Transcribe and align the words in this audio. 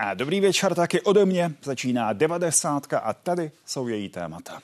A 0.00 0.14
dobrý 0.14 0.40
večer 0.40 0.74
taky 0.74 1.00
ode 1.00 1.26
mě. 1.26 1.52
Začíná 1.62 2.12
90 2.12 2.86
a 3.02 3.12
tady 3.12 3.50
jsou 3.66 3.88
její 3.88 4.08
témata. 4.08 4.60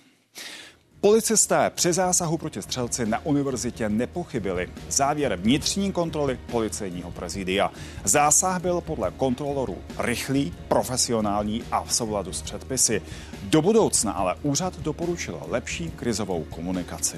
Policisté 1.01 1.71
při 1.75 1.93
zásahu 1.93 2.39
proti 2.39 2.63
střelci 2.63 3.07
na 3.07 3.27
univerzitě 3.27 3.89
nepochybili. 3.89 4.71
Závěr 4.89 5.37
vnitřní 5.37 5.93
kontroly 5.93 6.41
policejního 6.51 7.11
prezidia. 7.11 7.73
Zásah 8.05 8.63
byl 8.63 8.81
podle 8.81 9.11
kontrolorů 9.11 9.79
rychlý, 9.99 10.55
profesionální 10.69 11.65
a 11.71 11.85
v 11.85 11.95
souladu 11.95 12.33
s 12.33 12.43
předpisy. 12.43 13.03
Do 13.43 13.63
budoucna 13.63 14.13
ale 14.13 14.35
úřad 14.43 14.79
doporučil 14.79 15.43
lepší 15.49 15.91
krizovou 15.91 16.45
komunikaci. 16.45 17.17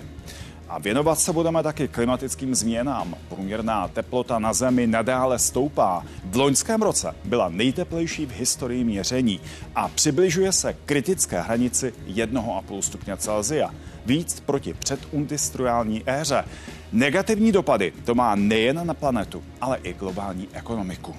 A 0.69 0.79
věnovat 0.79 1.19
se 1.19 1.33
budeme 1.33 1.63
taky 1.63 1.89
klimatickým 1.89 2.55
změnám. 2.55 3.15
Průměrná 3.29 3.89
teplota 3.89 4.39
na 4.39 4.53
Zemi 4.53 4.87
nadále 4.87 5.39
stoupá. 5.39 6.05
V 6.25 6.37
loňském 6.37 6.83
roce 6.83 7.15
byla 7.25 7.49
nejteplejší 7.49 8.27
v 8.27 8.33
historii 8.33 8.85
měření 8.85 9.41
a 9.75 9.89
přibližuje 9.89 10.53
se 10.53 10.77
kritické 10.87 11.41
hranici 11.41 11.93
1,5 12.07 12.81
stupně 12.81 13.17
Celsia. 13.17 13.75
Víc 14.07 14.41
proti 14.41 14.75
předindustriální 14.75 16.03
éře. 16.07 16.45
Negativní 16.93 17.53
dopady 17.53 17.93
to 18.05 18.15
má 18.15 18.35
nejen 18.35 18.87
na 18.87 18.95
planetu, 18.95 19.43
ale 19.61 19.79
i 19.83 19.93
globální 19.93 20.49
ekonomiku. 20.53 21.17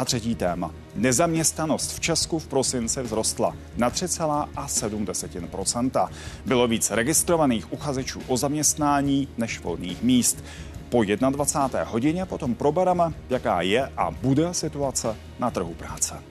A 0.00 0.04
třetí 0.04 0.34
téma. 0.34 0.70
Nezaměstnanost 0.94 1.92
v 1.92 2.00
Česku 2.00 2.38
v 2.38 2.46
prosinci 2.46 3.02
vzrostla 3.02 3.56
na 3.76 3.90
3,7% 3.90 6.08
Bylo 6.46 6.68
víc 6.68 6.90
registrovaných 6.90 7.72
uchazečů 7.72 8.20
o 8.26 8.36
zaměstnání 8.36 9.28
než 9.38 9.60
volných 9.60 10.02
míst. 10.02 10.44
Po 10.88 11.04
21. 11.04 11.84
hodině 11.84 12.26
potom 12.26 12.54
probereme, 12.54 13.12
jaká 13.30 13.62
je 13.62 13.88
a 13.96 14.10
bude 14.10 14.54
situace 14.54 15.16
na 15.38 15.50
trhu 15.50 15.74
práce. 15.74 16.29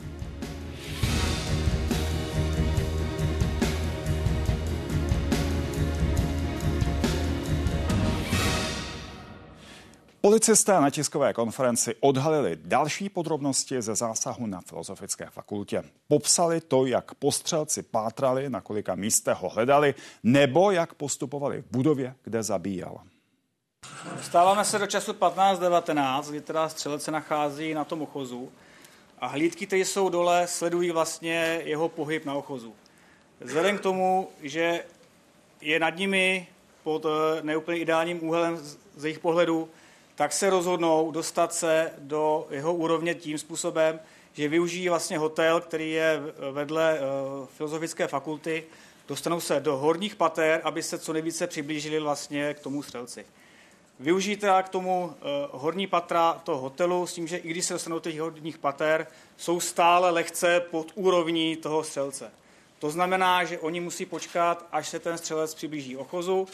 Policisté 10.21 10.71
na 10.81 10.89
tiskové 10.89 11.33
konferenci 11.33 11.95
odhalili 11.99 12.57
další 12.63 13.09
podrobnosti 13.09 13.81
ze 13.81 13.95
zásahu 13.95 14.45
na 14.45 14.61
Filozofické 14.61 15.25
fakultě. 15.29 15.83
Popsali 16.07 16.61
to, 16.61 16.85
jak 16.85 17.13
postřelci 17.13 17.83
pátrali, 17.83 18.49
na 18.49 18.61
kolika 18.61 18.95
místech 18.95 19.37
ho 19.37 19.49
hledali, 19.49 19.95
nebo 20.23 20.71
jak 20.71 20.93
postupovali 20.93 21.61
v 21.61 21.71
budově, 21.71 22.15
kde 22.23 22.43
zabíjel. 22.43 22.97
Stáváme 24.21 24.65
se 24.65 24.79
do 24.79 24.87
času 24.87 25.13
15-19, 25.13 26.29
kdy 26.29 26.41
teda 26.41 26.69
střelec 26.69 27.03
se 27.03 27.11
nachází 27.11 27.73
na 27.73 27.83
tom 27.83 28.01
ochozu 28.01 28.49
a 29.19 29.27
hlídky, 29.27 29.67
které 29.67 29.81
jsou 29.81 30.09
dole, 30.09 30.47
sledují 30.47 30.91
vlastně 30.91 31.61
jeho 31.63 31.89
pohyb 31.89 32.25
na 32.25 32.33
ochozu. 32.33 32.73
Vzhledem 33.39 33.77
k 33.77 33.81
tomu, 33.81 34.29
že 34.41 34.83
je 35.61 35.79
nad 35.79 35.95
nimi 35.95 36.47
pod 36.83 37.05
eh, 37.05 37.41
neúplně 37.41 37.79
ideálním 37.79 38.23
úhelem 38.23 38.57
z 38.95 39.03
jejich 39.03 39.19
pohledu, 39.19 39.69
tak 40.19 40.33
se 40.33 40.49
rozhodnou 40.49 41.11
dostat 41.11 41.53
se 41.53 41.91
do 41.97 42.47
jeho 42.49 42.73
úrovně 42.73 43.15
tím 43.15 43.37
způsobem, 43.37 43.99
že 44.33 44.47
využijí 44.47 44.89
vlastně 44.89 45.17
hotel, 45.17 45.61
který 45.61 45.91
je 45.91 46.21
vedle 46.51 46.99
uh, 46.99 47.47
filozofické 47.47 48.07
fakulty, 48.07 48.63
dostanou 49.07 49.39
se 49.39 49.59
do 49.59 49.77
horních 49.77 50.15
pater, 50.15 50.61
aby 50.63 50.83
se 50.83 50.99
co 50.99 51.13
nejvíce 51.13 51.47
přiblížili 51.47 51.99
vlastně 51.99 52.53
k 52.53 52.59
tomu 52.59 52.83
střelci. 52.83 53.25
Využijí 53.99 54.37
teda 54.37 54.63
k 54.63 54.69
tomu 54.69 55.05
uh, 55.05 55.13
horní 55.51 55.87
patra 55.87 56.41
toho 56.43 56.57
hotelu 56.57 57.07
s 57.07 57.13
tím, 57.13 57.27
že 57.27 57.37
i 57.37 57.49
když 57.49 57.65
se 57.65 57.73
dostanou 57.73 57.95
do 57.95 58.11
těch 58.11 58.19
horních 58.19 58.57
pater, 58.57 59.07
jsou 59.37 59.59
stále 59.59 60.09
lehce 60.09 60.59
pod 60.59 60.91
úrovní 60.95 61.55
toho 61.55 61.83
střelce. 61.83 62.31
To 62.79 62.89
znamená, 62.89 63.43
že 63.43 63.59
oni 63.59 63.79
musí 63.79 64.05
počkat, 64.05 64.65
až 64.71 64.89
se 64.89 64.99
ten 64.99 65.17
střelec 65.17 65.55
přiblíží 65.55 65.97
ochozu, 65.97 66.47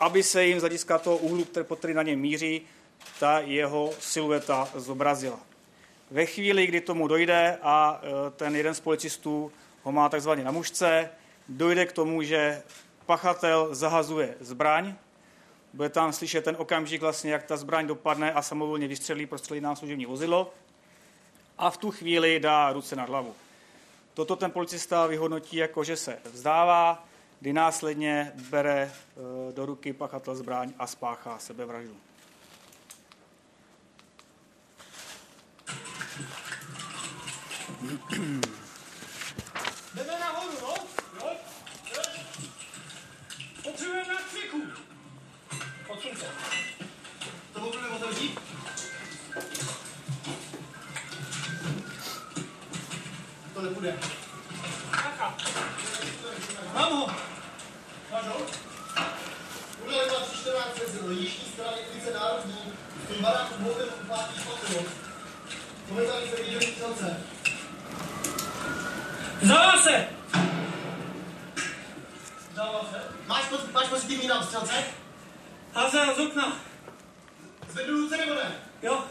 aby 0.00 0.22
se 0.22 0.44
jim 0.44 0.58
z 0.58 0.62
hlediska 0.62 0.98
toho 0.98 1.16
úhlu, 1.16 1.44
který, 1.76 1.94
na 1.94 2.02
něm 2.02 2.20
míří, 2.20 2.66
ta 3.20 3.40
jeho 3.40 3.92
silueta 4.00 4.68
zobrazila. 4.74 5.40
Ve 6.10 6.26
chvíli, 6.26 6.66
kdy 6.66 6.80
tomu 6.80 7.08
dojde 7.08 7.58
a 7.62 8.00
e, 8.02 8.30
ten 8.30 8.56
jeden 8.56 8.74
z 8.74 8.80
policistů 8.80 9.52
ho 9.82 9.92
má 9.92 10.08
takzvaně 10.08 10.44
na 10.44 10.50
mužce, 10.50 11.10
dojde 11.48 11.86
k 11.86 11.92
tomu, 11.92 12.22
že 12.22 12.62
pachatel 13.06 13.74
zahazuje 13.74 14.34
zbraň, 14.40 14.94
bude 15.72 15.88
tam 15.88 16.12
slyšet 16.12 16.44
ten 16.44 16.56
okamžik, 16.58 17.00
vlastně, 17.00 17.32
jak 17.32 17.42
ta 17.42 17.56
zbraň 17.56 17.86
dopadne 17.86 18.32
a 18.32 18.42
samovolně 18.42 18.88
vystřelí, 18.88 19.26
prostřelí 19.26 19.60
nám 19.60 19.76
služební 19.76 20.06
vozidlo 20.06 20.54
a 21.58 21.70
v 21.70 21.76
tu 21.76 21.90
chvíli 21.90 22.40
dá 22.40 22.72
ruce 22.72 22.96
nad 22.96 23.08
hlavu. 23.08 23.34
Toto 24.14 24.36
ten 24.36 24.50
policista 24.50 25.06
vyhodnotí 25.06 25.56
jako, 25.56 25.84
že 25.84 25.96
se 25.96 26.18
vzdává, 26.24 27.04
kdy 27.40 27.52
následně 27.52 28.32
bere 28.50 28.82
e, 28.82 29.52
do 29.52 29.66
ruky 29.66 29.92
pachatel 29.92 30.34
zbraň 30.34 30.72
a 30.78 30.86
spáchá 30.86 31.38
sebevraždu. 31.38 31.96
Jdeme 39.94 40.18
nahoru, 40.20 40.52
no? 40.62 40.74
Jo? 41.20 41.36
Potřebujeme 43.62 44.14
na 44.14 44.20
křiku. 44.20 44.62
Odsun 45.88 46.16
se. 46.16 46.26
To 47.52 47.60
potřebujeme 47.60 47.96
otevřít? 47.96 48.40
To 53.54 53.62
nebude. 53.62 53.98
Kaka. 54.90 55.36
Mám 56.74 56.92
ho. 56.92 57.06
Máš 58.12 58.26
ho? 58.26 58.46
Bude 59.84 59.96
2014 60.08 60.76
z 60.76 61.10
jižní 61.10 61.44
strany 61.52 61.76
ulice 61.92 62.14
Národní, 62.14 62.72
v 63.04 63.08
tom 63.08 63.22
baráku 63.22 63.54
Bohem 63.62 63.88
upátí 64.04 64.40
špatnou. 64.40 64.84
Momentálně 65.88 66.30
se 66.30 66.36
viděli 66.42 66.66
střelce. 66.66 67.33
Zdává 69.44 69.78
se! 69.82 70.08
Zdává 72.52 72.80
se? 72.92 73.02
Máš, 73.26 73.44
poz, 73.44 73.60
máš 73.72 73.86
pozitivní 73.86 74.26
na 74.28 74.42
střelce? 74.42 74.74
Házel 75.74 76.14
z 76.14 76.18
okna. 76.18 76.56
Zvednu 77.68 77.94
ruce 77.94 78.16
nebo 78.16 78.34
ne? 78.34 78.52
Jo. 78.82 79.04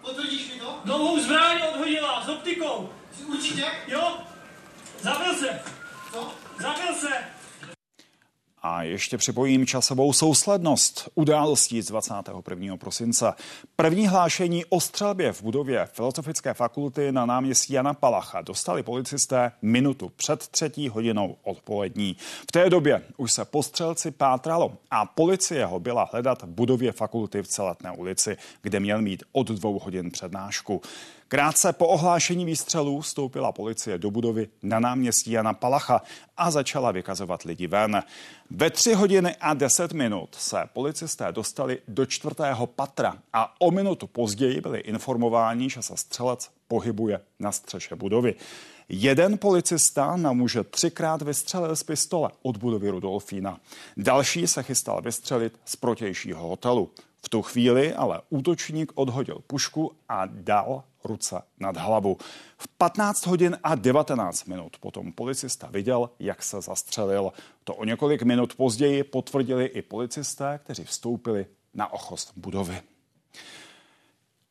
Potvrdíš 0.00 0.52
mi 0.52 0.60
to? 0.60 0.80
Novou 0.84 1.20
zbraň 1.20 1.62
odhodila 1.74 2.24
s 2.24 2.28
optikou. 2.28 2.92
Jsi 3.12 3.24
určitě? 3.24 3.66
Jo. 3.86 4.18
Zabil 5.00 5.34
se. 5.34 5.60
Co? 6.12 6.32
Zabil 6.60 6.94
se. 6.94 7.35
A 8.68 8.82
ještě 8.82 9.18
připojím 9.18 9.66
časovou 9.66 10.12
souslednost 10.12 11.08
událostí 11.14 11.82
z 11.82 11.86
21. 11.86 12.76
prosince. 12.76 13.32
První 13.76 14.08
hlášení 14.08 14.64
o 14.64 14.80
střelbě 14.80 15.32
v 15.32 15.42
budově 15.42 15.86
Filozofické 15.92 16.54
fakulty 16.54 17.12
na 17.12 17.26
náměstí 17.26 17.72
Jana 17.72 17.94
Palacha 17.94 18.42
dostali 18.42 18.82
policisté 18.82 19.52
minutu 19.62 20.12
před 20.16 20.48
třetí 20.48 20.88
hodinou 20.88 21.36
odpolední. 21.42 22.16
V 22.48 22.52
té 22.52 22.70
době 22.70 23.02
už 23.16 23.32
se 23.32 23.44
postřelci 23.44 24.10
pátralo 24.10 24.72
a 24.90 25.06
policie 25.06 25.66
ho 25.66 25.80
byla 25.80 26.08
hledat 26.12 26.42
v 26.42 26.46
budově 26.46 26.92
fakulty 26.92 27.42
v 27.42 27.48
Celetné 27.48 27.90
ulici, 27.90 28.36
kde 28.62 28.80
měl 28.80 29.02
mít 29.02 29.22
od 29.32 29.48
dvou 29.48 29.78
hodin 29.78 30.10
přednášku. 30.10 30.82
Krátce 31.28 31.72
po 31.72 31.86
ohlášení 31.86 32.44
výstřelů 32.44 33.00
vstoupila 33.00 33.52
policie 33.52 33.98
do 33.98 34.10
budovy 34.10 34.48
na 34.62 34.80
náměstí 34.80 35.30
Jana 35.30 35.52
Palacha 35.52 36.02
a 36.36 36.50
začala 36.50 36.90
vykazovat 36.90 37.42
lidi 37.42 37.66
ven. 37.66 38.02
Ve 38.50 38.70
tři 38.70 38.94
hodiny 38.94 39.36
a 39.40 39.54
deset 39.54 39.92
minut 39.92 40.34
se 40.34 40.64
policisté 40.72 41.32
dostali 41.32 41.78
do 41.88 42.06
čtvrtého 42.06 42.66
patra 42.66 43.18
a 43.32 43.54
o 43.60 43.70
minutu 43.70 44.06
později 44.06 44.60
byli 44.60 44.78
informováni, 44.78 45.70
že 45.70 45.82
se 45.82 45.96
střelec 45.96 46.50
pohybuje 46.68 47.20
na 47.38 47.52
střeše 47.52 47.96
budovy. 47.96 48.34
Jeden 48.88 49.38
policista 49.38 50.16
na 50.16 50.32
muže 50.32 50.64
třikrát 50.64 51.22
vystřelil 51.22 51.76
z 51.76 51.82
pistole 51.82 52.30
od 52.42 52.56
budovy 52.56 52.90
Rudolfína. 52.90 53.60
Další 53.96 54.46
se 54.46 54.62
chystal 54.62 55.02
vystřelit 55.02 55.60
z 55.64 55.76
protějšího 55.76 56.48
hotelu. 56.48 56.90
V 57.26 57.28
tu 57.28 57.42
chvíli 57.42 57.94
ale 57.94 58.20
útočník 58.30 58.92
odhodil 58.94 59.38
pušku 59.46 59.92
a 60.08 60.26
dal 60.26 60.82
ruce 61.06 61.42
nad 61.60 61.76
hlavu. 61.76 62.16
V 62.58 62.68
15 62.68 63.26
hodin 63.26 63.58
a 63.62 63.74
19 63.74 64.44
minut 64.44 64.76
potom 64.80 65.12
policista 65.12 65.68
viděl, 65.70 66.10
jak 66.18 66.42
se 66.42 66.60
zastřelil. 66.60 67.32
To 67.64 67.74
o 67.74 67.84
několik 67.84 68.22
minut 68.22 68.54
později 68.54 69.04
potvrdili 69.04 69.66
i 69.66 69.82
policisté, 69.82 70.60
kteří 70.62 70.84
vstoupili 70.84 71.46
na 71.74 71.92
ochoz 71.92 72.32
budovy. 72.36 72.82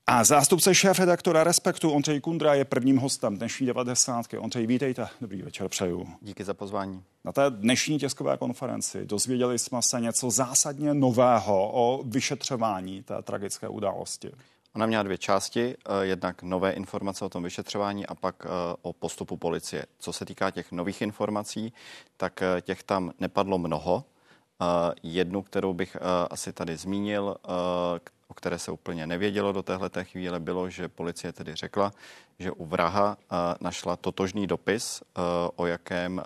A 0.07 0.23
zástupce 0.23 0.75
šéf 0.75 0.99
redaktora 0.99 1.43
Respektu 1.43 1.91
Ondřej 1.91 2.21
Kundra 2.21 2.53
je 2.53 2.65
prvním 2.65 2.97
hostem 2.97 3.37
dnešní 3.37 3.67
90. 3.67 4.25
Ondřej, 4.39 4.67
vítejte. 4.67 5.07
Dobrý 5.21 5.41
večer, 5.41 5.69
přeju. 5.69 6.07
Díky 6.21 6.43
za 6.43 6.53
pozvání. 6.53 7.03
Na 7.23 7.31
té 7.31 7.49
dnešní 7.49 7.99
tiskové 7.99 8.37
konferenci 8.37 9.05
dozvěděli 9.05 9.59
jsme 9.59 9.79
se 9.81 10.01
něco 10.01 10.31
zásadně 10.31 10.93
nového 10.93 11.71
o 11.73 12.03
vyšetřování 12.03 13.03
té 13.03 13.21
tragické 13.21 13.67
události. 13.67 14.31
Ona 14.75 14.85
měla 14.85 15.03
dvě 15.03 15.17
části, 15.17 15.75
jednak 16.01 16.43
nové 16.43 16.71
informace 16.71 17.25
o 17.25 17.29
tom 17.29 17.43
vyšetřování 17.43 18.07
a 18.07 18.15
pak 18.15 18.45
o 18.81 18.93
postupu 18.93 19.37
policie. 19.37 19.85
Co 19.99 20.13
se 20.13 20.25
týká 20.25 20.51
těch 20.51 20.71
nových 20.71 21.01
informací, 21.01 21.73
tak 22.17 22.43
těch 22.61 22.83
tam 22.83 23.11
nepadlo 23.19 23.57
mnoho. 23.57 24.03
Jednu, 25.03 25.41
kterou 25.41 25.73
bych 25.73 25.97
asi 26.29 26.53
tady 26.53 26.77
zmínil, 26.77 27.35
o 28.27 28.33
které 28.33 28.59
se 28.59 28.71
úplně 28.71 29.07
nevědělo 29.07 29.51
do 29.51 29.63
téhle 29.63 29.89
té 29.89 30.03
chvíle, 30.03 30.39
bylo, 30.39 30.69
že 30.69 30.87
policie 30.87 31.33
tedy 31.33 31.55
řekla, 31.55 31.93
že 32.39 32.51
u 32.51 32.65
vraha 32.65 33.17
našla 33.61 33.95
totožný 33.95 34.47
dopis, 34.47 35.03
o 35.55 35.65
jakém 35.65 36.23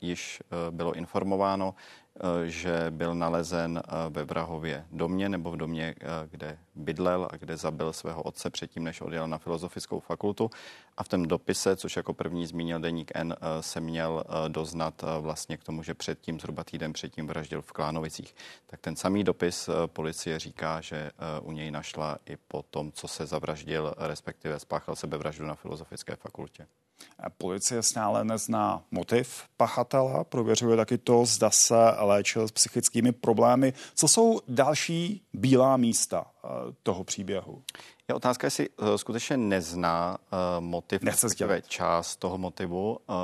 již 0.00 0.42
bylo 0.70 0.92
informováno 0.92 1.74
Eh, 2.20 2.48
že 2.50 2.86
byl 2.90 3.14
nalezen 3.14 3.82
eh, 3.84 3.90
ve 4.08 4.24
Vrahově 4.24 4.84
domě 4.92 5.28
nebo 5.28 5.50
v 5.50 5.56
domě, 5.56 5.94
eh, 6.00 6.04
kde 6.30 6.58
bydlel 6.74 7.28
a 7.30 7.36
kde 7.36 7.56
zabil 7.56 7.92
svého 7.92 8.22
otce 8.22 8.50
předtím, 8.50 8.84
než 8.84 9.00
odjel 9.00 9.28
na 9.28 9.38
filozofickou 9.38 10.00
fakultu. 10.00 10.50
A 10.96 11.04
v 11.04 11.08
tom 11.08 11.22
dopise, 11.22 11.76
což 11.76 11.96
jako 11.96 12.12
první 12.12 12.46
zmínil 12.46 12.80
Deník 12.80 13.10
N, 13.14 13.36
se 13.60 13.80
měl 13.80 14.24
doznat 14.48 15.04
vlastně 15.20 15.56
k 15.56 15.64
tomu, 15.64 15.82
že 15.82 15.94
předtím, 15.94 16.40
zhruba 16.40 16.64
týden 16.64 16.92
předtím 16.92 17.26
vraždil 17.26 17.62
v 17.62 17.72
Klánovicích. 17.72 18.34
Tak 18.66 18.80
ten 18.80 18.96
samý 18.96 19.24
dopis 19.24 19.70
policie 19.86 20.38
říká, 20.38 20.80
že 20.80 21.10
u 21.42 21.52
něj 21.52 21.70
našla 21.70 22.18
i 22.26 22.36
po 22.36 22.62
tom, 22.62 22.92
co 22.92 23.08
se 23.08 23.26
zavraždil, 23.26 23.94
respektive 23.98 24.58
spáchal 24.58 24.96
sebevraždu 24.96 25.46
na 25.46 25.54
filozofické 25.54 26.16
fakultě. 26.16 26.66
Policie 27.38 27.82
stále 27.82 28.24
nezná 28.24 28.82
motiv 28.90 29.42
pachatela, 29.56 30.24
prověřuje 30.24 30.76
taky 30.76 30.98
to, 30.98 31.24
zda 31.24 31.50
se 31.50 31.74
léčil 31.98 32.48
s 32.48 32.52
psychickými 32.52 33.12
problémy. 33.12 33.72
Co 33.94 34.08
jsou 34.08 34.40
další 34.48 35.22
bílá 35.32 35.76
místa 35.76 36.26
eh, 36.41 36.41
toho 36.82 37.04
příběhu? 37.04 37.62
Je 38.08 38.14
otázka, 38.14 38.46
jestli 38.46 38.68
uh, 38.68 38.94
skutečně 38.94 39.36
nezná 39.36 40.18
uh, 40.18 40.38
motiv, 40.64 41.02
Nechce 41.02 41.28
část 41.68 42.16
toho 42.16 42.38
motivu, 42.38 42.98
uh, 43.06 43.16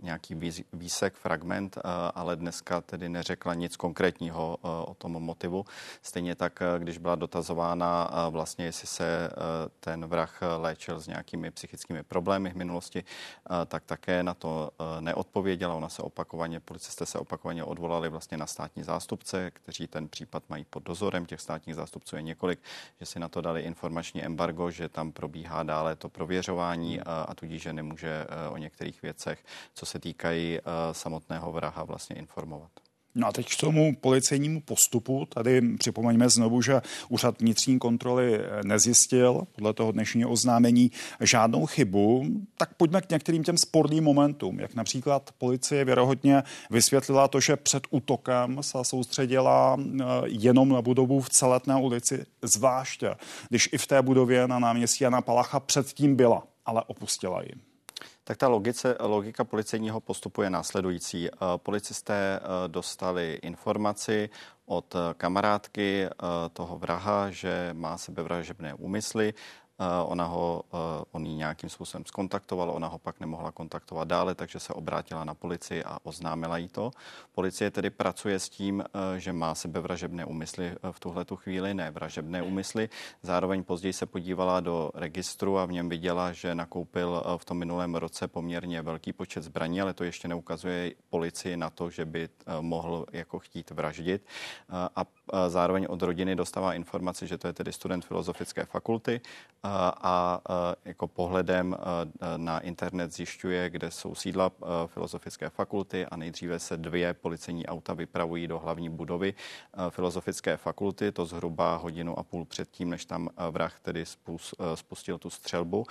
nějaký 0.00 0.34
výz, 0.34 0.60
výsek, 0.72 1.14
fragment, 1.14 1.76
uh, 1.76 1.82
ale 2.14 2.36
dneska 2.36 2.80
tedy 2.80 3.08
neřekla 3.08 3.54
nic 3.54 3.76
konkrétního 3.76 4.56
uh, 4.62 4.70
o 4.70 4.94
tom 4.94 5.12
motivu. 5.12 5.64
Stejně 6.02 6.34
tak, 6.34 6.60
uh, 6.60 6.82
když 6.82 6.98
byla 6.98 7.14
dotazována 7.14 8.10
uh, 8.10 8.32
vlastně, 8.32 8.64
jestli 8.64 8.86
se 8.86 9.30
uh, 9.30 9.42
ten 9.80 10.06
vrah 10.06 10.40
léčil 10.58 11.00
s 11.00 11.06
nějakými 11.06 11.50
psychickými 11.50 12.02
problémy 12.02 12.50
v 12.50 12.56
minulosti, 12.56 13.04
uh, 13.50 13.56
tak 13.66 13.84
také 13.84 14.22
na 14.22 14.34
to 14.34 14.70
uh, 14.80 15.00
neodpověděla. 15.00 15.74
Ona 15.74 15.88
se 15.88 16.02
opakovaně, 16.02 16.60
policisté 16.60 17.06
se 17.06 17.18
opakovaně 17.18 17.64
odvolali 17.64 18.08
vlastně 18.08 18.36
na 18.36 18.46
státní 18.46 18.82
zástupce, 18.82 19.50
kteří 19.50 19.86
ten 19.86 20.08
případ 20.08 20.42
mají 20.48 20.64
pod 20.64 20.82
dozorem. 20.82 21.26
Těch 21.26 21.40
státních 21.40 21.76
zástupců 21.76 22.16
je 22.16 22.22
několik, 22.22 22.60
že 23.00 23.06
si 23.06 23.18
na 23.18 23.28
to 23.28 23.40
dali 23.40 23.62
informační 23.62 24.20
embargo, 24.30 24.70
že 24.70 24.88
tam 24.88 25.12
probíhá 25.12 25.62
dále 25.62 25.96
to 25.96 26.08
prověřování 26.08 27.00
a, 27.00 27.26
a 27.28 27.34
tudíž, 27.34 27.62
že 27.62 27.72
nemůže 27.72 28.26
e, 28.28 28.48
o 28.48 28.56
některých 28.56 29.02
věcech, 29.02 29.44
co 29.74 29.86
se 29.86 29.98
týkají 29.98 30.58
e, 30.58 30.62
samotného 30.92 31.52
vraha, 31.52 31.84
vlastně 31.84 32.16
informovat. 32.16 32.70
No 33.14 33.26
a 33.26 33.32
teď 33.32 33.54
k 33.56 33.60
tomu 33.60 33.96
policejnímu 34.00 34.60
postupu. 34.60 35.26
Tady 35.28 35.76
připomeňme 35.76 36.28
znovu, 36.28 36.62
že 36.62 36.82
úřad 37.08 37.40
vnitřní 37.40 37.78
kontroly 37.78 38.34
eh, 38.34 38.60
nezjistil 38.64 39.42
podle 39.52 39.72
toho 39.72 39.92
dnešního 39.92 40.30
oznámení 40.30 40.90
žádnou 41.20 41.66
chybu. 41.66 42.26
Tak 42.58 42.74
pojďme 42.74 43.00
k 43.00 43.10
některým 43.10 43.44
těm 43.44 43.58
sporným 43.58 44.04
momentům. 44.04 44.60
Jak 44.60 44.74
například 44.74 45.30
policie 45.38 45.84
věrohodně 45.84 46.42
vysvětlila 46.70 47.28
to, 47.28 47.40
že 47.40 47.56
před 47.56 47.82
útokem 47.90 48.58
se 48.60 48.78
soustředila 48.82 49.76
eh, 49.80 50.04
jenom 50.26 50.68
na 50.68 50.82
budovu 50.82 51.20
v 51.20 51.30
celetné 51.30 51.76
ulici, 51.76 52.26
zvláště 52.42 53.14
když 53.48 53.68
i 53.72 53.78
v 53.78 53.86
té 53.86 54.02
budově 54.02 54.48
na 54.48 54.58
náměstí 54.58 55.04
Jana 55.04 55.20
Palacha 55.20 55.60
předtím 55.60 56.16
byla, 56.16 56.42
ale 56.66 56.82
opustila 56.86 57.42
ji. 57.42 57.69
Tak 58.30 58.36
ta 58.36 58.48
logice, 58.48 58.96
logika 59.00 59.44
policejního 59.44 60.00
postupu 60.00 60.42
je 60.42 60.50
následující. 60.50 61.28
Eh, 61.28 61.36
policisté 61.56 62.14
eh, 62.14 62.68
dostali 62.68 63.38
informaci 63.42 64.30
od 64.66 64.94
kamarádky 65.16 66.04
eh, 66.04 66.10
toho 66.52 66.78
vraha, 66.78 67.30
že 67.30 67.70
má 67.72 67.98
sebevražebné 67.98 68.74
úmysly. 68.74 69.34
Ona 70.04 70.24
ho, 70.24 70.62
on 71.12 71.26
ji 71.26 71.34
nějakým 71.34 71.70
způsobem 71.70 72.04
skontaktoval, 72.04 72.70
ona 72.70 72.88
ho 72.88 72.98
pak 72.98 73.20
nemohla 73.20 73.52
kontaktovat 73.52 74.08
dále, 74.08 74.34
takže 74.34 74.60
se 74.60 74.72
obrátila 74.72 75.24
na 75.24 75.34
policii 75.34 75.84
a 75.84 75.98
oznámila 76.02 76.58
jí 76.58 76.68
to. 76.68 76.90
Policie 77.32 77.70
tedy 77.70 77.90
pracuje 77.90 78.38
s 78.38 78.48
tím, 78.48 78.84
že 79.16 79.32
má 79.32 79.54
sebevražebné 79.54 80.24
úmysly 80.24 80.76
v 80.90 81.00
tuhle 81.00 81.24
tu 81.24 81.36
chvíli, 81.36 81.74
ne 81.74 81.90
vražebné 81.90 82.42
úmysly. 82.42 82.88
Zároveň 83.22 83.64
později 83.64 83.92
se 83.92 84.06
podívala 84.06 84.60
do 84.60 84.90
registru 84.94 85.58
a 85.58 85.64
v 85.64 85.72
něm 85.72 85.88
viděla, 85.88 86.32
že 86.32 86.54
nakoupil 86.54 87.22
v 87.36 87.44
tom 87.44 87.58
minulém 87.58 87.94
roce 87.94 88.28
poměrně 88.28 88.82
velký 88.82 89.12
počet 89.12 89.44
zbraní, 89.44 89.80
ale 89.80 89.94
to 89.94 90.04
ještě 90.04 90.28
neukazuje 90.28 90.92
policii 91.10 91.56
na 91.56 91.70
to, 91.70 91.90
že 91.90 92.04
by 92.04 92.28
mohl 92.60 93.06
jako 93.12 93.38
chtít 93.38 93.70
vraždit. 93.70 94.26
A 94.96 95.04
zároveň 95.48 95.86
od 95.88 96.02
rodiny 96.02 96.36
dostává 96.36 96.74
informaci, 96.74 97.26
že 97.26 97.38
to 97.38 97.46
je 97.46 97.52
tedy 97.52 97.72
student 97.72 98.04
filozofické 98.04 98.64
fakulty 98.64 99.20
a 100.02 100.40
jako 100.84 101.08
pohledem 101.08 101.76
na 102.36 102.58
internet 102.58 103.12
zjišťuje, 103.12 103.70
kde 103.70 103.90
jsou 103.90 104.14
sídla 104.14 104.50
filozofické 104.86 105.50
fakulty 105.50 106.06
a 106.06 106.16
nejdříve 106.16 106.58
se 106.58 106.76
dvě 106.76 107.14
policejní 107.14 107.66
auta 107.66 107.94
vypravují 107.94 108.46
do 108.46 108.58
hlavní 108.58 108.88
budovy 108.88 109.34
filozofické 109.90 110.56
fakulty, 110.56 111.12
to 111.12 111.26
zhruba 111.26 111.76
hodinu 111.76 112.18
a 112.18 112.22
půl 112.22 112.44
předtím, 112.44 112.90
než 112.90 113.04
tam 113.04 113.28
vrah 113.50 113.80
tedy 113.80 114.04
spustil 114.74 115.18
tu 115.18 115.30
střelbu 115.30 115.86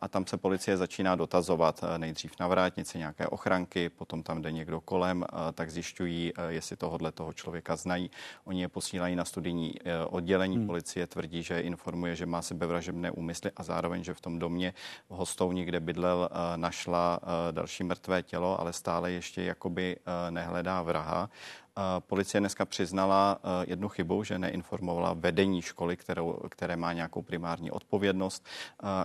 a 0.00 0.08
tam 0.08 0.26
se 0.26 0.36
policie 0.36 0.76
začíná 0.76 1.16
dotazovat 1.16 1.84
nejdřív 1.96 2.32
na 2.40 2.48
vrátnici 2.48 2.98
nějaké 2.98 3.26
ochranky, 3.26 3.88
potom 3.88 4.22
tam 4.22 4.42
jde 4.42 4.52
někdo 4.52 4.80
kolem, 4.80 5.24
tak 5.52 5.70
zjišťují, 5.70 6.32
jestli 6.48 6.76
tohohle 6.76 7.12
toho 7.12 7.32
člověka 7.32 7.76
znají. 7.76 8.10
Oni 8.44 8.63
je 8.64 8.68
posílají 8.68 9.16
na 9.16 9.24
studijní 9.24 9.74
oddělení. 10.08 10.56
Hmm. 10.56 10.66
Policie 10.66 11.06
tvrdí, 11.06 11.42
že 11.42 11.60
informuje, 11.60 12.16
že 12.16 12.26
má 12.26 12.42
sebevražebné 12.42 13.10
úmysly 13.10 13.50
a 13.56 13.62
zároveň, 13.62 14.04
že 14.04 14.14
v 14.14 14.20
tom 14.20 14.38
domě 14.38 14.74
v 15.08 15.14
hostovní, 15.14 15.64
kde 15.64 15.80
bydlel, 15.80 16.28
eh, 16.30 16.56
našla 16.56 17.20
eh, 17.22 17.52
další 17.52 17.84
mrtvé 17.84 18.22
tělo, 18.22 18.60
ale 18.60 18.72
stále 18.72 19.12
ještě 19.12 19.42
jakoby 19.42 19.96
eh, 19.96 20.30
nehledá 20.30 20.82
vraha. 20.82 21.30
Policie 21.98 22.40
dneska 22.40 22.64
přiznala 22.64 23.40
jednu 23.66 23.88
chybu, 23.88 24.24
že 24.24 24.38
neinformovala 24.38 25.12
vedení 25.12 25.62
školy, 25.62 25.96
kterou, 25.96 26.38
které 26.50 26.76
má 26.76 26.92
nějakou 26.92 27.22
primární 27.22 27.70
odpovědnost, 27.70 28.46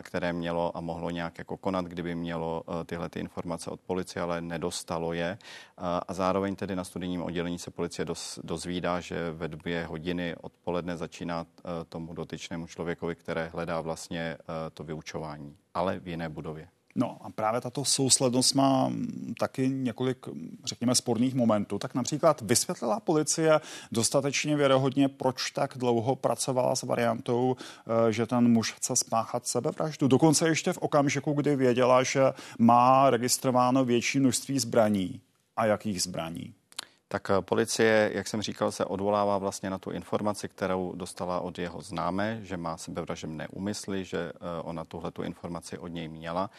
které 0.02 0.34
mělo 0.34 0.78
a 0.78 0.82
mohlo 0.82 1.10
nějak 1.10 1.38
jako 1.38 1.58
konat, 1.58 1.86
kdyby 1.86 2.16
mělo 2.16 2.64
tyhle 2.86 3.10
ty 3.10 3.20
informace 3.20 3.70
od 3.70 3.80
policie, 3.80 4.24
ale 4.24 4.42
nedostalo 4.42 5.14
je. 5.14 5.38
A 6.08 6.14
zároveň 6.14 6.56
tedy 6.56 6.76
na 6.76 6.84
studijním 6.84 7.24
oddělení 7.24 7.60
se 7.60 7.72
policie 7.72 8.06
dozvídá, 8.44 9.00
že 9.00 9.32
ve 9.32 9.48
dvě 9.48 9.86
hodiny 9.86 10.36
odpoledne 10.42 10.98
začíná 10.98 11.46
tomu 11.90 12.14
dotyčnému 12.14 12.68
člověkovi, 12.68 13.16
které 13.16 13.48
hledá 13.48 13.82
vlastně 13.82 14.38
to 14.74 14.84
vyučování, 14.84 15.58
ale 15.74 16.00
v 16.00 16.08
jiné 16.08 16.30
budově. 16.30 16.68
No 16.96 17.18
a 17.22 17.30
právě 17.30 17.62
tato 17.62 17.86
souslednost 17.86 18.56
má 18.56 18.92
taky 19.40 19.70
několik, 19.70 20.26
řekněme, 20.66 20.96
sporných 20.96 21.36
momentů. 21.36 21.80
Tak 21.80 21.96
například 21.96 22.42
vysvětlila 22.42 23.00
policie 23.00 23.62
dostatečně 23.92 24.56
věrohodně, 24.56 25.08
proč 25.08 25.52
tak 25.52 25.78
dlouho 25.78 26.16
pracovala 26.16 26.76
s 26.76 26.84
variantou, 26.84 27.56
eh, 27.58 28.12
že 28.14 28.26
ten 28.26 28.52
muž 28.52 28.74
chce 28.74 28.96
spáchat 28.96 29.48
sebevraždu. 29.48 30.08
Dokonce 30.08 30.48
ještě 30.48 30.74
v 30.74 30.78
okamžiku, 30.78 31.34
kdy 31.34 31.56
věděla, 31.56 32.04
že 32.04 32.22
má 32.60 33.10
registrováno 33.10 33.86
větší 33.86 34.20
množství 34.20 34.60
zbraní. 34.60 35.22
A 35.58 35.66
jakých 35.66 36.02
zbraní? 36.02 36.54
Tak 37.12 37.30
eh, 37.30 37.42
policie, 37.42 38.12
jak 38.14 38.28
jsem 38.28 38.42
říkal, 38.42 38.72
se 38.72 38.86
odvolává 38.86 39.38
vlastně 39.38 39.70
na 39.70 39.78
tu 39.78 39.92
informaci, 39.92 40.48
kterou 40.48 40.94
dostala 40.96 41.40
od 41.40 41.60
jeho 41.60 41.82
známé, 41.82 42.40
že 42.44 42.58
má 42.58 42.78
sebevražebné 42.78 43.48
úmysly, 43.48 44.06
že 44.06 44.32
eh, 44.36 44.62
ona 44.62 44.86
tuhle 44.86 45.12
tu 45.12 45.24
informaci 45.24 45.78
od 45.78 45.88
něj 45.88 46.08
měla 46.08 46.50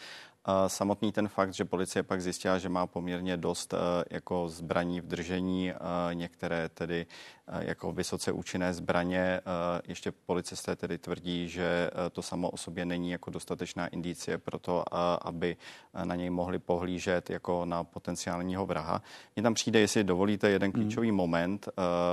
Samotný 0.67 1.11
ten 1.11 1.27
fakt, 1.27 1.53
že 1.53 1.65
policie 1.65 2.03
pak 2.03 2.21
zjistila, 2.21 2.57
že 2.57 2.69
má 2.69 2.87
poměrně 2.87 3.37
dost 3.37 3.73
eh, 3.73 3.77
jako 4.09 4.49
zbraní 4.49 5.01
v 5.01 5.07
držení, 5.07 5.71
eh, 5.71 5.75
některé 6.13 6.69
tedy 6.69 7.05
eh, 7.47 7.65
jako 7.65 7.91
vysoce 7.91 8.31
účinné 8.31 8.73
zbraně. 8.73 9.41
Ještě 9.87 10.11
policisté 10.11 10.75
tedy 10.75 10.97
tvrdí, 10.97 11.49
že 11.49 11.91
to 12.11 12.21
samo 12.21 12.49
o 12.49 12.57
sobě 12.57 12.85
není 12.85 13.11
jako 13.11 13.29
dostatečná 13.29 13.87
indicie 13.87 14.37
pro 14.37 14.59
to, 14.59 14.83
aby 15.27 15.57
na 16.03 16.15
něj 16.15 16.29
mohli 16.29 16.59
pohlížet 16.59 17.29
jako 17.29 17.65
na 17.65 17.83
potenciálního 17.83 18.65
vraha. 18.65 19.01
Mně 19.35 19.43
tam 19.43 19.53
přijde, 19.53 19.79
jestli 19.79 20.03
dovolíte, 20.03 20.49
jeden 20.49 20.71
hmm. 20.71 20.81
klíčový 20.81 21.07
hmm. 21.07 21.17
moment, 21.17 21.69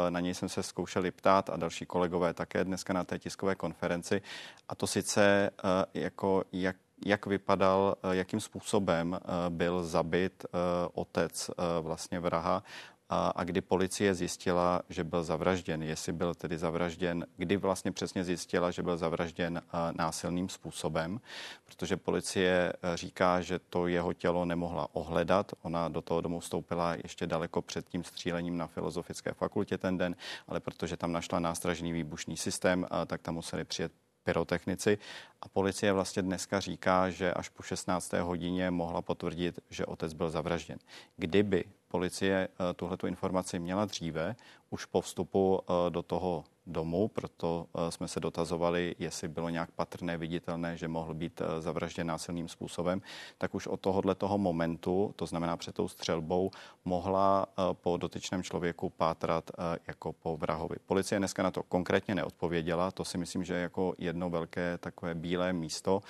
na 0.09 0.21
něj 0.21 0.35
jsem 0.35 0.49
se 0.49 0.63
zkoušeli 0.63 1.11
ptát 1.11 1.51
a 1.51 1.57
další 1.57 1.87
kolegové 1.87 2.35
také 2.35 2.65
dneska 2.65 2.93
na 2.93 3.05
té 3.05 3.19
tiskové 3.19 3.55
konferenci, 3.55 4.23
a 4.69 4.75
to 4.75 4.87
sice 4.87 5.51
jako 5.95 6.45
jak 6.53 6.77
jak 7.07 7.27
vypadal, 7.27 7.95
eh, 8.03 8.17
jakým 8.17 8.41
způsobem 8.41 9.15
eh, 9.21 9.29
byl 9.49 9.85
zabit 9.85 10.45
eh, 10.45 10.59
otec 10.93 11.51
vlastně 11.81 12.21
vraha 12.21 12.63
a 13.11 13.45
kdy 13.45 13.61
policie 13.61 14.15
zjistila, 14.15 14.83
že 14.89 15.05
byl 15.05 15.25
zavražděn. 15.25 15.83
Jestli 15.83 16.13
byl 16.13 16.35
tedy 16.35 16.59
zavražděn, 16.59 17.27
kdy 17.37 17.57
vlastně 17.57 17.93
přesně 17.93 18.25
zjistila, 18.25 18.71
že 18.71 18.83
byl 18.83 18.97
zavražděn 18.97 19.63
násilným 19.99 20.49
způsobem, 20.49 21.21
protože 21.65 21.97
policie 21.97 22.73
říká, 22.95 23.41
že 23.41 23.59
to 23.59 23.87
jeho 23.87 24.13
tělo 24.13 24.45
nemohla 24.45 24.89
ohledat. 24.93 25.53
Ona 25.63 25.89
do 25.89 26.03
toho 26.03 26.21
domu 26.21 26.41
vstoupila 26.41 26.95
ještě 26.95 27.27
daleko 27.27 27.63
před 27.63 27.89
tím 27.89 28.05
střílením 28.05 28.57
na 28.57 28.67
Filozofické 28.67 29.33
fakultě 29.33 29.79
ten 29.79 29.99
den, 29.99 30.17
ale 30.49 30.61
protože 30.61 30.97
tam 30.97 31.13
našla 31.13 31.39
nástražný 31.39 31.93
výbušný 31.93 32.37
systém, 32.37 32.87
tak 33.07 33.23
tam 33.23 33.35
museli 33.35 33.65
přijet 33.65 33.93
pyrotechnici 34.29 34.99
a 35.43 35.49
policie 35.49 35.93
vlastně 35.93 36.23
dneska 36.23 36.61
říká, 36.61 37.11
že 37.11 37.33
až 37.33 37.49
po 37.49 37.63
16. 37.63 38.13
hodině 38.13 38.71
mohla 38.71 39.03
potvrdit, 39.03 39.61
že 39.71 39.87
otec 39.87 40.13
byl 40.13 40.31
zavražděn. 40.31 40.79
Kdyby 41.17 41.65
policie 41.89 42.49
eh, 42.49 42.75
tuhletu 42.75 43.07
informaci 43.07 43.59
měla 43.59 43.85
dříve, 43.85 44.37
už 44.71 44.85
po 44.85 45.01
vstupu 45.01 45.61
eh, 45.61 45.91
do 45.91 46.03
toho 46.03 46.45
domu, 46.69 47.09
proto 47.09 47.67
eh, 47.75 47.91
jsme 47.91 48.09
se 48.09 48.21
dotazovali, 48.21 48.95
jestli 48.99 49.29
bylo 49.29 49.49
nějak 49.49 49.71
patrné, 49.71 50.17
viditelné, 50.17 50.77
že 50.77 50.89
mohl 50.89 51.15
být 51.15 51.43
zavražděn 51.59 52.07
násilným 52.07 52.49
způsobem, 52.49 53.03
tak 53.39 53.55
už 53.55 53.67
od 53.67 53.81
tohohle 53.81 54.15
toho 54.15 54.39
momentu, 54.39 55.13
to 55.17 55.27
znamená 55.27 55.57
před 55.57 55.75
tou 55.75 55.89
střelbou, 55.89 56.51
mohla 56.85 57.47
po 57.73 57.97
dotyčném 57.97 58.43
člověku 58.43 58.91
pátrat 58.91 59.51
jako 59.87 60.13
po 60.13 60.37
vrahovi. 60.37 60.77
Policie 60.87 61.19
dneska 61.19 61.43
na 61.43 61.51
to 61.51 61.63
konkrétně 61.63 62.15
neodpověděla, 62.15 62.91
to 62.91 63.05
si 63.05 63.19
myslím, 63.19 63.45
že 63.45 63.55
je 63.55 63.61
jako 63.61 63.95
jedno 63.99 64.31
velké 64.31 64.79
takové 64.79 65.15
bílé 65.15 65.53
místo 65.53 66.03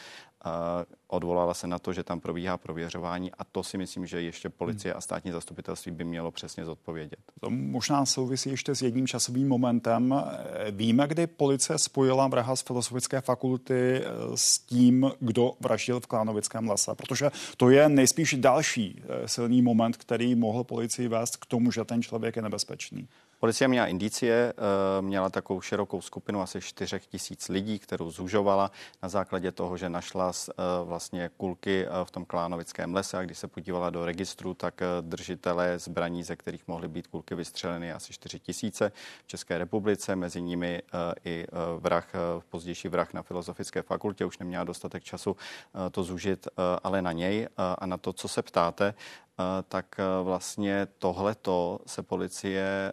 odvolala 1.09 1.55
se 1.55 1.67
na 1.67 1.79
to, 1.79 1.93
že 1.93 2.03
tam 2.03 2.21
probíhá 2.21 2.57
prověřování 2.57 3.33
a 3.33 3.45
to 3.45 3.63
si 3.63 3.79
myslím, 3.79 4.07
že 4.07 4.23
ještě 4.23 4.49
policie 4.49 4.95
a 4.95 5.01
státní 5.01 5.31
zastupitelství 5.31 5.93
by 5.93 6.05
mělo 6.05 6.31
přesně 6.31 6.65
zodpovědět. 6.65 7.19
To 7.41 7.51
možná 7.51 8.07
souvisí 8.07 8.51
ještě 8.51 8.75
s 8.75 8.83
jedním 8.83 9.07
časovým 9.07 9.49
momentem. 9.49 10.15
Víme, 10.71 11.07
kdy 11.07 11.27
policie 11.27 11.79
spojila 11.79 12.29
vraha 12.29 12.57
z 12.57 12.63
Filozofické 12.63 13.21
fakulty 13.21 13.75
eh, 13.75 14.05
s 14.35 14.59
tím, 14.59 15.11
kdo 15.21 15.53
vraždil 15.61 16.01
v 16.01 16.07
Klánovickém 16.07 16.69
lese, 16.69 16.95
protože 16.95 17.31
to 17.57 17.71
je 17.71 17.89
nejspíš 17.89 18.35
další 18.39 19.03
eh, 19.03 19.29
silný 19.29 19.63
moment, 19.63 19.97
který 19.97 20.35
mohl 20.35 20.65
policii 20.65 21.09
vést 21.09 21.37
k 21.37 21.47
tomu, 21.47 21.71
že 21.71 21.85
ten 21.85 22.03
člověk 22.03 22.37
je 22.37 22.43
nebezpečný. 22.43 23.09
Policie 23.41 23.69
měla 23.69 23.87
indicie, 23.87 24.53
eh, 24.57 25.03
měla 25.03 25.31
takovou 25.31 25.61
širokou 25.61 26.01
skupinu 26.01 26.43
asi 26.43 26.61
4 26.61 27.01
tisíc 27.01 27.49
lidí, 27.49 27.79
kterou 27.79 28.11
zužovala 28.11 28.71
na 29.03 29.09
základě 29.09 29.53
toho, 29.53 29.77
že 29.77 29.89
našla 29.89 30.33
eh, 30.33 30.53
vlastně 30.85 31.31
kulky 31.37 31.87
eh, 31.87 32.05
v 32.05 32.11
tom 32.11 32.25
Klánovickém 32.25 32.95
lese. 32.95 33.19
A 33.19 33.23
když 33.23 33.39
se 33.39 33.49
podívala 33.49 33.91
do 33.91 34.05
registru, 34.05 34.55
tak 34.55 34.81
držitelé 35.01 35.79
zbraní, 35.79 36.23
ze 36.23 36.37
kterých 36.37 36.69
mohly 36.69 36.89
být 36.89 37.07
kulky 37.07 37.35
vystřeleny 37.35 37.93
asi 37.93 38.13
4 38.13 38.41
tisíce 38.41 38.93
v 39.25 39.27
České 39.27 39.59
republice, 39.59 40.17
mezi 40.17 40.43
nimi 40.43 40.83
i 41.25 41.47
vrah, 41.79 42.13
pozdější 42.49 42.89
vrah 42.89 43.15
na 43.15 43.23
Filozofické 43.23 43.83
fakultě, 43.83 44.25
už 44.25 44.39
neměla 44.39 44.65
dostatek 44.65 45.05
času 45.05 45.37
to 45.91 46.03
zužit, 46.03 46.49
ale 46.83 47.03
na 47.03 47.13
něj. 47.13 47.49
A 47.57 47.87
na 47.87 47.97
to, 47.97 48.13
co 48.13 48.29
se 48.29 48.43
ptáte, 48.43 48.95
tak 49.69 49.97
vlastně 50.23 50.89
tohleto 50.99 51.81
se 51.87 52.03
policie 52.03 52.93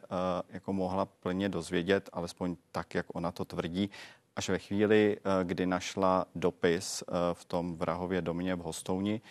jako 0.49 0.73
mohla 0.73 1.05
plně 1.05 1.49
dozvědět, 1.49 2.09
alespoň 2.13 2.55
tak, 2.71 2.95
jak 2.95 3.05
ona 3.13 3.31
to 3.31 3.45
tvrdí, 3.45 3.89
až 4.35 4.49
ve 4.49 4.59
chvíli, 4.59 5.17
kdy 5.43 5.65
našla 5.65 6.25
dopis 6.35 7.03
v 7.33 7.45
tom 7.45 7.77
vrahově 7.77 8.21
domě 8.21 8.55
v 8.55 8.59
Hostouni, 8.59 9.21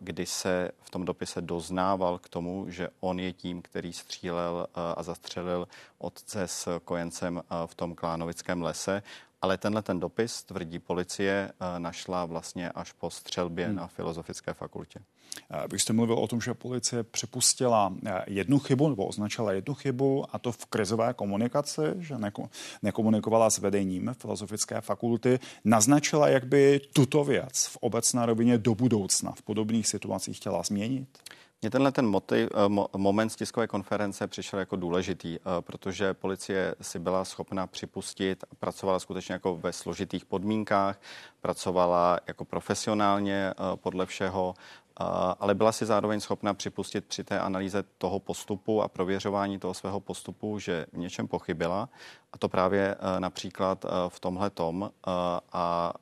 kdy 0.00 0.26
se 0.26 0.70
v 0.80 0.90
tom 0.90 1.04
dopise 1.04 1.40
doznával 1.40 2.18
k 2.18 2.28
tomu, 2.28 2.70
že 2.70 2.88
on 3.00 3.20
je 3.20 3.32
tím, 3.32 3.62
který 3.62 3.92
střílel 3.92 4.66
a 4.96 5.02
zastřelil 5.02 5.68
otce 5.98 6.48
s 6.48 6.80
kojencem 6.84 7.42
v 7.66 7.74
tom 7.74 7.94
klánovickém 7.94 8.62
lese 8.62 9.02
ale 9.42 9.58
tenhle 9.58 9.82
ten 9.82 10.00
dopis, 10.00 10.42
tvrdí 10.42 10.78
policie, 10.78 11.52
eh, 11.52 11.78
našla 11.78 12.24
vlastně 12.24 12.70
až 12.70 12.92
po 12.92 13.10
střelbě 13.10 13.66
hmm. 13.66 13.76
na 13.76 13.86
Filozofické 13.86 14.54
fakultě. 14.54 15.00
Eh, 15.50 15.64
vy 15.72 15.78
jste 15.78 15.92
mluvil 15.92 16.18
o 16.18 16.26
tom, 16.26 16.40
že 16.40 16.54
policie 16.54 17.02
připustila 17.02 17.94
eh, 18.06 18.24
jednu 18.26 18.58
chybu 18.58 18.88
nebo 18.88 19.06
označila 19.06 19.52
jednu 19.52 19.74
chybu 19.74 20.24
a 20.32 20.38
to 20.38 20.52
v 20.52 20.66
krizové 20.66 21.14
komunikaci, 21.14 21.82
že 21.98 22.16
nekomunikovala 22.82 23.50
s 23.50 23.58
vedením 23.58 24.14
Filozofické 24.18 24.80
fakulty. 24.80 25.38
Naznačila, 25.64 26.28
jak 26.28 26.46
by 26.46 26.80
tuto 26.92 27.24
věc 27.24 27.66
v 27.66 27.76
obecné 27.76 28.26
rovině 28.26 28.58
do 28.58 28.74
budoucna 28.74 29.32
v 29.32 29.42
podobných 29.42 29.86
situacích 29.86 30.36
chtěla 30.36 30.62
změnit? 30.62 31.08
Mně 31.62 31.70
tenhle 31.70 31.92
ten 31.92 32.06
motiv, 32.06 32.48
eh, 32.54 32.98
moment 32.98 33.30
z 33.30 33.36
tiskové 33.36 33.66
konference 33.66 34.26
přišel 34.26 34.58
jako 34.58 34.76
důležitý, 34.76 35.36
eh, 35.36 35.40
protože 35.60 36.14
policie 36.14 36.74
si 36.80 36.98
byla 36.98 37.24
schopna 37.24 37.66
připustit, 37.66 38.44
pracovala 38.58 38.98
skutečně 38.98 39.32
jako 39.32 39.56
ve 39.56 39.72
složitých 39.72 40.24
podmínkách, 40.24 41.00
pracovala 41.40 42.18
jako 42.26 42.44
profesionálně 42.44 43.50
eh, 43.50 43.76
podle 43.76 44.06
všeho, 44.06 44.54
ale 45.40 45.54
byla 45.54 45.72
si 45.72 45.86
zároveň 45.86 46.20
schopna 46.20 46.54
připustit 46.54 47.04
při 47.04 47.24
té 47.24 47.40
analýze 47.40 47.84
toho 47.98 48.20
postupu 48.20 48.82
a 48.82 48.88
prověřování 48.88 49.58
toho 49.58 49.74
svého 49.74 50.00
postupu, 50.00 50.58
že 50.58 50.86
v 50.92 50.98
něčem 50.98 51.28
pochybila 51.28 51.88
a 52.32 52.38
to 52.38 52.48
právě 52.48 52.94
eh, 52.94 53.20
například 53.20 53.84
eh, 53.84 53.88
v 54.08 54.20
tomhle 54.20 54.50
tom 54.50 54.90
eh, 54.90 55.10
a 55.52 55.92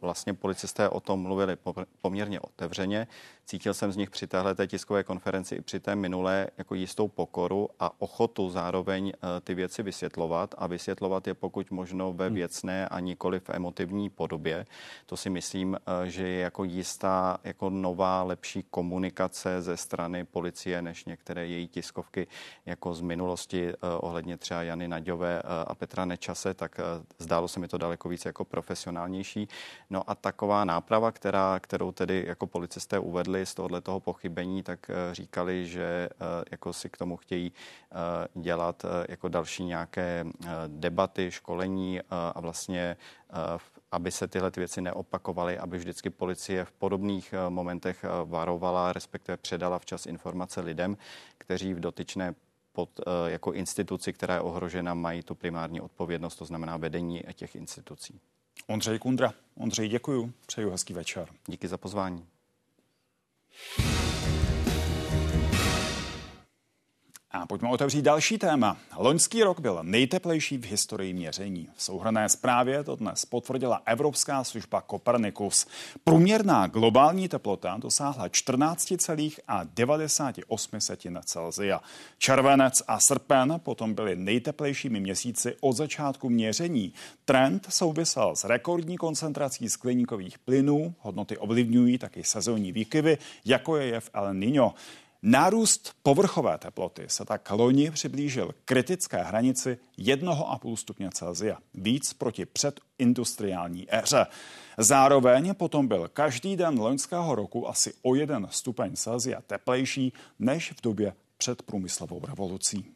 vlastně 0.00 0.34
policisté 0.34 0.88
o 0.88 1.00
tom 1.00 1.20
mluvili 1.20 1.56
poměrně 2.00 2.40
otevřeně. 2.40 3.06
Cítil 3.44 3.74
jsem 3.74 3.92
z 3.92 3.96
nich 3.96 4.10
při 4.10 4.26
téhle 4.26 4.54
tiskové 4.66 5.04
konferenci 5.04 5.54
i 5.54 5.60
při 5.60 5.80
té 5.80 5.96
minulé 5.96 6.46
jako 6.58 6.74
jistou 6.74 7.08
pokoru 7.08 7.68
a 7.80 8.00
ochotu 8.00 8.50
zároveň 8.50 9.12
ty 9.44 9.54
věci 9.54 9.82
vysvětlovat 9.82 10.54
a 10.58 10.66
vysvětlovat 10.66 11.26
je 11.26 11.34
pokud 11.34 11.70
možno 11.70 12.12
ve 12.12 12.26
hmm. 12.26 12.34
věcné 12.34 12.88
a 12.88 13.00
nikoli 13.00 13.40
v 13.40 13.50
emotivní 13.50 14.10
podobě. 14.10 14.66
To 15.06 15.16
si 15.16 15.30
myslím, 15.30 15.76
že 16.04 16.28
je 16.28 16.40
jako 16.40 16.64
jistá 16.64 17.38
jako 17.44 17.70
nová 17.70 18.22
lepší 18.22 18.64
komunikace 18.70 19.62
ze 19.62 19.76
strany 19.76 20.24
policie 20.24 20.82
než 20.82 21.04
některé 21.04 21.46
její 21.46 21.68
tiskovky 21.68 22.26
jako 22.66 22.94
z 22.94 23.00
minulosti 23.00 23.72
ohledně 24.00 24.36
třeba 24.36 24.62
Jany 24.62 24.88
Naďové 24.88 25.42
a 25.42 25.74
Petra 25.78 26.04
Nečase, 26.04 26.54
tak 26.54 26.80
eh, 26.80 26.82
zdálo 27.18 27.48
se 27.48 27.60
mi 27.60 27.68
to 27.68 27.78
daleko 27.78 28.08
víc 28.08 28.24
jako 28.24 28.44
profesionálnější. 28.44 29.48
No 29.90 30.10
a 30.10 30.14
taková 30.14 30.64
náprava, 30.64 31.12
která, 31.12 31.60
kterou 31.60 31.92
tedy 31.92 32.24
jako 32.26 32.46
policisté 32.46 32.98
uvedli 32.98 33.46
z 33.46 33.54
tohohle 33.54 33.80
toho 33.80 34.00
pochybení, 34.00 34.62
tak 34.62 34.90
eh, 34.90 35.14
říkali, 35.14 35.66
že 35.66 36.08
eh, 36.12 36.44
jako 36.50 36.72
si 36.72 36.88
k 36.88 36.96
tomu 36.96 37.16
chtějí 37.16 37.52
dělat 38.34 38.84
jako 39.08 39.28
další 39.28 39.64
nějaké 39.64 40.24
debaty, 40.66 41.30
školení 41.30 42.00
a 42.10 42.40
vlastně 42.40 42.96
aby 43.92 44.10
se 44.10 44.28
tyhle 44.28 44.50
ty 44.50 44.60
věci 44.60 44.80
neopakovaly, 44.80 45.58
aby 45.58 45.78
vždycky 45.78 46.10
policie 46.10 46.64
v 46.64 46.72
podobných 46.72 47.34
momentech 47.48 48.04
varovala, 48.24 48.92
respektive 48.92 49.36
předala 49.36 49.78
včas 49.78 50.06
informace 50.06 50.60
lidem, 50.60 50.96
kteří 51.38 51.74
v 51.74 51.80
dotyčné 51.80 52.34
pod, 52.78 53.00
eh, 53.00 53.30
jako 53.30 53.52
instituci, 53.52 54.12
která 54.12 54.34
je 54.34 54.40
ohrožena, 54.40 54.94
mají 54.94 55.22
tu 55.22 55.34
primární 55.34 55.80
odpovědnost, 55.80 56.36
to 56.36 56.44
znamená 56.44 56.76
vedení 56.76 57.22
těch 57.32 57.54
institucí. 57.54 58.20
Ondřej 58.66 58.98
Kundra. 58.98 59.32
Ondřej, 59.54 59.88
děkuji. 59.88 60.32
Přeju 60.46 60.70
hezký 60.70 60.94
večer. 60.94 61.28
Díky 61.46 61.68
za 61.68 61.76
pozvání. 61.76 62.26
A 67.30 67.46
pojďme 67.46 67.68
otevřít 67.68 68.02
další 68.02 68.38
téma. 68.38 68.76
Loňský 68.96 69.42
rok 69.42 69.60
byl 69.60 69.78
nejteplejší 69.82 70.58
v 70.58 70.64
historii 70.64 71.12
měření. 71.12 71.68
V 71.76 71.82
souhrné 71.82 72.28
zprávě 72.28 72.84
to 72.84 72.96
dnes 72.96 73.24
potvrdila 73.24 73.82
Evropská 73.86 74.44
služba 74.44 74.84
Copernicus. 74.90 75.66
Průměrná 76.04 76.66
globální 76.66 77.28
teplota 77.28 77.76
dosáhla 77.78 78.28
14,98 78.28 81.22
Celsia. 81.24 81.80
Červenec 82.18 82.82
a 82.88 82.98
srpen 83.00 83.60
potom 83.62 83.94
byly 83.94 84.16
nejteplejšími 84.16 85.00
měsíci 85.00 85.56
od 85.60 85.72
začátku 85.72 86.28
měření. 86.28 86.92
Trend 87.24 87.66
souvisel 87.70 88.36
s 88.36 88.44
rekordní 88.44 88.96
koncentrací 88.96 89.68
skleníkových 89.68 90.38
plynů. 90.38 90.94
Hodnoty 91.00 91.38
ovlivňují 91.38 91.98
taky 91.98 92.24
sezónní 92.24 92.72
výkyvy, 92.72 93.18
jako 93.44 93.76
je 93.76 93.86
jev 93.86 94.10
El 94.12 94.34
Niño. 94.34 94.74
Nárůst 95.22 95.92
povrchové 96.02 96.58
teploty 96.58 97.04
se 97.06 97.24
tak 97.24 97.50
loni 97.50 97.90
přiblížil 97.90 98.54
kritické 98.64 99.22
hranici 99.22 99.78
1,5 99.98 100.76
stupně 100.76 101.10
Celsia, 101.14 101.58
víc 101.74 102.12
proti 102.12 102.46
předindustriální 102.46 103.94
éře. 103.94 104.26
Zároveň 104.78 105.54
potom 105.54 105.88
byl 105.88 106.08
každý 106.12 106.56
den 106.56 106.78
loňského 106.78 107.34
roku 107.34 107.68
asi 107.68 107.92
o 108.02 108.14
1 108.14 108.48
stupeň 108.50 108.96
Celsia 108.96 109.40
teplejší 109.40 110.12
než 110.38 110.72
v 110.72 110.82
době 110.82 111.12
před 111.38 111.62
průmyslovou 111.62 112.26
revolucí. 112.26 112.94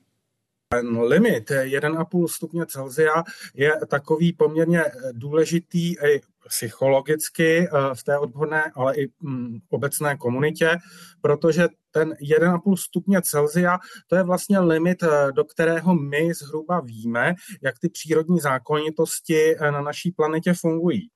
Ten 0.69 0.99
limit 1.01 1.51
1,5 1.51 2.29
stupně 2.29 2.67
Celsia 2.67 3.23
je 3.55 3.73
takový 3.89 4.33
poměrně 4.33 4.85
důležitý 5.13 5.93
i 5.93 6.21
psychologicky 6.49 7.69
eh, 7.69 7.95
v 7.95 8.03
té 8.03 8.19
odborné, 8.19 8.73
ale 8.75 8.97
i 8.97 9.09
mm, 9.21 9.59
obecné 9.71 10.17
komunitě, 10.17 10.77
protože 11.21 11.69
ten 11.93 12.13
1,5 12.13 12.77
stupně 12.77 13.23
Celzia, 13.23 13.79
to 14.07 14.17
je 14.17 14.23
vlastně 14.23 14.59
limit, 14.59 15.05
do 15.35 15.45
kterého 15.45 15.95
my 15.95 16.35
zhruba 16.35 16.81
víme, 16.81 17.35
jak 17.63 17.79
ty 17.79 17.89
přírodní 17.89 18.41
zákonitosti 18.41 19.57
na 19.61 19.83
naší 19.83 20.11
planetě 20.11 20.55
fungují. 20.61 21.09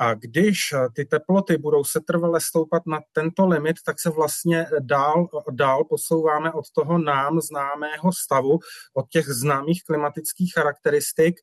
A 0.00 0.14
když 0.14 0.74
ty 0.94 1.04
teploty 1.04 1.58
budou 1.58 1.84
setrvale 1.84 2.40
stoupat 2.40 2.82
na 2.86 3.00
tento 3.12 3.46
limit, 3.46 3.76
tak 3.86 4.00
se 4.00 4.10
vlastně 4.10 4.66
dál, 4.80 5.28
dál 5.50 5.84
posouváme 5.84 6.52
od 6.52 6.64
toho 6.74 6.98
nám 6.98 7.40
známého 7.40 8.12
stavu, 8.12 8.58
od 8.94 9.08
těch 9.08 9.26
známých 9.26 9.82
klimatických 9.84 10.52
charakteristik 10.54 11.36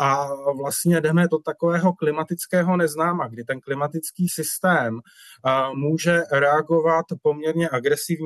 a 0.00 0.28
vlastně 0.60 1.00
jdeme 1.00 1.28
do 1.28 1.38
takového 1.38 1.92
klimatického 1.92 2.76
neznáma, 2.76 3.28
kdy 3.28 3.44
ten 3.44 3.60
klimatický 3.60 4.28
systém 4.28 5.00
může 5.74 6.22
reagovat 6.32 7.06
poměrně 7.22 7.68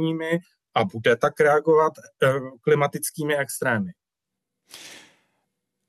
agresivními 0.04 0.38
a 0.74 0.84
bude 0.84 1.16
tak 1.16 1.40
reagovat 1.40 1.92
e, 1.98 2.26
klimatickými 2.60 3.36
extrémy. 3.36 3.90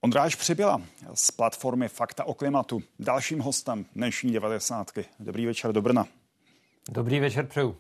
Ondráž 0.02 0.36
Přibyla 0.36 0.82
z 1.14 1.32
platformy 1.32 1.88
Fakta 1.88 2.24
o 2.24 2.34
klimatu, 2.34 2.82
dalším 3.00 3.40
hostem 3.40 3.86
dnešní 3.96 4.32
90. 4.32 4.92
Dobrý 5.20 5.46
večer 5.46 5.74
do 5.74 5.82
Brna. 5.82 6.08
Dobrý 6.90 7.20
večer 7.20 7.48
přeju. 7.48 7.78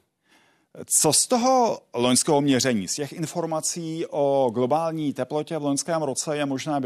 Co 0.86 1.14
z 1.14 1.28
toho 1.28 1.80
loňského 1.94 2.42
měření, 2.42 2.88
z 2.88 2.94
těch 2.94 3.14
informací 3.14 4.06
o 4.10 4.50
globální 4.54 5.14
teplotě 5.14 5.58
v 5.58 5.64
loňském 5.64 6.02
roce 6.02 6.38
je 6.38 6.46
možné 6.46 6.82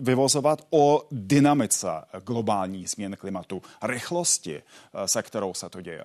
vyvozovat 0.00 0.66
o 0.70 1.06
dynamice 1.10 1.88
globální 2.24 2.86
změn 2.86 3.16
klimatu, 3.16 3.62
rychlosti, 3.82 4.62
se 5.06 5.22
kterou 5.22 5.54
se 5.54 5.68
to 5.68 5.80
děje? 5.80 6.04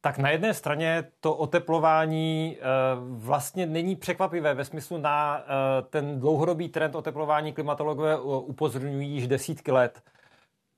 Tak 0.00 0.18
na 0.18 0.30
jedné 0.30 0.54
straně 0.54 1.04
to 1.20 1.34
oteplování 1.34 2.56
eh, 2.58 2.64
vlastně 3.00 3.66
není 3.66 3.96
překvapivé 3.96 4.54
ve 4.54 4.64
smyslu 4.64 4.98
na 4.98 5.38
eh, 5.38 5.44
ten 5.82 6.20
dlouhodobý 6.20 6.68
trend 6.68 6.94
oteplování 6.94 7.52
klimatologové 7.52 8.20
upozorňují 8.20 9.10
již 9.10 9.28
desítky 9.28 9.72
let. 9.72 10.02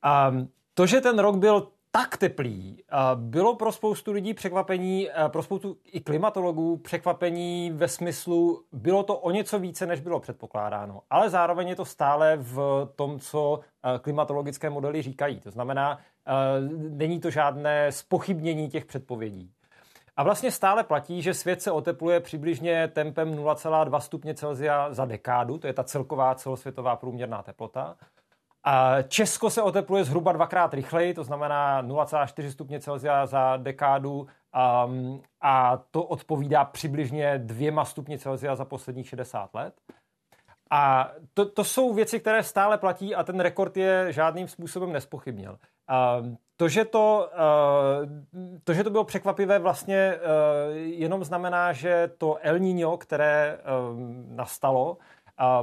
A 0.03 0.35
to, 0.75 0.87
že 0.87 1.01
ten 1.01 1.19
rok 1.19 1.37
byl 1.37 1.69
tak 1.95 2.17
teplý, 2.17 2.85
bylo 3.15 3.57
pro 3.57 3.73
spoustu 3.73 4.13
lidí 4.13 4.35
překvapení, 4.35 5.09
pro 5.29 5.43
spoustu 5.43 5.77
i 5.85 6.01
klimatologů 6.01 6.77
překvapení 6.77 7.71
ve 7.71 7.89
smyslu, 7.89 8.65
bylo 8.73 9.03
to 9.03 9.19
o 9.19 9.31
něco 9.31 9.59
více, 9.59 9.87
než 9.87 10.01
bylo 10.01 10.21
předpokládáno. 10.21 11.03
Ale 11.11 11.31
zároveň 11.31 11.69
je 11.69 11.77
to 11.77 11.85
stále 11.85 12.37
v 12.37 12.89
tom, 12.97 13.19
co 13.19 13.61
klimatologické 14.01 14.71
modely 14.71 15.03
říkají. 15.03 15.41
To 15.41 15.51
znamená, 15.51 15.99
není 16.91 17.21
to 17.21 17.31
žádné 17.31 17.93
spochybnění 17.93 18.69
těch 18.69 18.85
předpovědí. 18.85 19.51
A 20.17 20.23
vlastně 20.23 20.51
stále 20.51 20.85
platí, 20.85 21.23
že 21.23 21.35
svět 21.35 21.63
se 21.63 21.71
otepluje 21.71 22.21
přibližně 22.21 22.89
tempem 22.89 23.37
0,2 23.37 24.01
stupně 24.01 24.35
Celsia 24.35 24.93
za 24.93 25.05
dekádu, 25.05 25.59
to 25.59 25.67
je 25.67 25.73
ta 25.73 25.85
celková 25.85 26.35
celosvětová 26.35 26.97
průměrná 26.97 27.43
teplota. 27.43 27.97
A 28.65 29.03
Česko 29.03 29.51
se 29.51 29.63
otepluje 29.63 30.05
zhruba 30.05 30.33
dvakrát 30.33 30.75
rychleji, 30.75 31.15
to 31.15 31.25
znamená 31.25 31.83
0,4 31.83 32.49
stupně 32.49 32.81
Celsia 32.81 33.27
za 33.27 33.57
dekádu 33.57 34.27
um, 34.87 35.23
a 35.41 35.77
to 35.91 36.03
odpovídá 36.05 36.65
přibližně 36.65 37.39
dvěma 37.39 37.85
stupně 37.85 38.19
Celsia 38.19 38.57
za 38.57 38.65
posledních 38.65 39.09
60 39.09 39.55
let. 39.55 39.75
A 40.71 41.13
to, 41.35 41.51
to 41.51 41.65
jsou 41.65 41.95
věci, 41.95 42.21
které 42.21 42.43
stále 42.43 42.79
platí 42.79 43.15
a 43.15 43.25
ten 43.25 43.41
rekord 43.41 43.77
je 43.77 44.13
žádným 44.13 44.49
způsobem 44.49 44.93
nespochybnil. 44.93 45.59
Uh, 45.93 46.27
to, 46.57 46.69
že 46.69 46.85
to, 46.85 47.29
uh, 47.35 48.09
to, 48.65 48.75
že 48.75 48.85
to 48.85 48.91
bylo 48.91 49.05
překvapivé, 49.05 49.59
vlastně 49.59 50.15
uh, 50.15 50.77
jenom 50.77 51.25
znamená, 51.25 51.73
že 51.73 52.11
to 52.19 52.37
El 52.41 52.59
Niño, 52.59 52.97
které 52.97 53.59
nastalo, 54.29 54.99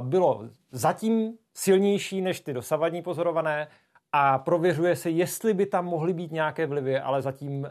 bylo 0.00 0.44
zatím 0.72 1.38
silnější 1.54 2.20
než 2.20 2.40
ty 2.40 2.52
dosavadní 2.52 3.02
pozorované 3.02 3.68
a 4.12 4.38
prověřuje 4.38 4.96
se, 4.96 5.10
jestli 5.10 5.54
by 5.54 5.66
tam 5.66 5.84
mohly 5.84 6.12
být 6.12 6.32
nějaké 6.32 6.66
vlivy, 6.66 6.98
ale 6.98 7.22
zatím 7.22 7.60
uh, 7.60 7.66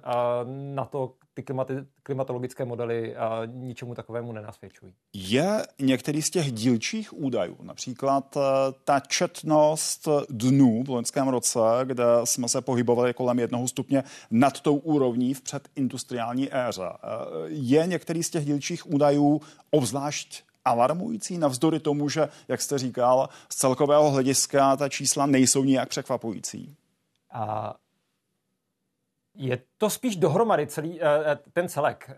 na 0.75 0.85
to 0.85 1.13
ty 1.33 1.41
klimati- 1.41 1.85
klimatologické 2.03 2.65
modely 2.65 3.15
uh, 3.15 3.53
ničemu 3.53 3.95
takovému 3.95 4.31
nenasvědčují. 4.31 4.93
Je 5.13 5.65
některý 5.79 6.21
z 6.21 6.29
těch 6.29 6.51
dílčích 6.51 7.13
údajů, 7.13 7.57
například 7.61 8.35
uh, 8.35 8.41
ta 8.83 8.99
četnost 8.99 10.07
dnů 10.29 10.83
v 10.83 10.89
loňském 10.89 11.27
roce, 11.27 11.59
kde 11.83 12.05
jsme 12.23 12.47
se 12.47 12.61
pohybovali 12.61 13.13
kolem 13.13 13.39
jednoho 13.39 13.67
stupně 13.67 14.03
nad 14.31 14.61
tou 14.61 14.75
úrovní 14.75 15.33
v 15.33 15.41
předindustriální 15.41 16.49
éře, 16.55 16.89
je 17.45 17.87
některý 17.87 18.23
z 18.23 18.29
těch 18.29 18.45
dílčích 18.45 18.89
údajů 18.89 19.41
obzvlášť 19.71 20.48
alarmující, 20.65 21.37
navzdory 21.37 21.79
tomu, 21.79 22.09
že, 22.09 22.29
jak 22.47 22.61
jste 22.61 22.77
říkal, 22.77 23.29
z 23.49 23.55
celkového 23.55 24.11
hlediska 24.11 24.75
ta 24.75 24.89
čísla 24.89 25.25
nejsou 25.25 25.63
nijak 25.63 25.89
překvapující? 25.89 26.75
A 27.31 27.75
je 29.35 29.61
to 29.77 29.89
spíš 29.89 30.15
dohromady 30.15 30.67
celý, 30.67 31.01
eh, 31.01 31.05
eh, 31.25 31.37
ten 31.53 31.69
celek. 31.69 32.09
Eh, 32.09 32.15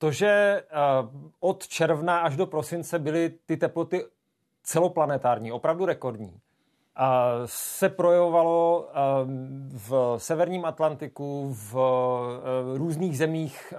to, 0.00 0.10
že 0.10 0.62
od 1.40 1.68
června 1.68 2.18
až 2.18 2.36
do 2.36 2.46
prosince 2.46 2.98
byly 2.98 3.34
ty 3.46 3.56
teploty 3.56 4.04
celoplanetární, 4.62 5.52
opravdu 5.52 5.86
rekordní, 5.86 6.40
se 7.44 7.88
projevovalo 7.88 8.88
v 9.70 10.14
severním 10.18 10.64
Atlantiku, 10.64 11.48
v 11.50 11.74
různých 12.74 13.18
zemích, 13.18 13.74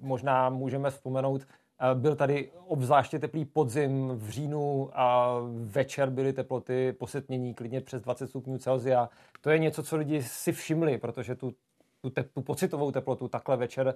možná 0.00 0.50
můžeme 0.50 0.90
vzpomenout 0.90 1.42
byl 1.94 2.16
tady 2.16 2.50
obzvláště 2.66 3.18
teplý 3.18 3.44
podzim 3.44 4.08
v 4.08 4.30
říjnu 4.30 4.90
a 4.92 5.36
večer 5.64 6.10
byly 6.10 6.32
teploty 6.32 6.92
posetnění 6.92 7.54
klidně 7.54 7.80
přes 7.80 8.02
20 8.02 8.26
stupňů 8.26 8.58
Celsia. 8.58 9.08
To 9.40 9.50
je 9.50 9.58
něco, 9.58 9.82
co 9.82 9.96
lidi 9.96 10.22
si 10.22 10.52
všimli, 10.52 10.98
protože 10.98 11.34
tu, 11.34 11.54
tu, 12.02 12.10
te, 12.10 12.22
tu 12.22 12.42
pocitovou 12.42 12.90
teplotu 12.90 13.28
takhle 13.28 13.56
večer 13.56 13.94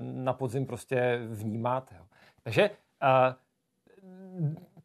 na 0.00 0.32
podzim 0.32 0.66
prostě 0.66 1.20
vnímáte. 1.28 1.96
Takže 2.42 2.70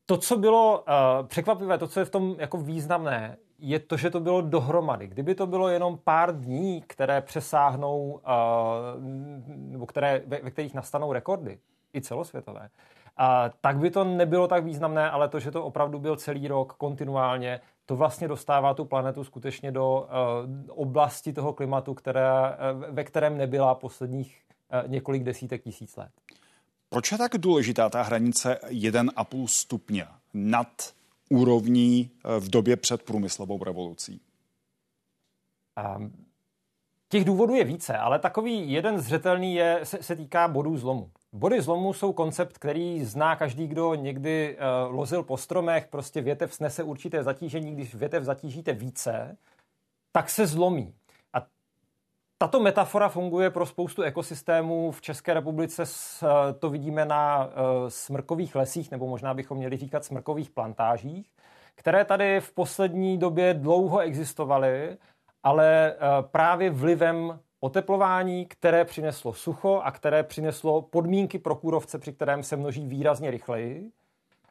to, 0.06 0.18
co 0.18 0.38
bylo 0.38 0.86
překvapivé, 1.28 1.78
to, 1.78 1.88
co 1.88 2.00
je 2.00 2.06
v 2.06 2.10
tom 2.10 2.36
jako 2.40 2.58
významné, 2.58 3.38
je 3.60 3.80
to, 3.80 3.98
že 3.98 4.10
to 4.10 4.20
bylo 4.20 4.42
dohromady. 4.42 5.08
Kdyby 5.08 5.36
to 5.36 5.48
bylo 5.48 5.70
jenom 5.70 6.00
pár 6.04 6.40
dní, 6.40 6.82
které 6.88 7.22
přesáhnou, 7.22 8.22
nebo 9.48 9.86
které, 9.86 10.22
ve, 10.28 10.40
ve 10.42 10.52
kterých 10.52 10.74
nastanou 10.74 11.13
rekordy, 11.13 11.60
i 11.93 12.02
celosvětové, 12.02 12.69
a 13.17 13.50
tak 13.62 13.78
by 13.78 13.91
to 13.91 14.04
nebylo 14.04 14.47
tak 14.47 14.63
významné, 14.63 15.10
ale 15.10 15.30
to, 15.30 15.39
že 15.39 15.52
to 15.52 15.65
opravdu 15.65 16.00
byl 16.00 16.15
celý 16.15 16.47
rok 16.47 16.73
kontinuálně, 16.73 17.60
to 17.86 17.95
vlastně 17.95 18.28
dostává 18.28 18.73
tu 18.73 18.86
planetu 18.86 19.23
skutečně 19.23 19.71
do 19.71 20.00
uh, 20.02 20.08
oblasti 20.82 21.34
toho 21.34 21.54
klimatu, 21.54 21.93
které, 21.93 22.32
uh, 22.32 22.95
ve 22.95 23.04
kterém 23.04 23.38
nebyla 23.38 23.76
posledních 23.76 24.41
uh, 24.84 24.91
několik 24.91 25.23
desítek 25.23 25.63
tisíc 25.63 25.95
let. 25.95 26.12
Proč 26.89 27.12
je 27.12 27.17
tak 27.17 27.38
důležitá 27.38 27.89
ta 27.89 28.02
hranice 28.02 28.60
1,5 28.67 29.47
stupně 29.47 30.08
nad 30.34 30.93
úrovní 31.30 32.12
v 32.39 32.50
době 32.50 32.76
před 32.76 33.04
průmyslovou 33.04 33.63
revolucí? 33.63 34.21
Um, 35.97 36.26
těch 37.10 37.26
důvodů 37.26 37.56
je 37.56 37.63
více, 37.63 37.97
ale 37.97 38.19
takový 38.19 38.71
jeden 38.71 39.00
zřetelný 39.00 39.56
je, 39.56 39.80
se, 39.84 40.04
se 40.04 40.15
týká 40.15 40.47
bodů 40.47 40.78
zlomu. 40.78 41.12
Body 41.38 41.62
zlomu 41.62 41.93
jsou 41.93 42.13
koncept, 42.13 42.58
který 42.58 43.06
zná 43.06 43.36
každý, 43.36 43.67
kdo 43.67 43.95
někdy 43.95 44.58
uh, 44.58 44.95
lozil 44.95 45.23
po 45.23 45.38
stromech, 45.38 45.88
prostě 45.88 46.21
větev 46.21 46.54
snese 46.54 46.84
určité 46.84 47.23
zatížení, 47.23 47.76
když 47.76 47.95
větev 47.95 48.23
zatížíte 48.23 48.73
více, 48.73 49.38
tak 50.12 50.30
se 50.30 50.47
zlomí. 50.47 50.93
A 51.34 51.45
tato 52.38 52.60
metafora 52.60 53.10
funguje 53.10 53.50
pro 53.50 53.65
spoustu 53.65 54.02
ekosystémů. 54.02 54.91
V 54.91 55.02
České 55.02 55.34
republice 55.34 55.84
uh, 55.84 56.30
to 56.60 56.69
vidíme 56.69 57.06
na 57.06 57.45
uh, 57.45 57.52
smrkových 57.88 58.56
lesích, 58.56 58.91
nebo 58.91 59.08
možná 59.08 59.34
bychom 59.34 59.58
měli 59.58 59.78
říkat 59.78 60.06
smrkových 60.06 60.50
plantážích, 60.50 61.32
které 61.76 62.06
tady 62.06 62.39
v 62.41 62.52
poslední 62.54 63.17
době 63.17 63.54
dlouho 63.54 64.00
existovaly, 64.00 64.97
ale 65.43 65.95
právě 66.21 66.69
vlivem 66.69 67.39
oteplování, 67.60 68.46
které 68.46 68.86
přineslo 68.86 69.34
sucho 69.34 69.82
a 69.84 69.91
které 69.91 70.24
přineslo 70.24 70.82
podmínky 70.82 71.39
pro 71.39 71.56
kůrovce, 71.56 72.00
při 72.00 72.13
kterém 72.13 72.43
se 72.43 72.56
množí 72.56 72.88
výrazně 72.88 73.32
rychleji, 73.32 73.91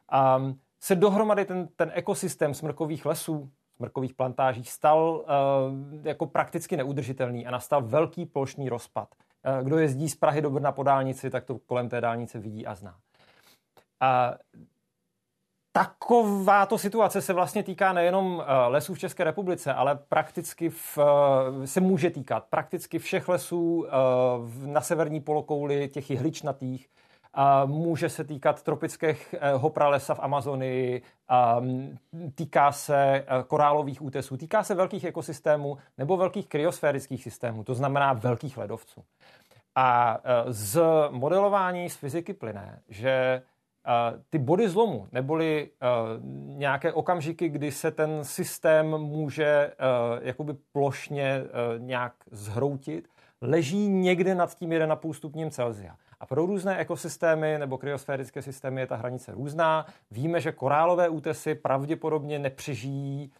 a 0.09 0.41
se 0.79 0.95
dohromady 0.95 1.45
ten, 1.45 1.67
ten 1.75 1.91
ekosystém 1.93 2.53
smrkových 2.53 3.05
lesů, 3.05 3.49
smrkových 3.75 4.13
plantáží 4.13 4.63
stal 4.63 4.99
uh, 4.99 6.05
jako 6.05 6.25
prakticky 6.25 6.77
neudržitelný 6.77 7.47
a 7.47 7.51
nastal 7.51 7.81
velký 7.81 8.25
plošný 8.25 8.69
rozpad. 8.69 9.07
Uh, 9.59 9.65
kdo 9.65 9.77
jezdí 9.77 10.09
z 10.09 10.15
Prahy 10.15 10.41
do 10.41 10.49
Brna 10.49 10.71
po 10.71 10.83
dálnici, 10.83 11.29
tak 11.29 11.45
to 11.45 11.59
kolem 11.59 11.89
té 11.89 12.01
dálnice 12.01 12.39
vidí 12.39 12.65
a 12.67 12.75
zná. 12.75 12.95
A 13.99 14.33
Takováto 15.77 16.77
situace 16.77 17.21
se 17.21 17.33
vlastně 17.33 17.63
týká 17.63 17.93
nejenom 17.93 18.43
lesů 18.67 18.93
v 18.93 18.99
České 18.99 19.23
republice, 19.23 19.73
ale 19.73 19.95
prakticky 19.95 20.69
v, 20.69 20.97
se 21.65 21.81
může 21.81 22.09
týkat 22.09 22.45
prakticky 22.49 22.99
všech 22.99 23.27
lesů 23.27 23.87
na 24.65 24.81
severní 24.81 25.19
polokouli, 25.19 25.87
těch 25.87 26.09
jihličnatých, 26.09 26.89
může 27.65 28.09
se 28.09 28.23
týkat 28.23 28.63
tropického 28.63 29.69
pralesa 29.69 30.15
v 30.15 30.19
Amazonii, 30.19 31.01
týká 32.35 32.71
se 32.71 33.25
korálových 33.47 34.01
útesů, 34.01 34.37
týká 34.37 34.63
se 34.63 34.75
velkých 34.75 35.03
ekosystémů 35.03 35.77
nebo 35.97 36.17
velkých 36.17 36.47
kryosférických 36.47 37.23
systémů, 37.23 37.63
to 37.63 37.75
znamená 37.75 38.13
velkých 38.13 38.57
ledovců. 38.57 39.03
A 39.75 40.17
z 40.47 40.81
modelování 41.09 41.89
z 41.89 41.95
fyziky 41.95 42.33
plyne, 42.33 42.79
že 42.89 43.41
ty 44.29 44.37
body 44.37 44.69
zlomu, 44.69 45.07
neboli 45.11 45.69
nějaké 46.45 46.93
okamžiky, 46.93 47.49
kdy 47.49 47.71
se 47.71 47.91
ten 47.91 48.23
systém 48.23 48.97
může 48.97 49.73
jakoby 50.21 50.53
plošně 50.71 51.43
nějak 51.77 52.13
zhroutit, 52.31 53.07
leží 53.41 53.89
někde 53.89 54.35
nad 54.35 54.55
tím 54.55 54.69
1,5 54.69 55.13
stupněm 55.13 55.51
Celsia. 55.51 55.95
A 56.19 56.25
pro 56.25 56.45
různé 56.45 56.77
ekosystémy 56.77 57.57
nebo 57.59 57.77
kryosférické 57.77 58.41
systémy 58.41 58.81
je 58.81 58.87
ta 58.87 58.95
hranice 58.95 59.31
různá. 59.31 59.85
Víme, 60.11 60.41
že 60.41 60.51
korálové 60.51 61.09
útesy 61.09 61.55
pravděpodobně 61.55 62.39
nepřežijí 62.39 63.31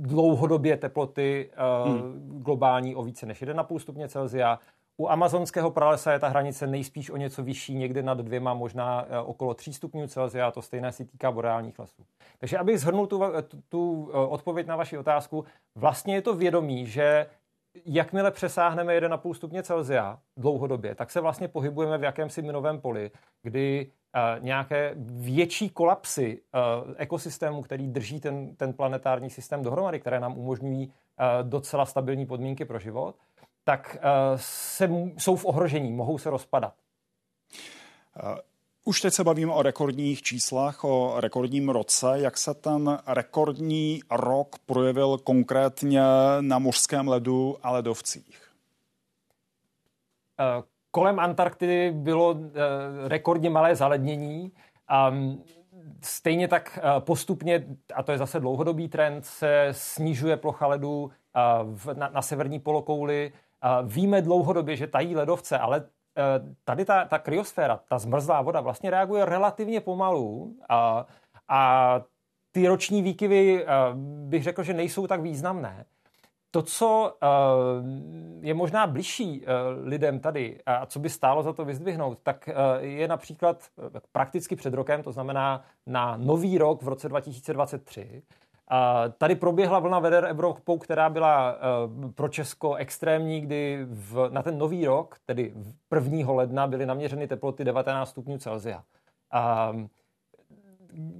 dlouhodobě 0.00 0.76
teploty 0.76 1.50
hmm. 1.84 2.42
globální 2.42 2.94
o 2.94 3.02
více 3.02 3.26
než 3.26 3.42
1,5 3.42 3.78
stupně 3.78 4.08
Celsia. 4.08 4.58
U 5.00 5.08
amazonského 5.08 5.70
pralesa 5.70 6.12
je 6.12 6.18
ta 6.18 6.28
hranice 6.28 6.66
nejspíš 6.66 7.10
o 7.10 7.16
něco 7.16 7.42
vyšší, 7.42 7.74
někde 7.74 8.02
nad 8.02 8.18
dvěma, 8.18 8.54
možná 8.54 9.06
okolo 9.24 9.54
3 9.54 9.72
stupňů 9.72 10.06
Celsia, 10.06 10.50
to 10.50 10.62
stejné 10.62 10.92
si 10.92 11.04
týká 11.04 11.32
boreálních 11.32 11.78
lesů. 11.78 12.02
Takže 12.38 12.58
abych 12.58 12.80
zhrnul 12.80 13.06
tu, 13.06 13.20
tu, 13.48 13.62
tu 13.68 14.10
odpověď 14.12 14.66
na 14.66 14.76
vaši 14.76 14.98
otázku, 14.98 15.44
vlastně 15.74 16.14
je 16.14 16.22
to 16.22 16.34
vědomí, 16.34 16.86
že 16.86 17.26
jakmile 17.86 18.30
přesáhneme 18.30 19.00
1,5 19.00 19.34
stupně 19.34 19.62
Celsia 19.62 20.18
dlouhodobě, 20.36 20.94
tak 20.94 21.10
se 21.10 21.20
vlastně 21.20 21.48
pohybujeme 21.48 21.98
v 21.98 22.02
jakémsi 22.02 22.42
minovém 22.42 22.80
poli, 22.80 23.10
kdy 23.42 23.90
nějaké 24.38 24.94
větší 24.98 25.70
kolapsy 25.70 26.42
ekosystému, 26.96 27.62
který 27.62 27.88
drží 27.88 28.20
ten, 28.20 28.56
ten 28.56 28.72
planetární 28.72 29.30
systém 29.30 29.62
dohromady, 29.62 30.00
které 30.00 30.20
nám 30.20 30.38
umožňují 30.38 30.92
docela 31.42 31.86
stabilní 31.86 32.26
podmínky 32.26 32.64
pro 32.64 32.78
život, 32.78 33.16
tak 33.68 33.96
uh, 33.96 34.36
se, 34.36 34.90
jsou 35.18 35.36
v 35.36 35.44
ohrožení, 35.44 35.92
mohou 35.92 36.18
se 36.18 36.30
rozpadat. 36.30 36.74
Už 38.84 39.00
teď 39.00 39.14
se 39.14 39.24
bavíme 39.24 39.52
o 39.52 39.62
rekordních 39.62 40.22
číslech, 40.22 40.84
o 40.84 41.20
rekordním 41.20 41.68
roce. 41.68 42.06
Jak 42.14 42.38
se 42.38 42.54
ten 42.54 42.98
rekordní 43.06 44.00
rok 44.10 44.56
projevil 44.66 45.18
konkrétně 45.18 46.00
na 46.40 46.58
mořském 46.58 47.08
ledu 47.08 47.56
a 47.62 47.70
ledovcích? 47.70 48.48
Eh, 50.40 50.62
kolem 50.90 51.20
Antarktidy 51.20 51.92
bylo 51.92 52.36
eh, 52.38 53.08
rekordně 53.08 53.50
malé 53.50 53.76
zalednění. 53.76 54.52
A 54.88 55.14
stejně 56.02 56.48
tak 56.48 56.78
eh, 56.82 57.00
postupně, 57.00 57.66
a 57.94 58.02
to 58.02 58.12
je 58.12 58.18
zase 58.18 58.40
dlouhodobý 58.40 58.88
trend, 58.88 59.26
se 59.26 59.68
snižuje 59.72 60.36
plocha 60.36 60.66
ledu 60.66 61.10
na, 61.94 62.08
na 62.08 62.22
severní 62.22 62.60
polokouli. 62.60 63.32
Víme 63.82 64.22
dlouhodobě, 64.22 64.76
že 64.76 64.86
tají 64.86 65.16
ledovce, 65.16 65.58
ale 65.58 65.84
Eh, 66.18 66.54
tady 66.64 66.84
ta, 66.84 67.04
ta 67.04 67.18
kryosféra, 67.18 67.80
ta 67.88 67.98
zmrzlá 67.98 68.42
voda 68.42 68.60
vlastně 68.60 68.90
reaguje 68.90 69.24
relativně 69.24 69.80
pomalu 69.80 70.56
a, 70.68 71.06
a 71.48 72.00
ty 72.52 72.68
roční 72.68 73.02
výkyvy 73.02 73.64
eh, 73.64 73.66
bych 74.28 74.42
řekl, 74.42 74.62
že 74.62 74.74
nejsou 74.74 75.06
tak 75.06 75.20
významné. 75.20 75.84
To, 76.50 76.62
co 76.62 77.16
eh, 77.22 77.26
je 78.40 78.54
možná 78.54 78.86
bližší 78.86 79.44
lidem 79.84 80.20
tady 80.20 80.60
a 80.66 80.86
co 80.86 80.98
by 80.98 81.08
stálo 81.10 81.42
za 81.42 81.52
to 81.52 81.64
vyzdvihnout, 81.64 82.18
tak 82.22 82.48
je 82.80 83.08
například 83.08 83.64
prakticky 84.12 84.56
před 84.56 84.74
rokem, 84.74 85.02
to 85.02 85.12
znamená 85.12 85.64
na 85.86 86.16
nový 86.16 86.58
rok 86.58 86.82
v 86.82 86.88
roce 86.88 87.08
2023, 87.08 88.22
Tady 89.18 89.34
proběhla 89.34 89.78
vlna 89.78 89.98
veder 89.98 90.24
Evropou, 90.24 90.78
která 90.78 91.10
byla 91.10 91.56
eh, 91.56 92.12
pro 92.12 92.28
Česko 92.28 92.74
extrémní, 92.74 93.40
kdy 93.40 93.86
v, 93.90 94.28
na 94.32 94.42
ten 94.42 94.58
nový 94.58 94.86
rok, 94.86 95.16
tedy 95.26 95.54
1. 95.94 96.32
ledna, 96.32 96.66
byly 96.66 96.86
naměřeny 96.86 97.28
teploty 97.28 97.64
19 97.64 98.10
stupňů 98.10 98.38
Celsia. 98.38 98.82
A 99.30 99.72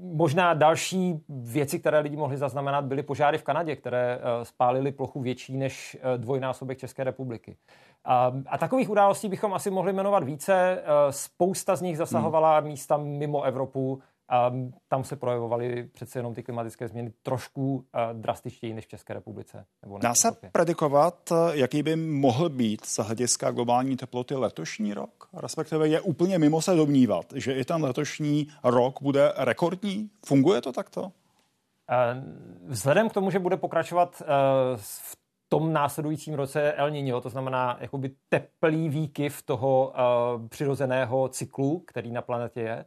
možná 0.00 0.54
další 0.54 1.24
věci, 1.28 1.78
které 1.78 1.98
lidi 1.98 2.16
mohli 2.16 2.36
zaznamenat, 2.36 2.84
byly 2.84 3.02
požáry 3.02 3.38
v 3.38 3.42
Kanadě, 3.42 3.76
které 3.76 4.18
eh, 4.18 4.44
spálily 4.44 4.92
plochu 4.92 5.20
větší 5.20 5.56
než 5.56 5.96
eh, 6.00 6.18
dvojnásobek 6.18 6.78
České 6.78 7.04
republiky. 7.04 7.56
A, 8.04 8.32
a 8.46 8.58
takových 8.58 8.90
událostí 8.90 9.28
bychom 9.28 9.54
asi 9.54 9.70
mohli 9.70 9.92
jmenovat 9.92 10.24
více. 10.24 10.82
Spousta 11.10 11.76
z 11.76 11.82
nich 11.82 11.96
zasahovala 11.96 12.58
hmm. 12.58 12.68
místa 12.68 12.96
mimo 12.96 13.42
Evropu, 13.42 14.02
tam 14.88 15.04
se 15.04 15.16
projevovaly 15.16 15.88
přece 15.92 16.18
jenom 16.18 16.34
ty 16.34 16.42
klimatické 16.42 16.88
změny 16.88 17.12
trošku 17.22 17.84
drastičtěji 18.12 18.74
než 18.74 18.84
v 18.86 18.88
České 18.88 19.14
republice. 19.14 19.66
Nebo 19.82 19.98
Dá 19.98 20.14
se 20.14 20.28
predikovat, 20.52 21.32
jaký 21.52 21.82
by 21.82 21.96
mohl 21.96 22.48
být 22.48 22.86
z 22.86 22.98
hlediska 22.98 23.50
globální 23.50 23.96
teploty 23.96 24.34
letošní 24.34 24.94
rok? 24.94 25.28
Respektive 25.34 25.88
je 25.88 26.00
úplně 26.00 26.38
mimo 26.38 26.62
se 26.62 26.74
domnívat, 26.74 27.26
že 27.34 27.54
i 27.54 27.64
ten 27.64 27.84
letošní 27.84 28.48
rok 28.64 29.02
bude 29.02 29.32
rekordní? 29.36 30.10
Funguje 30.26 30.60
to 30.60 30.72
takto? 30.72 31.12
Vzhledem 32.66 33.08
k 33.08 33.12
tomu, 33.12 33.30
že 33.30 33.38
bude 33.38 33.56
pokračovat 33.56 34.22
v 34.76 35.16
tom 35.48 35.72
následujícím 35.72 36.34
roce 36.34 36.72
El 36.72 36.90
Niño, 36.90 37.20
to 37.20 37.28
znamená 37.28 37.76
jakoby 37.80 38.10
teplý 38.28 38.88
výkyv 38.88 39.42
toho 39.42 39.94
přirozeného 40.48 41.28
cyklu, 41.28 41.78
který 41.86 42.12
na 42.12 42.22
planetě 42.22 42.60
je, 42.60 42.84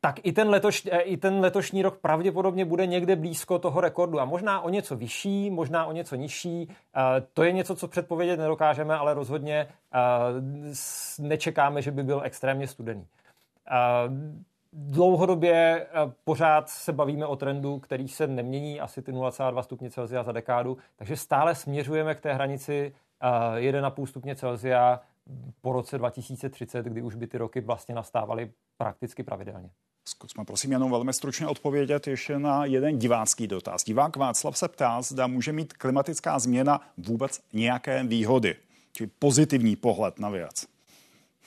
tak 0.00 0.20
i 0.22 0.32
ten, 0.32 0.48
letoš, 0.48 0.86
eh, 0.90 1.00
i 1.00 1.16
ten 1.16 1.40
letošní 1.40 1.82
rok 1.82 1.98
pravděpodobně 1.98 2.64
bude 2.64 2.86
někde 2.86 3.16
blízko 3.16 3.58
toho 3.58 3.80
rekordu 3.80 4.20
a 4.20 4.24
možná 4.24 4.60
o 4.60 4.68
něco 4.68 4.96
vyšší, 4.96 5.50
možná 5.50 5.86
o 5.86 5.92
něco 5.92 6.16
nižší. 6.16 6.68
Eh, 6.68 7.00
to 7.34 7.42
je 7.42 7.52
něco, 7.52 7.76
co 7.76 7.88
předpovědět 7.88 8.36
nedokážeme, 8.36 8.94
ale 8.94 9.14
rozhodně 9.14 9.68
eh, 9.94 9.98
nečekáme, 11.18 11.82
že 11.82 11.90
by 11.90 12.02
byl 12.02 12.20
extrémně 12.24 12.66
studený. 12.66 13.06
Dlouhodobě 14.72 15.86
pořád 16.24 16.68
se 16.68 16.92
bavíme 16.92 17.26
o 17.26 17.36
trendu, 17.36 17.78
který 17.78 18.08
se 18.08 18.26
nemění, 18.26 18.80
asi 18.80 19.02
ty 19.02 19.12
0,2 19.12 19.62
stupně 19.62 19.90
Celsia 19.90 20.22
za 20.22 20.32
dekádu, 20.32 20.78
takže 20.96 21.16
stále 21.16 21.54
směřujeme 21.54 22.14
k 22.14 22.20
té 22.20 22.32
hranici 22.32 22.94
1,5 23.56 24.06
stupně 24.06 24.36
Celsia 24.36 25.00
po 25.60 25.72
roce 25.72 25.98
2030, 25.98 26.86
kdy 26.86 27.02
už 27.02 27.14
by 27.14 27.26
ty 27.26 27.38
roky 27.38 27.60
vlastně 27.60 27.94
nastávaly 27.94 28.50
prakticky 28.78 29.22
pravidelně. 29.22 29.70
Zkusme 30.10 30.44
prosím 30.44 30.72
jenom 30.72 30.90
velmi 30.90 31.12
stručně 31.12 31.46
odpovědět 31.46 32.06
ještě 32.06 32.38
na 32.38 32.64
jeden 32.64 32.98
divácký 32.98 33.46
dotaz. 33.46 33.84
Divák 33.84 34.16
Václav 34.16 34.58
se 34.58 34.68
ptá, 34.68 35.02
zda 35.02 35.26
může 35.26 35.52
mít 35.52 35.72
klimatická 35.72 36.38
změna 36.38 36.80
vůbec 36.98 37.40
nějaké 37.52 38.04
výhody, 38.04 38.56
či 38.92 39.06
pozitivní 39.06 39.76
pohled 39.76 40.18
na 40.18 40.28
věc. 40.28 40.66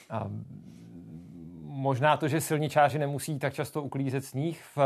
A 0.09 0.27
možná 1.73 2.17
to, 2.17 2.27
že 2.27 2.41
silničáři 2.41 2.99
nemusí 2.99 3.39
tak 3.39 3.53
často 3.53 3.83
uklízet 3.83 4.25
sníh 4.25 4.63
v, 4.75 4.77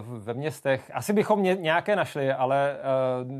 v, 0.00 0.24
ve 0.24 0.34
městech. 0.34 0.90
Asi 0.94 1.12
bychom 1.12 1.42
ně, 1.42 1.54
nějaké 1.54 1.96
našli, 1.96 2.32
ale 2.32 2.76
uh, 2.76 3.32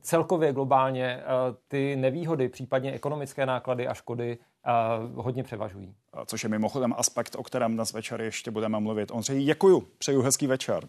celkově 0.00 0.52
globálně 0.52 1.16
uh, 1.16 1.56
ty 1.68 1.96
nevýhody, 1.96 2.48
případně 2.48 2.92
ekonomické 2.92 3.46
náklady 3.46 3.88
a 3.88 3.94
škody 3.94 4.38
uh, 4.38 5.24
hodně 5.24 5.42
převažují. 5.42 5.94
Což 6.26 6.42
je 6.42 6.48
mimochodem 6.48 6.94
aspekt, 6.98 7.36
o 7.38 7.42
kterém 7.42 7.74
dnes 7.74 7.92
večer 7.92 8.20
ještě 8.20 8.50
budeme 8.50 8.80
mluvit. 8.80 9.10
Ondřej, 9.10 9.44
děkuju, 9.44 9.88
přeju 9.98 10.22
hezký 10.22 10.46
večer. 10.46 10.88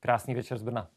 Krásný 0.00 0.34
večer 0.34 0.58
z 0.58 0.62
Brna. 0.62 0.88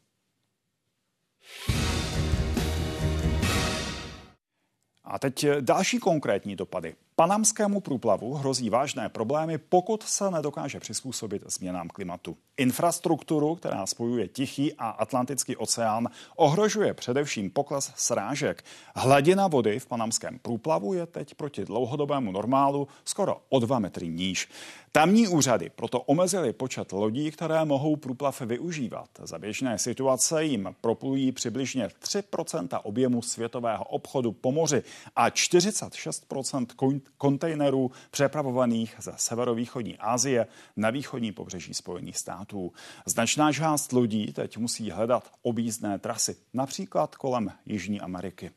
A 5.04 5.18
teď 5.18 5.46
další 5.60 5.98
konkrétní 5.98 6.56
dopady. 6.56 6.94
Panamskému 7.16 7.80
průplavu 7.80 8.34
hrozí 8.34 8.70
vážné 8.70 9.08
problémy, 9.08 9.58
pokud 9.58 10.02
se 10.02 10.30
nedokáže 10.30 10.80
přizpůsobit 10.80 11.42
změnám 11.46 11.88
klimatu. 11.88 12.36
Infrastrukturu, 12.56 13.54
která 13.54 13.86
spojuje 13.86 14.28
Tichý 14.28 14.74
a 14.74 14.88
Atlantický 14.88 15.56
oceán, 15.56 16.08
ohrožuje 16.36 16.94
především 16.94 17.50
pokles 17.50 17.92
srážek. 17.96 18.64
Hladina 18.96 19.48
vody 19.48 19.78
v 19.80 19.86
panamském 19.86 20.38
průplavu 20.38 20.94
je 20.94 21.06
teď 21.06 21.34
proti 21.34 21.64
dlouhodobému 21.64 22.32
normálu 22.32 22.88
skoro 23.04 23.42
o 23.48 23.58
dva 23.58 23.78
metry 23.78 24.08
níž. 24.08 24.48
Tamní 24.92 25.28
úřady 25.28 25.70
proto 25.70 26.00
omezily 26.00 26.52
počet 26.52 26.92
lodí, 26.92 27.30
které 27.30 27.64
mohou 27.64 27.96
průplav 27.96 28.40
využívat. 28.40 29.08
Za 29.22 29.38
běžné 29.38 29.78
situace 29.78 30.44
jim 30.44 30.74
proplují 30.80 31.32
přibližně 31.32 31.88
3% 32.02 32.80
objemu 32.82 33.22
světového 33.22 33.84
obchodu 33.84 34.32
po 34.32 34.52
moři 34.52 34.82
a 35.16 35.28
46% 35.28 36.66
koň 36.76 37.00
kontejnerů 37.18 37.90
přepravovaných 38.10 38.94
ze 38.98 39.12
severovýchodní 39.16 39.98
Asie 39.98 40.46
na 40.76 40.90
východní 40.90 41.32
pobřeží 41.32 41.74
Spojených 41.74 42.16
států. 42.16 42.72
Značná 43.06 43.52
část 43.52 43.92
lodí 43.92 44.32
teď 44.32 44.56
musí 44.56 44.90
hledat 44.90 45.30
objízdné 45.42 45.98
trasy, 45.98 46.36
například 46.54 47.16
kolem 47.16 47.52
Jižní 47.66 48.00
Ameriky. 48.00 48.50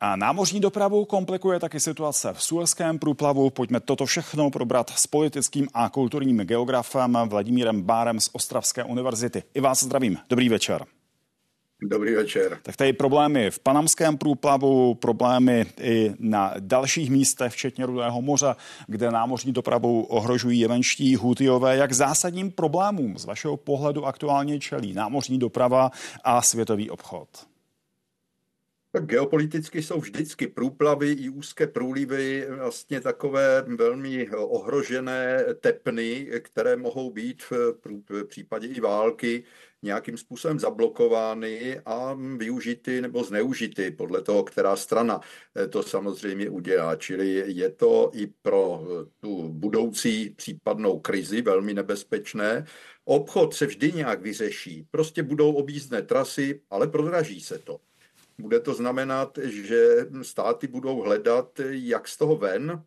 A 0.00 0.16
námořní 0.16 0.60
dopravu 0.60 1.04
komplikuje 1.04 1.60
taky 1.60 1.80
situace 1.80 2.32
v 2.32 2.42
Suezském 2.42 2.98
průplavu. 2.98 3.50
Pojďme 3.50 3.80
toto 3.80 4.06
všechno 4.06 4.50
probrat 4.50 4.90
s 4.90 5.06
politickým 5.06 5.68
a 5.74 5.88
kulturním 5.88 6.38
geografem 6.38 7.18
Vladimírem 7.26 7.82
Bárem 7.82 8.20
z 8.20 8.28
Ostravské 8.32 8.84
univerzity. 8.84 9.42
I 9.54 9.60
vás 9.60 9.82
zdravím. 9.82 10.18
Dobrý 10.28 10.48
večer. 10.48 10.86
Dobrý 11.82 12.14
večer. 12.14 12.58
Tak 12.62 12.76
tady 12.76 12.92
problémy 12.92 13.50
v 13.50 13.58
panamském 13.58 14.18
průplavu, 14.18 14.94
problémy 14.94 15.66
i 15.80 16.14
na 16.18 16.54
dalších 16.58 17.10
místech, 17.10 17.52
včetně 17.52 17.86
Rudého 17.86 18.22
moře, 18.22 18.54
kde 18.86 19.10
námořní 19.10 19.52
dopravu 19.52 20.02
ohrožují 20.04 20.60
jemenští 20.60 21.16
hutiové. 21.16 21.76
Jak 21.76 21.92
zásadním 21.92 22.50
problémům 22.50 23.18
z 23.18 23.24
vašeho 23.24 23.56
pohledu 23.56 24.06
aktuálně 24.06 24.60
čelí 24.60 24.92
námořní 24.92 25.38
doprava 25.38 25.90
a 26.24 26.42
světový 26.42 26.90
obchod? 26.90 27.28
Tak 28.92 29.06
geopoliticky 29.06 29.82
jsou 29.82 30.00
vždycky 30.00 30.46
průplavy 30.46 31.12
i 31.12 31.28
úzké 31.28 31.66
průlivy 31.66 32.46
vlastně 32.50 33.00
takové 33.00 33.62
velmi 33.62 34.30
ohrožené 34.30 35.44
tepny, 35.60 36.28
které 36.40 36.76
mohou 36.76 37.10
být 37.10 37.42
v 38.08 38.24
případě 38.24 38.66
i 38.66 38.80
války 38.80 39.44
nějakým 39.84 40.16
způsobem 40.16 40.60
zablokovány 40.60 41.80
a 41.86 42.16
využity 42.36 43.00
nebo 43.00 43.24
zneužity 43.24 43.90
podle 43.90 44.22
toho, 44.22 44.44
která 44.44 44.76
strana 44.76 45.20
to 45.70 45.82
samozřejmě 45.82 46.48
udělá. 46.48 46.96
Čili 46.96 47.44
je 47.46 47.70
to 47.70 48.10
i 48.14 48.26
pro 48.26 48.82
tu 49.20 49.48
budoucí 49.48 50.30
případnou 50.30 50.98
krizi 50.98 51.42
velmi 51.42 51.74
nebezpečné. 51.74 52.64
Obchod 53.04 53.54
se 53.54 53.66
vždy 53.66 53.92
nějak 53.92 54.22
vyřeší. 54.22 54.86
Prostě 54.90 55.22
budou 55.22 55.52
objízdné 55.52 56.02
trasy, 56.02 56.60
ale 56.70 56.86
prodraží 56.88 57.40
se 57.40 57.58
to. 57.58 57.80
Bude 58.38 58.60
to 58.60 58.74
znamenat, 58.74 59.38
že 59.42 60.06
státy 60.22 60.66
budou 60.66 61.00
hledat, 61.00 61.60
jak 61.70 62.08
z 62.08 62.16
toho 62.16 62.36
ven, 62.36 62.82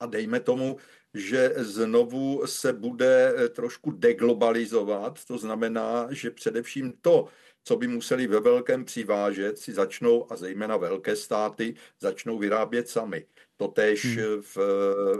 a 0.00 0.06
dejme 0.06 0.40
tomu, 0.40 0.76
že 1.14 1.52
znovu 1.56 2.46
se 2.46 2.72
bude 2.72 3.34
trošku 3.50 3.90
deglobalizovat. 3.90 5.24
To 5.24 5.38
znamená, 5.38 6.08
že 6.10 6.30
především 6.30 6.92
to, 7.00 7.26
co 7.64 7.76
by 7.76 7.86
museli 7.88 8.26
ve 8.26 8.40
velkém 8.40 8.84
přivážet, 8.84 9.58
si 9.58 9.72
začnou, 9.72 10.32
a 10.32 10.36
zejména 10.36 10.76
velké 10.76 11.16
státy, 11.16 11.74
začnou 12.00 12.38
vyrábět 12.38 12.88
sami. 12.88 13.26
Totež 13.56 14.04
hmm. 14.04 14.42
v 14.42 14.58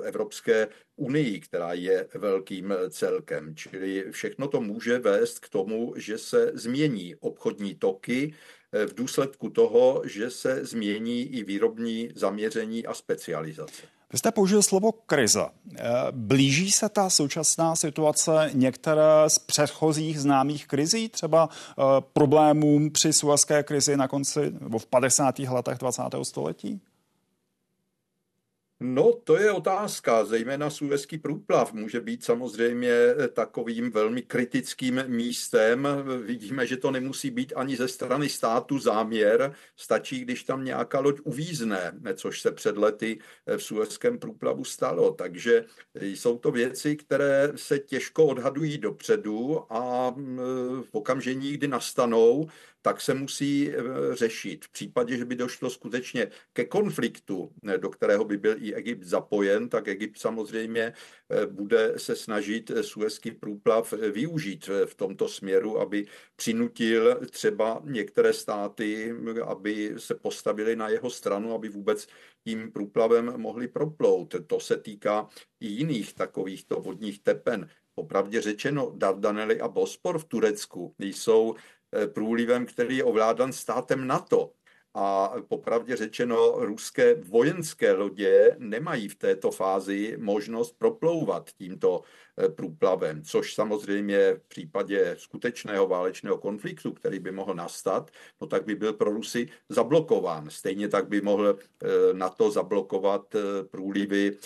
Evropské 0.02 0.68
unii, 0.96 1.40
která 1.40 1.72
je 1.72 2.08
velkým 2.14 2.74
celkem. 2.90 3.56
Čili 3.56 4.04
všechno 4.10 4.48
to 4.48 4.60
může 4.60 4.98
vést 4.98 5.38
k 5.38 5.48
tomu, 5.48 5.94
že 5.96 6.18
se 6.18 6.50
změní 6.54 7.14
obchodní 7.16 7.74
toky, 7.74 8.34
Eh, 8.72 8.86
v 8.86 8.94
důsledku 8.94 9.50
toho, 9.50 10.02
že 10.04 10.30
se 10.30 10.64
změní 10.64 11.22
i 11.22 11.44
výrobní 11.44 12.08
zaměření 12.14 12.86
a 12.86 12.94
specializace. 12.94 13.82
Vy 14.12 14.18
jste 14.18 14.30
použil 14.30 14.62
slovo 14.62 14.92
krize. 14.92 15.46
Eh, 15.76 15.82
blíží 16.10 16.70
se 16.70 16.88
ta 16.88 17.10
současná 17.10 17.76
situace 17.76 18.50
některé 18.54 19.24
z 19.28 19.38
předchozích 19.38 20.20
známých 20.20 20.66
krizí, 20.66 21.08
třeba 21.08 21.48
eh, 21.52 21.82
problémům 22.12 22.90
při 22.90 23.12
suezké 23.12 23.62
krizi 23.62 23.96
na 23.96 24.08
konci 24.08 24.52
nebo 24.60 24.78
v 24.78 24.86
50. 24.86 25.38
letech 25.38 25.78
20. 25.78 26.02
století? 26.22 26.80
No, 28.80 29.12
to 29.12 29.36
je 29.36 29.52
otázka. 29.52 30.24
Zejména 30.24 30.70
Suezký 30.70 31.18
průplav 31.18 31.72
může 31.72 32.00
být 32.00 32.24
samozřejmě 32.24 32.92
takovým 33.32 33.90
velmi 33.90 34.22
kritickým 34.22 35.04
místem. 35.06 35.88
Vidíme, 36.22 36.66
že 36.66 36.76
to 36.76 36.90
nemusí 36.90 37.30
být 37.30 37.52
ani 37.56 37.76
ze 37.76 37.88
strany 37.88 38.28
státu 38.28 38.78
záměr. 38.78 39.54
Stačí, 39.76 40.20
když 40.20 40.44
tam 40.44 40.64
nějaká 40.64 41.00
loď 41.00 41.20
uvízne, 41.24 41.92
což 42.14 42.40
se 42.40 42.52
před 42.52 42.76
lety 42.76 43.18
v 43.56 43.62
Suezském 43.62 44.18
průplavu 44.18 44.64
stalo. 44.64 45.10
Takže 45.12 45.64
jsou 45.94 46.38
to 46.38 46.50
věci, 46.50 46.96
které 46.96 47.52
se 47.56 47.78
těžko 47.78 48.26
odhadují 48.26 48.78
dopředu 48.78 49.72
a 49.72 50.10
v 50.82 50.88
okamžení, 50.92 51.52
kdy 51.52 51.68
nastanou, 51.68 52.48
tak 52.88 53.00
se 53.00 53.14
musí 53.14 53.70
eh, 53.70 53.74
řešit. 54.12 54.64
V 54.64 54.72
případě, 54.72 55.16
že 55.16 55.24
by 55.24 55.36
došlo 55.36 55.70
skutečně 55.70 56.30
ke 56.52 56.64
konfliktu, 56.64 57.52
do 57.76 57.90
kterého 57.90 58.24
by 58.24 58.36
byl 58.36 58.56
i 58.58 58.74
Egypt 58.74 59.02
zapojen, 59.02 59.68
tak 59.68 59.88
Egypt 59.88 60.18
samozřejmě 60.18 60.92
eh, 61.30 61.46
bude 61.46 61.94
se 61.96 62.16
snažit 62.16 62.70
eh, 62.70 62.82
Suezký 62.82 63.30
průplav 63.30 63.92
využít 63.92 64.70
v 64.86 64.94
tomto 64.94 65.28
směru, 65.28 65.80
aby 65.80 66.06
přinutil 66.36 67.20
třeba 67.30 67.82
některé 67.84 68.32
státy, 68.32 69.14
aby 69.44 69.94
se 69.96 70.14
postavili 70.14 70.76
na 70.76 70.88
jeho 70.88 71.10
stranu, 71.10 71.54
aby 71.54 71.68
vůbec 71.68 72.08
tím 72.44 72.72
průplavem 72.72 73.32
mohli 73.36 73.68
proplout. 73.68 74.34
To 74.46 74.60
se 74.60 74.76
týká 74.76 75.28
i 75.60 75.66
jiných 75.66 76.14
takovýchto 76.14 76.80
vodních 76.80 77.20
tepen. 77.22 77.68
Popravdě 77.94 78.40
řečeno, 78.40 78.92
Dardanely 78.96 79.60
a 79.60 79.68
Bospor 79.68 80.18
v 80.18 80.24
Turecku 80.24 80.94
jsou 80.98 81.54
Eh, 81.54 81.77
průlivem, 82.06 82.66
který 82.66 82.96
je 82.96 83.04
ovládan 83.04 83.52
státem 83.52 84.06
NATO. 84.06 84.52
A 84.94 85.34
popravdě 85.48 85.96
řečeno, 85.96 86.54
ruské 86.56 87.14
vojenské 87.14 87.92
lodě 87.92 88.56
nemají 88.58 89.08
v 89.08 89.14
této 89.14 89.50
fázi 89.50 90.16
možnost 90.18 90.78
proplouvat 90.78 91.50
tímto 91.50 92.02
eh, 92.38 92.48
průplavem, 92.48 93.22
což 93.22 93.54
samozřejmě 93.54 94.34
v 94.34 94.48
případě 94.48 95.14
skutečného 95.18 95.86
válečného 95.86 96.38
konfliktu, 96.38 96.92
který 96.92 97.18
by 97.18 97.32
mohl 97.32 97.54
nastat, 97.54 98.10
no 98.40 98.46
tak 98.46 98.64
by 98.64 98.74
byl 98.74 98.92
pro 98.92 99.10
Rusy 99.10 99.48
zablokován. 99.68 100.50
Stejně 100.50 100.88
tak 100.88 101.08
by 101.08 101.20
mohl 101.20 101.58
eh, 101.58 101.86
NATO 102.12 102.50
zablokovat 102.50 103.36
průlivy 103.70 104.36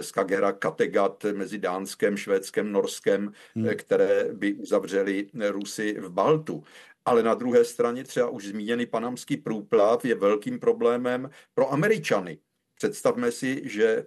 z 0.00 0.12
Kagera 0.12 0.52
Kategat 0.52 1.24
mezi 1.32 1.58
Dánskem, 1.58 2.16
Švédskem, 2.16 2.72
Norskem, 2.72 3.32
hmm. 3.54 3.68
které 3.76 4.28
by 4.32 4.54
uzavřeli 4.54 5.28
Rusy 5.50 5.96
v 6.00 6.08
Baltu. 6.08 6.64
Ale 7.04 7.22
na 7.22 7.34
druhé 7.34 7.64
straně 7.64 8.04
třeba 8.04 8.28
už 8.28 8.46
zmíněný 8.46 8.86
panamský 8.86 9.36
průplav 9.36 10.04
je 10.04 10.14
velkým 10.14 10.60
problémem 10.60 11.30
pro 11.54 11.72
Američany. 11.72 12.38
Představme 12.74 13.32
si, 13.32 13.62
že 13.64 14.06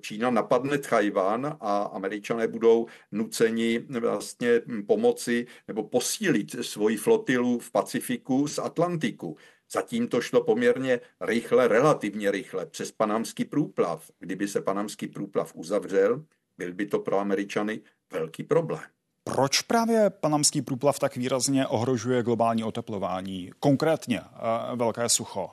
Čína 0.00 0.30
napadne 0.30 0.78
Tchajván 0.78 1.56
a 1.60 1.82
američané 1.82 2.48
budou 2.48 2.86
nuceni 3.12 3.78
vlastně 3.78 4.62
pomoci 4.86 5.46
nebo 5.68 5.82
posílit 5.82 6.64
svoji 6.64 6.96
flotilu 6.96 7.58
v 7.58 7.70
Pacifiku 7.70 8.48
z 8.48 8.58
Atlantiku. 8.58 9.36
Zatím 9.72 10.08
to 10.08 10.20
šlo 10.20 10.44
poměrně 10.44 11.00
rychle, 11.20 11.68
relativně 11.68 12.30
rychle, 12.30 12.66
přes 12.66 12.92
panamský 12.92 13.44
průplav. 13.44 14.10
Kdyby 14.18 14.48
se 14.48 14.60
panamský 14.60 15.08
průplav 15.08 15.54
uzavřel, 15.54 16.24
byl 16.58 16.74
by 16.74 16.86
to 16.86 16.98
pro 16.98 17.18
Američany 17.18 17.80
velký 18.12 18.42
problém. 18.42 18.82
Proč 19.24 19.62
právě 19.62 20.10
panamský 20.10 20.62
průplav 20.62 20.98
tak 20.98 21.16
výrazně 21.16 21.66
ohrožuje 21.66 22.22
globální 22.22 22.64
oteplování, 22.64 23.50
konkrétně 23.58 24.20
eh, 24.20 24.76
velké 24.76 25.08
sucho? 25.08 25.50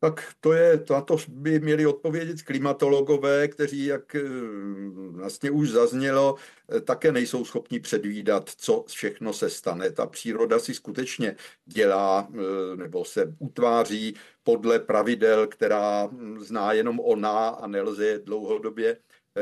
Tak 0.00 0.32
to 0.40 0.52
je, 0.52 0.84
na 0.90 1.00
to 1.00 1.16
by 1.28 1.60
měli 1.60 1.86
odpovědět 1.86 2.42
klimatologové, 2.42 3.48
kteří, 3.48 3.84
jak 3.84 4.14
eh, 4.14 4.20
vlastně 5.10 5.50
už 5.50 5.70
zaznělo, 5.70 6.34
eh, 6.76 6.80
také 6.80 7.12
nejsou 7.12 7.44
schopni 7.44 7.80
předvídat, 7.80 8.50
co 8.56 8.84
všechno 8.88 9.32
se 9.32 9.50
stane. 9.50 9.90
Ta 9.90 10.06
příroda 10.06 10.58
si 10.58 10.74
skutečně 10.74 11.36
dělá 11.66 12.28
nebo 12.76 13.04
se 13.04 13.34
utváří 13.38 14.14
podle 14.42 14.78
pravidel, 14.78 15.46
která 15.46 16.06
hm, 16.06 16.40
zná 16.40 16.72
jenom 16.72 17.00
ona 17.00 17.48
a 17.48 17.66
nelze 17.66 18.06
je 18.06 18.18
dlouhodobě 18.18 18.96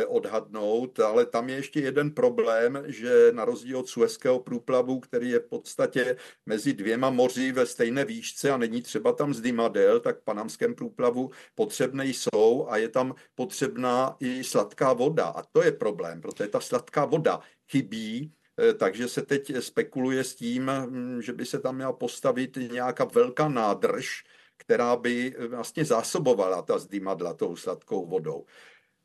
odhadnout, 0.07 1.01
ale 1.01 1.27
tam 1.27 1.49
je 1.49 1.57
ještě 1.57 1.81
jeden 1.81 2.11
problém, 2.11 2.85
že 2.87 3.33
na 3.33 3.45
rozdíl 3.45 3.79
od 3.79 3.89
Suezského 3.89 4.41
průplavu, 4.41 5.01
který 5.01 5.31
je 5.31 5.39
v 5.39 5.49
podstatě 5.49 6.17
mezi 6.47 6.73
dvěma 6.73 7.11
moři 7.11 7.53
ve 7.53 7.67
stejné 7.67 8.05
výšce 8.05 8.51
a 8.51 8.57
není 8.57 8.83
třeba 8.83 9.13
tam 9.13 9.35
zdymadel, 9.35 10.01
tak 10.01 10.21
v 10.21 10.25
panamském 10.25 10.75
průplavu 10.75 11.31
potřebné 11.55 12.07
jsou 12.07 12.67
a 12.69 12.77
je 12.77 12.89
tam 12.89 13.15
potřebná 13.35 14.17
i 14.21 14.45
sladká 14.45 14.93
voda. 14.93 15.27
A 15.27 15.43
to 15.43 15.63
je 15.63 15.73
problém, 15.73 16.21
protože 16.21 16.49
ta 16.49 16.61
sladká 16.61 17.05
voda 17.05 17.41
chybí, 17.71 18.33
eh, 18.59 18.75
takže 18.75 19.09
se 19.09 19.23
teď 19.23 19.53
spekuluje 19.61 20.25
s 20.25 20.35
tím, 20.35 20.71
hm, 20.71 21.23
že 21.23 21.33
by 21.33 21.47
se 21.47 21.59
tam 21.59 21.75
měla 21.77 21.93
postavit 21.93 22.59
nějaká 22.73 23.05
velká 23.05 23.49
nádrž, 23.49 24.25
která 24.57 24.97
by 24.97 25.37
vlastně 25.49 25.85
zásobovala 25.85 26.63
ta 26.63 26.79
zdymadla 26.79 27.35
tou 27.35 27.57
sladkou 27.57 28.07
vodou. 28.07 28.45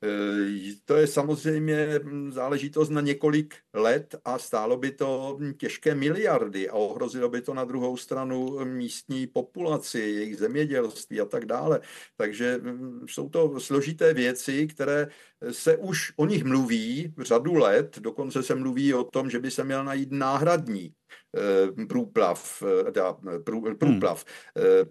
Eh, 0.04 0.76
to 0.86 0.96
je 0.98 1.08
samozřejmě 1.08 2.00
hm, 2.04 2.32
záležitost 2.32 2.90
na 2.90 3.02
několik 3.02 3.56
let 3.74 4.16
a 4.26 4.38
stálo 4.38 4.78
by 4.78 4.92
to 4.92 5.38
hm, 5.40 5.54
těžké 5.54 5.96
miliardy 5.96 6.70
a 6.70 6.74
ohrozilo 6.74 7.30
by 7.30 7.42
to 7.42 7.54
na 7.54 7.64
druhou 7.64 7.98
stranu 7.98 8.66
místní 8.66 9.28
populaci, 9.28 10.00
jejich 10.00 10.38
zemědělství 10.38 11.22
a 11.22 11.26
tak 11.26 11.46
dále. 11.46 11.82
Takže 12.18 12.60
hm, 12.64 13.06
jsou 13.10 13.30
to 13.30 13.60
složité 13.60 14.14
věci, 14.14 14.68
které 14.68 15.08
se 15.52 15.78
už 15.78 16.14
o 16.16 16.26
nich 16.26 16.44
mluví 16.44 17.14
řadu 17.18 17.56
let, 17.56 18.00
dokonce 18.00 18.44
se 18.44 18.56
mluví 18.56 18.94
o 18.94 19.04
tom, 19.04 19.30
že 19.30 19.40
by 19.40 19.52
se 19.52 19.64
měl 19.64 19.84
najít 19.84 20.12
náhradní 20.12 20.94
eh, 21.38 21.86
průplav, 21.86 22.64
eh, 22.88 23.74
průplav 23.78 24.26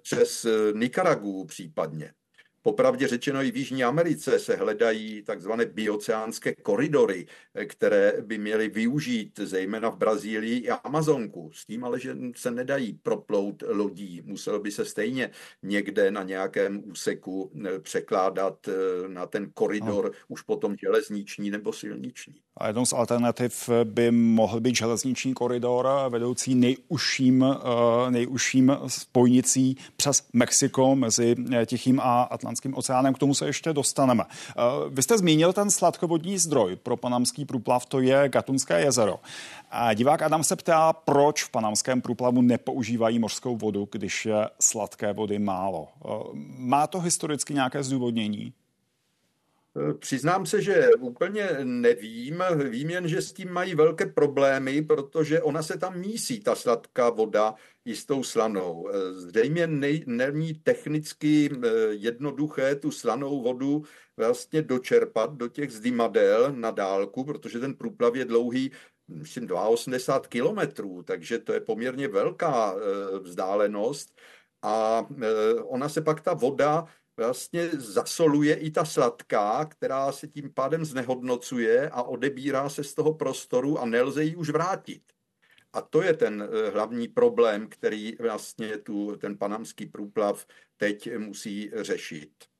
přes 0.02 0.46
Nikaragu 0.74 1.44
případně. 1.44 2.12
Popravdě 2.66 3.08
řečeno 3.08 3.42
i 3.42 3.50
v 3.50 3.56
Jižní 3.56 3.84
Americe 3.84 4.38
se 4.38 4.56
hledají 4.56 5.22
takzvané 5.22 5.66
bioceánské 5.66 6.54
koridory, 6.54 7.26
které 7.66 8.12
by 8.20 8.38
měly 8.38 8.68
využít 8.68 9.38
zejména 9.38 9.88
v 9.88 9.96
Brazílii 9.96 10.70
a 10.70 10.74
Amazonku. 10.74 11.50
S 11.54 11.66
tím 11.66 11.84
ale, 11.84 12.00
že 12.00 12.16
se 12.36 12.50
nedají 12.50 12.92
proplout 12.92 13.62
lodí. 13.66 14.22
Muselo 14.24 14.58
by 14.60 14.70
se 14.70 14.84
stejně 14.84 15.30
někde 15.62 16.10
na 16.10 16.22
nějakém 16.22 16.82
úseku 16.84 17.52
eh, 17.64 17.78
překládat 17.78 18.68
eh, 18.68 18.72
na 19.08 19.26
ten 19.26 19.50
koridor, 19.50 20.04
no. 20.04 20.10
už 20.28 20.42
potom 20.42 20.76
železniční 20.76 21.50
nebo 21.50 21.72
silniční. 21.72 22.40
A 22.56 22.66
jednou 22.66 22.86
z 22.86 22.92
alternativ 22.92 23.70
by 23.84 24.10
mohl 24.10 24.60
být 24.60 24.76
železniční 24.76 25.34
koridor 25.34 25.88
vedoucí 26.08 26.54
nejužším, 26.54 27.44
eh, 27.44 28.10
nejužším 28.10 28.76
spojnicí 28.86 29.76
přes 29.96 30.22
Mexiko 30.32 30.94
mezi 30.94 31.36
Tichým 31.66 32.00
a 32.00 32.22
Atlantským 32.22 32.74
oceánem. 32.76 33.14
K 33.14 33.18
tomu 33.18 33.34
se 33.34 33.46
ještě 33.46 33.72
dostaneme. 33.72 34.24
Eh, 34.24 34.52
vy 34.88 35.02
jste 35.02 35.18
zmínil 35.18 35.52
ten 35.52 35.70
sladkovodní 35.70 36.38
zdroj 36.38 36.76
pro 36.76 36.96
panamský 36.96 37.44
průplav, 37.44 37.86
to 37.86 38.00
je 38.00 38.28
Gatunské 38.28 38.80
jezero. 38.80 39.20
A 39.70 39.94
divák 39.94 40.22
Adam 40.22 40.44
se 40.44 40.56
ptá, 40.56 40.92
proč 40.92 41.44
v 41.44 41.50
panamském 41.50 42.00
průplavu 42.00 42.42
nepoužívají 42.42 43.18
mořskou 43.18 43.56
vodu, 43.56 43.88
když 43.92 44.26
je 44.26 44.48
sladké 44.60 45.12
vody 45.12 45.38
málo. 45.38 45.88
Eh, 46.04 46.08
má 46.58 46.86
to 46.86 47.00
historicky 47.00 47.54
nějaké 47.54 47.82
zdůvodnění? 47.82 48.52
Přiznám 49.98 50.46
se, 50.46 50.62
že 50.62 50.88
úplně 51.00 51.48
nevím. 51.64 52.44
Vím 52.70 52.90
jen, 52.90 53.08
že 53.08 53.22
s 53.22 53.32
tím 53.32 53.52
mají 53.52 53.74
velké 53.74 54.06
problémy, 54.06 54.82
protože 54.82 55.42
ona 55.42 55.62
se 55.62 55.78
tam 55.78 55.98
mísí, 55.98 56.40
ta 56.40 56.54
sladká 56.54 57.10
voda, 57.10 57.54
jistou 57.84 58.22
slanou. 58.22 58.88
Zřejmě 59.10 59.66
není 60.06 60.54
technicky 60.54 61.50
eh, 61.50 61.68
jednoduché 61.90 62.74
tu 62.74 62.90
slanou 62.90 63.42
vodu 63.42 63.82
vlastně 64.16 64.62
dočerpat 64.62 65.32
do 65.34 65.48
těch 65.48 65.72
zdymadel 65.72 66.52
na 66.52 66.70
dálku, 66.70 67.24
protože 67.24 67.60
ten 67.60 67.74
průplav 67.74 68.14
je 68.14 68.24
dlouhý 68.24 68.70
myslím 69.08 69.48
82 69.52 70.28
kilometrů, 70.28 71.02
takže 71.02 71.38
to 71.38 71.52
je 71.52 71.60
poměrně 71.60 72.08
velká 72.08 72.74
eh, 72.74 73.18
vzdálenost. 73.18 74.16
A 74.62 75.06
eh, 75.22 75.54
ona 75.54 75.88
se 75.88 76.00
pak 76.00 76.20
ta 76.20 76.34
voda 76.34 76.86
vlastně 77.16 77.68
zasoluje 77.68 78.54
i 78.54 78.70
ta 78.70 78.84
sladká, 78.84 79.64
která 79.64 80.12
se 80.12 80.28
tím 80.28 80.52
pádem 80.54 80.84
znehodnocuje 80.84 81.90
a 81.90 82.02
odebírá 82.02 82.68
se 82.68 82.84
z 82.84 82.94
toho 82.94 83.14
prostoru 83.14 83.78
a 83.78 83.86
nelze 83.86 84.24
ji 84.24 84.36
už 84.36 84.50
vrátit. 84.50 85.02
A 85.72 85.80
to 85.80 86.02
je 86.02 86.14
ten 86.14 86.42
eh, 86.42 86.70
hlavní 86.70 87.08
problém, 87.08 87.68
který 87.68 88.16
vlastně 88.20 88.78
tu, 88.78 89.16
ten 89.16 89.38
panamský 89.38 89.86
průplav 89.86 90.46
teď 90.76 91.16
musí 91.18 91.70
řešit. 91.74 92.53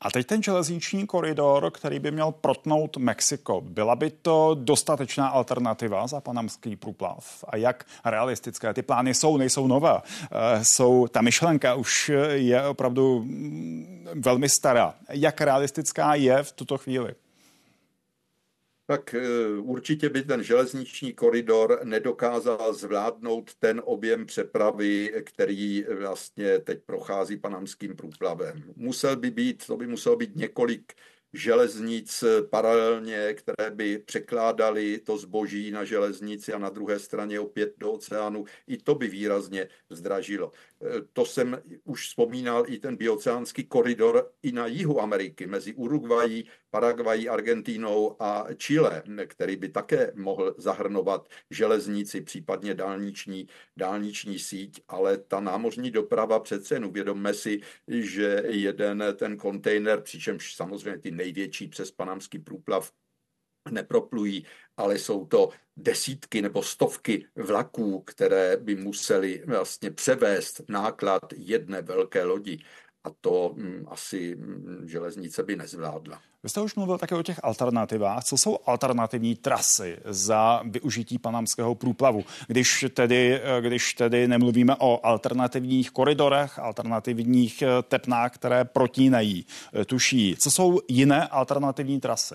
A 0.00 0.10
teď 0.10 0.26
ten 0.26 0.42
železniční 0.42 1.06
koridor, 1.06 1.70
který 1.70 1.98
by 1.98 2.10
měl 2.10 2.32
protnout 2.32 2.96
Mexiko, 2.96 3.60
byla 3.60 3.96
by 3.96 4.10
to 4.10 4.56
dostatečná 4.60 5.28
alternativa 5.28 6.06
za 6.06 6.20
panamský 6.20 6.76
průplav? 6.76 7.44
A 7.48 7.56
jak 7.56 7.84
realistické 8.04 8.74
ty 8.74 8.82
plány 8.82 9.14
jsou, 9.14 9.36
nejsou 9.36 9.66
nové? 9.66 9.98
Eh, 10.32 10.64
jsou, 10.64 11.06
ta 11.06 11.22
myšlenka 11.22 11.74
už 11.74 12.10
je 12.32 12.66
opravdu 12.66 13.22
mm, 13.22 14.08
velmi 14.14 14.48
stará. 14.48 14.94
Jak 15.10 15.40
realistická 15.40 16.14
je 16.14 16.42
v 16.42 16.52
tuto 16.52 16.78
chvíli? 16.78 17.14
Tak 18.86 19.14
eh, 19.14 19.48
určitě 19.58 20.08
by 20.08 20.22
ten 20.22 20.42
železniční 20.42 21.12
koridor 21.12 21.80
nedokázal 21.84 22.74
zvládnout 22.74 23.54
ten 23.54 23.82
objem 23.84 24.26
přepravy, 24.26 25.12
který 25.24 25.84
vlastně 25.98 26.58
teď 26.58 26.82
prochází 26.86 27.36
panamským 27.36 27.96
průplavem. 27.96 28.62
Musel 28.76 29.16
by 29.16 29.30
být, 29.30 29.66
to 29.66 29.76
by 29.76 29.86
muselo 29.86 30.16
být 30.16 30.36
několik 30.36 30.92
železnic 31.34 32.24
paralelně, 32.50 33.34
které 33.34 33.70
by 33.70 33.98
překládaly 33.98 34.98
to 34.98 35.18
zboží 35.18 35.70
na 35.70 35.84
železnici 35.84 36.52
a 36.52 36.58
na 36.58 36.68
druhé 36.68 36.98
straně 36.98 37.40
opět 37.40 37.74
do 37.78 37.92
oceánu. 37.92 38.44
I 38.66 38.76
to 38.76 38.94
by 38.94 39.08
výrazně 39.08 39.68
zdražilo. 39.90 40.52
E, 40.82 41.00
to 41.12 41.24
jsem 41.24 41.62
už 41.84 42.06
vzpomínal 42.06 42.64
i 42.66 42.78
ten 42.78 42.96
bioceánský 42.96 43.64
koridor 43.64 44.30
i 44.42 44.52
na 44.52 44.66
jihu 44.66 45.00
Ameriky, 45.00 45.46
mezi 45.46 45.74
Uruguají, 45.74 46.44
Paraguají, 46.70 47.28
Argentínou 47.28 48.16
a 48.22 48.46
Chile, 48.56 49.02
který 49.26 49.56
by 49.56 49.68
také 49.68 50.12
mohl 50.14 50.54
zahrnovat 50.58 51.28
železnici, 51.50 52.20
případně 52.20 52.74
dálniční, 52.74 53.46
dálniční 53.76 54.38
síť, 54.38 54.82
ale 54.88 55.18
ta 55.18 55.40
námořní 55.40 55.90
doprava 55.90 56.40
přece 56.40 56.74
jen 56.74 56.84
uvědomme 56.84 57.34
si, 57.34 57.60
že 57.88 58.42
jeden 58.46 59.04
ten 59.16 59.36
kontejner, 59.36 60.00
přičemž 60.00 60.54
samozřejmě 60.54 60.98
ty 60.98 61.10
největší 61.24 61.68
přes 61.68 61.90
panamský 61.90 62.38
průplav 62.38 62.92
neproplují, 63.70 64.46
ale 64.76 64.98
jsou 64.98 65.26
to 65.26 65.48
desítky 65.76 66.42
nebo 66.42 66.62
stovky 66.62 67.26
vlaků, 67.36 68.00
které 68.00 68.56
by 68.56 68.76
museli 68.76 69.42
vlastně 69.46 69.90
převést 69.90 70.60
náklad 70.68 71.22
jedné 71.36 71.82
velké 71.82 72.24
lodi. 72.24 72.58
A 73.04 73.10
to 73.20 73.54
hm, 73.56 73.86
asi 73.88 74.36
hm, 74.36 74.82
železnice 74.86 75.42
by 75.42 75.56
nezvládla. 75.56 76.20
Vy 76.44 76.50
jste 76.50 76.60
už 76.60 76.74
mluvil 76.74 76.98
také 76.98 77.14
o 77.14 77.22
těch 77.22 77.40
alternativách. 77.42 78.24
Co 78.24 78.36
jsou 78.36 78.58
alternativní 78.66 79.36
trasy 79.36 79.98
za 80.04 80.62
využití 80.64 81.18
panamského 81.18 81.74
průplavu? 81.74 82.24
Když 82.46 82.84
tedy, 82.94 83.40
když 83.60 83.94
tedy 83.94 84.28
nemluvíme 84.28 84.76
o 84.78 85.06
alternativních 85.06 85.90
koridorech, 85.90 86.58
alternativních 86.58 87.62
eh, 87.62 87.68
tepnách, 87.82 88.34
které 88.34 88.64
protínají, 88.64 89.46
eh, 89.74 89.84
tuší. 89.84 90.36
Co 90.38 90.50
jsou 90.50 90.80
jiné 90.88 91.28
alternativní 91.28 92.00
trasy? 92.00 92.34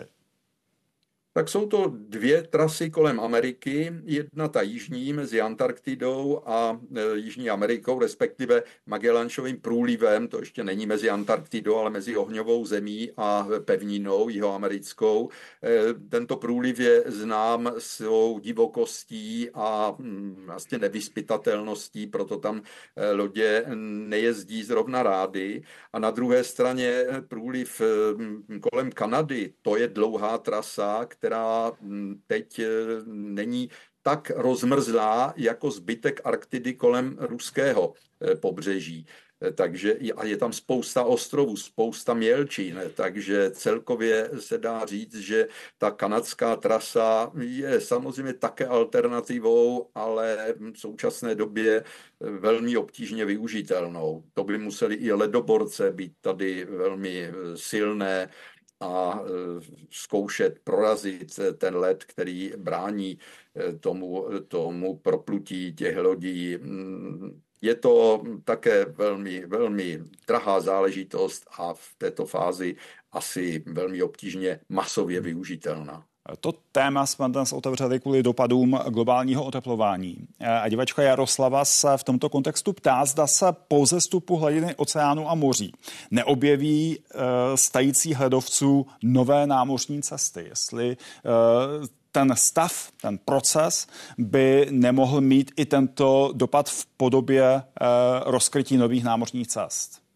Tak 1.33 1.49
jsou 1.49 1.67
to 1.67 1.93
dvě 1.95 2.43
trasy 2.43 2.89
kolem 2.89 3.19
Ameriky. 3.19 3.93
Jedna 4.03 4.47
ta 4.47 4.61
jižní 4.61 5.13
mezi 5.13 5.41
Antarktidou 5.41 6.41
a 6.45 6.79
e, 6.95 7.17
Jižní 7.17 7.49
Amerikou, 7.49 7.99
respektive 7.99 8.63
Magellanšovým 8.85 9.61
průlivem, 9.61 10.27
to 10.27 10.39
ještě 10.39 10.63
není 10.63 10.85
mezi 10.85 11.09
Antarktidou, 11.09 11.75
ale 11.75 11.89
mezi 11.89 12.17
ohňovou 12.17 12.65
zemí 12.65 13.11
a 13.17 13.47
pevninou 13.65 14.29
jihoamerickou. 14.29 15.29
E, 15.63 15.93
tento 16.09 16.37
průliv 16.37 16.79
je 16.79 17.03
znám 17.05 17.73
svou 17.77 18.39
divokostí 18.39 19.49
a 19.53 19.95
mm, 19.97 20.43
vlastně 20.45 20.77
nevyspytatelností, 20.77 22.07
proto 22.07 22.37
tam 22.37 22.61
e, 22.95 23.11
lodě 23.11 23.65
nejezdí 24.09 24.63
zrovna 24.63 25.03
rády. 25.03 25.63
A 25.93 25.99
na 25.99 26.11
druhé 26.11 26.43
straně 26.43 27.05
průliv 27.27 27.81
kolem 28.71 28.91
Kanady, 28.91 29.53
to 29.61 29.77
je 29.77 29.87
dlouhá 29.87 30.37
trasa, 30.37 31.05
která 31.19 31.71
mm, 31.81 32.21
teď 32.27 32.59
eh, 32.59 32.67
není 33.05 33.69
tak 34.01 34.31
rozmrzlá 34.35 35.33
jako 35.37 35.71
zbytek 35.71 36.21
Arktidy 36.23 36.73
kolem 36.73 37.17
ruského 37.19 37.93
eh, 38.21 38.35
pobřeží. 38.35 39.05
Eh, 39.41 39.51
takže 39.51 39.97
a 40.15 40.25
je 40.25 40.37
tam 40.37 40.53
spousta 40.53 41.03
ostrovů, 41.03 41.57
spousta 41.57 42.13
mělčin, 42.13 42.79
takže 42.95 43.51
celkově 43.51 44.29
se 44.39 44.57
dá 44.57 44.85
říct, 44.85 45.15
že 45.15 45.47
ta 45.77 45.91
kanadská 45.91 46.55
trasa 46.55 47.31
je 47.39 47.81
samozřejmě 47.81 48.33
také 48.33 48.65
alternativou, 48.65 49.89
ale 49.95 50.55
v 50.73 50.79
současné 50.79 51.35
době 51.35 51.83
velmi 52.19 52.77
obtížně 52.77 53.25
využitelnou. 53.25 54.23
To 54.33 54.43
by 54.43 54.57
museli 54.57 54.95
i 54.95 55.11
ledoborce 55.11 55.91
být 55.91 56.13
tady 56.21 56.65
velmi 56.65 57.31
silné, 57.55 58.29
a 58.79 59.19
e, 59.19 59.29
zkoušet 59.89 60.59
prorazit 60.63 61.39
ten 61.57 61.75
led, 61.75 62.03
který 62.03 62.53
brání 62.57 63.19
e, 63.55 63.73
tomu, 63.73 64.25
tomu 64.47 64.97
proplutí 64.97 65.73
těch 65.73 65.97
lodí. 65.97 66.57
Mm, 66.57 67.41
je 67.61 67.75
to 67.75 68.23
také 68.43 68.85
velmi, 68.85 69.45
velmi 69.45 70.03
drahá 70.27 70.59
záležitost 70.59 71.47
a 71.57 71.73
v 71.73 71.95
této 71.97 72.25
fázi 72.25 72.75
asi 73.11 73.63
velmi 73.67 74.03
obtížně 74.03 74.59
masově 74.69 75.21
využitelná. 75.21 76.08
To 76.39 76.53
téma 76.71 77.05
jsme 77.05 77.29
dnes 77.29 77.53
otevřeli 77.53 77.99
kvůli 77.99 78.23
dopadům 78.23 78.79
globálního 78.89 79.43
oteplování. 79.43 80.17
A 80.61 80.69
divačka 80.69 81.01
Jaroslava 81.01 81.65
se 81.65 81.97
v 81.97 82.03
tomto 82.03 82.29
kontextu 82.29 82.73
ptá, 82.73 83.05
zda 83.05 83.27
se 83.27 83.45
po 83.67 83.85
zestupu 83.85 84.35
hladiny 84.35 84.75
oceánu 84.75 85.29
a 85.29 85.35
moří 85.35 85.73
neobjeví 86.11 86.99
e, 86.99 87.57
stající 87.57 88.13
hledovců 88.13 88.87
nové 89.03 89.47
námořní 89.47 90.01
cesty. 90.01 90.45
Jestli 90.49 90.91
e, 90.91 90.97
ten 92.11 92.33
stav, 92.37 92.91
ten 93.01 93.17
proces 93.17 93.87
by 94.17 94.67
nemohl 94.71 95.21
mít 95.21 95.51
i 95.57 95.65
tento 95.65 96.31
dopad 96.33 96.69
v 96.69 96.85
podobě 96.97 97.43
e, 97.45 97.63
rozkrytí 98.25 98.77
nových 98.77 99.03
námořních 99.03 99.47
cest 99.47 100.08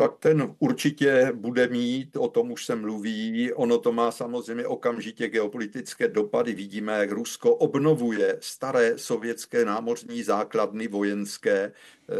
tak 0.00 0.18
ten 0.18 0.54
určitě 0.58 1.32
bude 1.34 1.68
mít, 1.68 2.16
o 2.16 2.28
tom 2.28 2.50
už 2.50 2.66
se 2.66 2.76
mluví. 2.76 3.52
Ono 3.52 3.78
to 3.78 3.92
má 3.92 4.10
samozřejmě 4.12 4.66
okamžitě 4.66 5.28
geopolitické 5.28 6.08
dopady. 6.08 6.54
Vidíme, 6.54 6.92
jak 6.98 7.10
Rusko 7.10 7.54
obnovuje 7.54 8.38
staré 8.40 8.98
sovětské 8.98 9.64
námořní 9.64 10.22
základny 10.22 10.88
vojenské, 10.88 11.72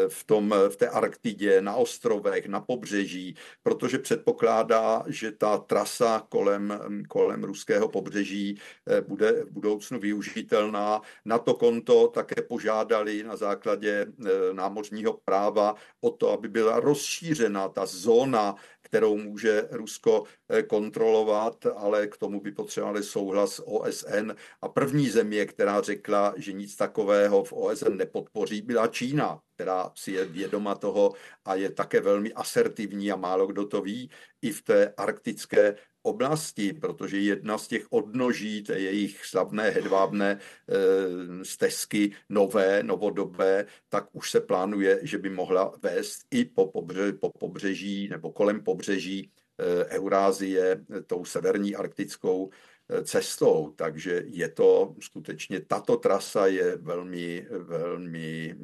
v, 0.09 0.25
tom, 0.25 0.55
v 0.69 0.77
té 0.77 0.89
Arktidě, 0.89 1.61
na 1.61 1.75
ostrovech, 1.75 2.47
na 2.47 2.61
pobřeží, 2.61 3.35
protože 3.63 3.99
předpokládá, 3.99 5.05
že 5.07 5.33
ta 5.33 5.59
trasa 5.59 6.27
kolem, 6.29 6.79
kolem 7.09 7.45
ruského 7.45 7.89
pobřeží 7.89 8.59
eh, 8.87 9.01
bude 9.01 9.33
v 9.45 9.51
budoucnu 9.51 9.99
využitelná. 10.01 11.01
Na 11.25 11.39
to 11.39 11.55
konto 11.55 12.09
také 12.09 12.43
požádali 12.43 13.23
na 13.23 13.37
základě 13.37 14.07
eh, 14.07 14.31
námořního 14.53 15.13
práva 15.13 15.75
o 16.01 16.11
to, 16.11 16.33
aby 16.33 16.49
byla 16.49 16.81
rozšířena 16.81 17.69
ta 17.69 17.87
zóna 17.87 18.55
kterou 18.91 19.17
může 19.17 19.69
Rusko 19.71 20.25
eh, 20.49 20.63
kontrolovat, 20.63 21.67
ale 21.67 22.07
k 22.07 22.17
tomu 22.17 22.41
by 22.41 22.53
potřebovali 22.53 23.03
souhlas 23.03 23.61
OSN. 23.65 24.33
A 24.63 24.69
první 24.69 25.11
země, 25.11 25.47
která 25.47 25.81
řekla, 25.81 26.35
že 26.37 26.53
nic 26.53 26.77
takového 26.77 27.45
v 27.45 27.53
OSN 27.53 27.97
nepodpoří, 27.97 28.63
byla 28.63 28.87
Čína, 28.87 29.41
která 29.55 29.93
si 29.95 30.13
je 30.13 30.25
vědoma 30.25 30.75
toho 30.75 31.13
a 31.45 31.55
je 31.55 31.71
také 31.71 32.01
velmi 32.01 32.33
asertivní 32.33 33.13
a 33.13 33.17
málo 33.17 33.47
kdo 33.47 33.67
to 33.67 33.83
ví 33.83 34.11
i 34.43 34.53
v 34.53 34.63
té 34.63 34.95
arktické 34.97 35.77
oblasti, 36.03 36.73
protože 36.73 37.19
jedna 37.19 37.59
z 37.59 37.69
těch 37.69 37.87
odnoží 37.91 38.63
té 38.63 38.79
jejich 38.79 39.27
slavné 39.27 39.71
hedvábné 39.71 40.31
e, 40.31 41.45
stezky, 41.45 42.13
nové, 42.29 42.83
novodobé, 42.83 43.67
tak 43.89 44.09
už 44.13 44.31
se 44.31 44.41
plánuje, 44.41 45.01
že 45.03 45.19
by 45.19 45.31
mohla 45.31 45.75
vést 45.83 46.27
i 46.31 46.45
po, 46.45 46.67
pobře, 46.67 47.13
po 47.13 47.31
pobřeží 47.31 48.09
nebo 48.09 48.33
kolem 48.33 48.65
pobřeží 48.65 49.31
e, 49.59 49.85
Eurázie, 49.85 50.85
tou 51.07 51.25
severní 51.25 51.77
arktickou 51.77 52.51
cestou. 53.05 53.73
Takže 53.77 54.23
je 54.27 54.49
to 54.49 54.95
skutečně, 55.01 55.61
tato 55.61 55.97
trasa 55.97 56.47
je 56.47 56.77
velmi, 56.77 57.47
velmi 57.51 58.57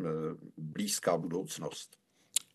blízká 0.56 1.16
budoucnost. 1.16 2.05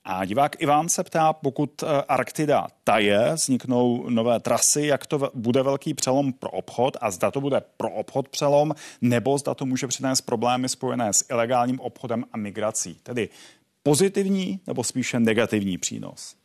A 0.04 0.26
divák 0.26 0.62
Ivan 0.62 0.90
se 0.90 1.04
ptá, 1.04 1.34
pokud 1.34 1.84
eh, 1.84 1.86
Arktida 2.08 2.68
taje, 2.84 3.34
vzniknou 3.34 4.10
nové 4.10 4.40
trasy, 4.40 4.82
jak 4.82 5.06
to 5.06 5.32
bude 5.34 5.64
velký 5.64 5.94
přelom 5.94 6.34
pro 6.34 6.50
obchod 6.50 6.98
a 7.02 7.12
zda 7.12 7.32
to 7.32 7.42
bude 7.42 7.62
pro 7.78 7.92
obchod 7.92 8.30
přelom, 8.30 8.76
nebo 9.02 9.38
zda 9.38 9.54
to 9.54 9.66
může 9.66 9.88
přinést 9.88 10.22
problémy 10.22 10.70
spojené 10.70 11.14
s 11.14 11.30
ilegálním 11.30 11.80
obchodem 11.80 12.26
a 12.34 12.38
migrací. 12.38 12.94
Tedy 13.04 13.30
pozitivní 13.84 14.60
nebo 14.68 14.84
spíše 14.84 15.20
negativní 15.20 15.78
přínos? 15.78 16.41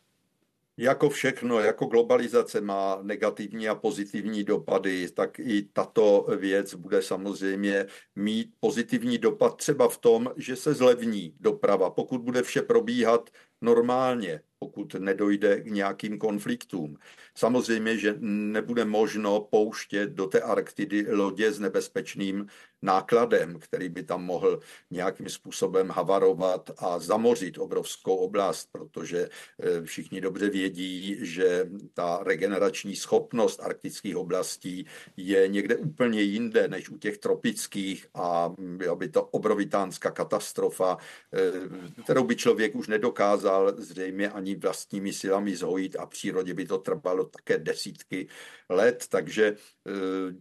Jako 0.78 1.10
všechno, 1.10 1.60
jako 1.60 1.86
globalizace 1.86 2.60
má 2.60 2.98
negativní 3.02 3.68
a 3.68 3.74
pozitivní 3.74 4.44
dopady, 4.44 5.10
tak 5.10 5.38
i 5.38 5.62
tato 5.62 6.26
věc 6.36 6.74
bude 6.74 7.02
samozřejmě 7.02 7.86
mít 8.16 8.54
pozitivní 8.60 9.18
dopad 9.18 9.56
třeba 9.56 9.88
v 9.88 9.98
tom, 9.98 10.32
že 10.36 10.56
se 10.56 10.74
zlevní 10.74 11.34
doprava. 11.40 11.90
Pokud 11.90 12.20
bude 12.20 12.42
vše 12.42 12.62
probíhat 12.62 13.30
normálně, 13.60 14.40
pokud 14.58 14.94
nedojde 14.94 15.60
k 15.60 15.66
nějakým 15.66 16.18
konfliktům. 16.18 16.96
Samozřejmě, 17.34 17.98
že 17.98 18.14
nebude 18.20 18.84
možno 18.84 19.40
pouštět 19.40 20.10
do 20.10 20.26
té 20.26 20.40
Arktidy 20.40 21.06
lodě 21.12 21.52
s 21.52 21.60
nebezpečným 21.60 22.46
nákladem, 22.82 23.58
který 23.58 23.88
by 23.88 24.02
tam 24.02 24.24
mohl 24.24 24.60
nějakým 24.90 25.28
způsobem 25.28 25.90
havarovat 25.90 26.70
a 26.78 26.98
zamořit 26.98 27.58
obrovskou 27.58 28.16
oblast, 28.16 28.68
protože 28.72 29.28
eh, 29.28 29.82
všichni 29.82 30.20
dobře 30.20 30.50
vědí, 30.50 31.16
že 31.20 31.68
ta 31.94 32.20
regenerační 32.22 32.96
schopnost 32.96 33.60
arktických 33.60 34.16
oblastí 34.16 34.86
je 35.16 35.48
někde 35.48 35.76
úplně 35.76 36.20
jinde 36.20 36.68
než 36.68 36.88
u 36.88 36.98
těch 36.98 37.18
tropických 37.18 38.06
a 38.14 38.52
byla 38.58 38.94
by 38.94 39.08
to 39.08 39.22
obrovitánská 39.22 40.10
katastrofa, 40.10 40.96
eh, 41.32 42.02
kterou 42.02 42.24
by 42.24 42.36
člověk 42.36 42.74
už 42.74 42.88
nedokázal 42.88 43.45
zřejmě 43.76 44.30
ani 44.30 44.56
vlastními 44.56 45.12
silami 45.12 45.56
zhojit 45.56 45.96
a 45.96 46.06
přírodě 46.06 46.54
by 46.54 46.66
to 46.66 46.78
trvalo 46.78 47.24
také 47.24 47.58
desítky 47.58 48.28
let, 48.68 49.04
takže 49.08 49.56
eh, 49.86 49.92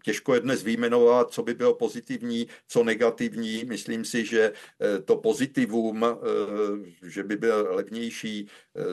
těžko 0.03 0.33
je 0.33 0.39
dnes 0.39 0.63
vyjmenovat, 0.63 1.31
co 1.31 1.43
by 1.43 1.53
bylo 1.53 1.73
pozitivní, 1.73 2.47
co 2.67 2.83
negativní. 2.83 3.65
Myslím 3.65 4.05
si, 4.05 4.25
že 4.25 4.51
eh, 4.51 5.01
to 5.01 5.17
pozitivum, 5.17 6.05
eh, 6.05 7.09
že 7.09 7.23
by 7.23 7.35
byl 7.37 7.67
levnější 7.69 8.47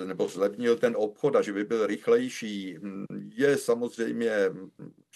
nebo 0.06 0.28
zlevnil 0.28 0.76
ten 0.76 0.94
obchod 0.96 1.36
a 1.36 1.42
že 1.42 1.52
by 1.52 1.64
byl 1.64 1.86
rychlejší, 1.86 2.78
hm, 2.82 3.06
je 3.34 3.56
samozřejmě 3.58 4.32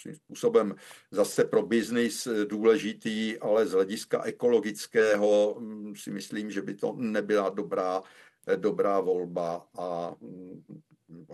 svým 0.01 0.15
způsobem 0.15 0.75
zase 1.11 1.43
pro 1.43 1.61
biznis 1.61 2.27
důležitý, 2.47 3.37
ale 3.37 3.67
z 3.67 3.71
hlediska 3.71 4.23
ekologického 4.23 5.57
hm, 5.59 5.93
si 5.95 6.11
myslím, 6.11 6.51
že 6.51 6.61
by 6.61 6.75
to 6.75 6.95
nebyla 6.97 7.49
dobrá 7.49 8.03
dobrá 8.55 8.99
volba 8.99 9.67
a 9.77 10.15
hm, 10.21 10.63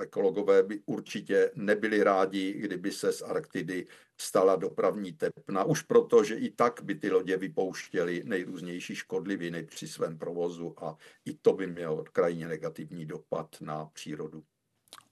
ekologové 0.02 0.64
by 0.64 0.82
určitě 0.86 1.52
nebyli 1.56 2.04
rádi, 2.04 2.54
kdyby 2.54 2.92
se 2.92 3.14
z 3.14 3.22
Arktidy 3.22 3.88
stala 4.18 4.56
dopravní 4.56 5.14
tepna, 5.14 5.64
už 5.64 5.82
proto, 5.82 6.24
že 6.24 6.36
i 6.36 6.52
tak 6.52 6.82
by 6.84 6.96
ty 6.96 7.12
lodě 7.12 7.38
vypouštěly 7.38 8.24
nejrůznější 8.26 8.96
škodliviny 8.96 9.64
při 9.64 9.88
svém 9.88 10.18
provozu 10.18 10.74
a 10.78 10.98
i 11.26 11.34
to 11.34 11.54
by 11.54 11.68
mělo 11.68 12.04
krajně 12.12 12.48
negativní 12.48 13.06
dopad 13.06 13.48
na 13.62 13.86
přírodu. 13.86 14.44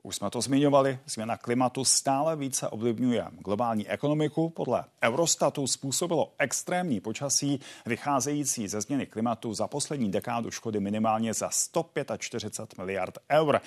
Už 0.03 0.15
jsme 0.15 0.29
to 0.29 0.41
zmiňovali, 0.41 0.99
změna 1.05 1.37
klimatu 1.37 1.85
stále 1.85 2.35
více 2.35 2.67
ovlivňuje 2.67 3.25
globální 3.31 3.89
ekonomiku. 3.89 4.49
Podle 4.49 4.83
Eurostatu 5.03 5.67
způsobilo 5.67 6.33
extrémní 6.37 6.99
počasí 6.99 7.59
vycházející 7.85 8.67
ze 8.67 8.81
změny 8.81 9.05
klimatu 9.05 9.53
za 9.53 9.67
poslední 9.67 10.11
dekádu 10.11 10.51
škody 10.51 10.79
minimálně 10.79 11.33
za 11.33 11.49
145 11.49 12.77
miliard 12.77 13.17
eur. 13.31 13.61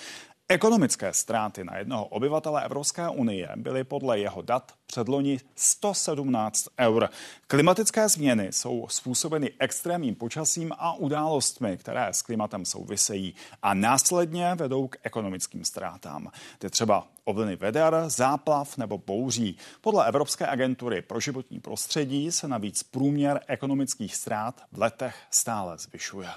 Ekonomické 0.49 1.13
ztráty 1.13 1.65
na 1.65 1.77
jednoho 1.77 2.05
obyvatele 2.05 2.65
Evropské 2.65 3.09
unie 3.09 3.49
byly 3.57 3.85
podle 3.85 4.19
jeho 4.19 4.43
dat 4.43 4.73
předloni 4.87 5.41
117 5.55 6.65
eur. 6.81 7.09
Klimatické 7.47 8.09
změny 8.09 8.49
jsou 8.51 8.87
způsobeny 8.89 9.51
extrémním 9.59 10.15
počasím 10.15 10.73
a 10.79 10.93
událostmi, 10.95 11.77
které 11.77 12.09
s 12.09 12.23
klimatem 12.23 12.65
souvisejí 12.65 13.35
a 13.63 13.75
následně 13.75 14.55
vedou 14.55 14.89
k 14.89 14.97
ekonomickým 15.03 15.65
ztrátám. 15.65 16.31
Ty 16.59 16.71
třeba 16.71 17.07
ovliny 17.25 17.57
veder, 17.57 18.05
záplav 18.07 18.77
nebo 18.77 18.99
bouří. 18.99 19.57
Podle 19.81 20.09
Evropské 20.09 20.47
agentury 20.47 21.03
pro 21.03 21.21
životní 21.21 21.61
prostředí 21.61 22.33
se 22.33 22.49
navíc 22.49 22.83
průměr 22.83 23.41
ekonomických 23.47 24.17
ztrát 24.17 24.63
v 24.73 24.79
letech 24.79 25.17
stále 25.31 25.79
zvyšuje. 25.79 26.29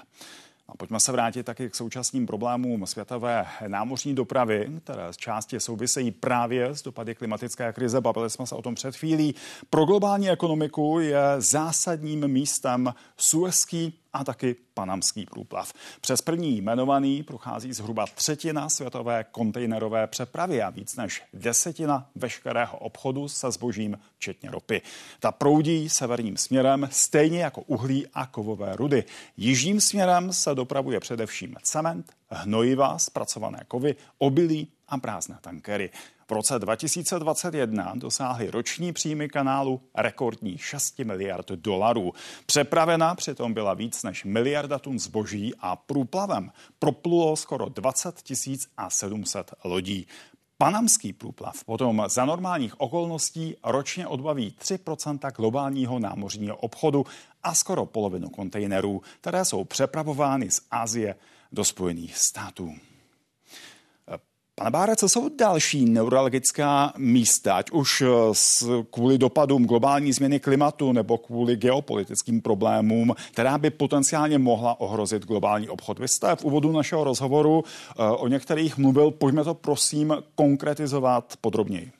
A 0.68 0.76
pojďme 0.76 1.00
se 1.00 1.12
vrátit 1.12 1.42
taky 1.42 1.70
k 1.70 1.74
současným 1.74 2.26
problémům 2.26 2.86
světové 2.86 3.46
námořní 3.66 4.14
dopravy, 4.14 4.68
které 4.84 5.12
z 5.12 5.16
části 5.16 5.60
souvisejí 5.60 6.10
právě 6.10 6.66
s 6.66 6.82
dopady 6.82 7.14
klimatické 7.14 7.72
krize. 7.72 8.00
Bavili 8.00 8.30
jsme 8.30 8.46
se 8.46 8.54
o 8.54 8.62
tom 8.62 8.74
před 8.74 8.96
chvílí. 8.96 9.34
Pro 9.70 9.84
globální 9.84 10.30
ekonomiku 10.30 11.00
je 11.00 11.22
zásadním 11.38 12.28
místem 12.28 12.94
Suezký 13.16 13.98
a 14.18 14.24
taky 14.24 14.56
panamský 14.74 15.26
průplav. 15.26 15.72
Přes 16.00 16.22
první 16.22 16.56
jmenovaný 16.56 17.22
prochází 17.22 17.72
zhruba 17.72 18.06
třetina 18.14 18.68
světové 18.68 19.24
kontejnerové 19.30 20.06
přepravy 20.06 20.62
a 20.62 20.70
víc 20.70 20.96
než 20.96 21.22
desetina 21.34 22.10
veškerého 22.14 22.78
obchodu 22.78 23.28
se 23.28 23.50
zbožím, 23.50 23.98
včetně 24.16 24.50
ropy. 24.50 24.82
Ta 25.20 25.32
proudí 25.32 25.88
severním 25.88 26.36
směrem 26.36 26.88
stejně 26.92 27.42
jako 27.42 27.60
uhlí 27.60 28.06
a 28.14 28.26
kovové 28.26 28.76
rudy. 28.76 29.04
Jižním 29.36 29.80
směrem 29.80 30.32
se 30.32 30.54
dopravuje 30.54 31.00
především 31.00 31.56
cement, 31.62 32.12
hnojiva, 32.28 32.98
zpracované 32.98 33.64
kovy, 33.68 33.96
obilí 34.18 34.68
a 34.88 34.98
prázdné 34.98 35.38
tankery. 35.40 35.90
V 36.28 36.32
roce 36.32 36.58
2021 36.58 37.92
dosáhly 37.94 38.50
roční 38.50 38.92
příjmy 38.92 39.28
kanálu 39.28 39.80
rekordní 39.94 40.58
6 40.58 40.98
miliard 40.98 41.48
dolarů. 41.50 42.12
Přepravena 42.46 43.14
přitom 43.14 43.54
byla 43.54 43.74
víc 43.74 44.02
než 44.02 44.24
miliarda 44.24 44.78
tun 44.78 44.98
zboží 44.98 45.52
a 45.60 45.76
průplavem 45.76 46.52
proplulo 46.78 47.36
skoro 47.36 47.68
20 47.68 48.22
tisíc 48.22 48.68
a 48.76 48.90
700 48.90 49.54
lodí. 49.64 50.06
Panamský 50.58 51.12
průplav 51.12 51.64
potom 51.64 52.04
za 52.08 52.24
normálních 52.24 52.80
okolností 52.80 53.56
ročně 53.64 54.06
odbaví 54.06 54.54
3% 54.60 55.32
globálního 55.32 55.98
námořního 55.98 56.56
obchodu 56.56 57.06
a 57.42 57.54
skoro 57.54 57.86
polovinu 57.86 58.28
kontejnerů, 58.28 59.02
které 59.20 59.44
jsou 59.44 59.64
přepravovány 59.64 60.50
z 60.50 60.60
Asie 60.70 61.14
do 61.52 61.64
Spojených 61.64 62.18
států. 62.18 62.74
Pane 64.58 64.70
Báre, 64.70 64.96
co 64.96 65.08
jsou 65.08 65.28
další 65.28 65.84
neurologická 65.84 66.92
místa, 66.96 67.54
ať 67.54 67.70
už 67.70 68.00
eh, 68.00 68.06
kvůli 68.90 69.18
dopadům 69.18 69.66
globální 69.66 70.12
změny 70.12 70.40
klimatu 70.40 70.92
nebo 70.92 71.18
kvůli 71.18 71.56
geopolitickým 71.56 72.42
problémům, 72.42 73.14
která 73.32 73.58
by 73.58 73.70
potenciálně 73.70 74.38
mohla 74.38 74.80
ohrozit 74.80 75.26
globální 75.26 75.68
obchod? 75.68 75.98
Vy 75.98 76.08
jste 76.08 76.36
v 76.36 76.44
úvodu 76.44 76.72
našeho 76.72 77.04
rozhovoru 77.04 77.64
eh, 77.64 78.02
o 78.02 78.28
některých 78.28 78.78
mluvil, 78.78 79.10
pojďme 79.10 79.44
to 79.44 79.54
prosím 79.54 80.16
konkretizovat 80.34 81.34
podrobněji. 81.40 81.92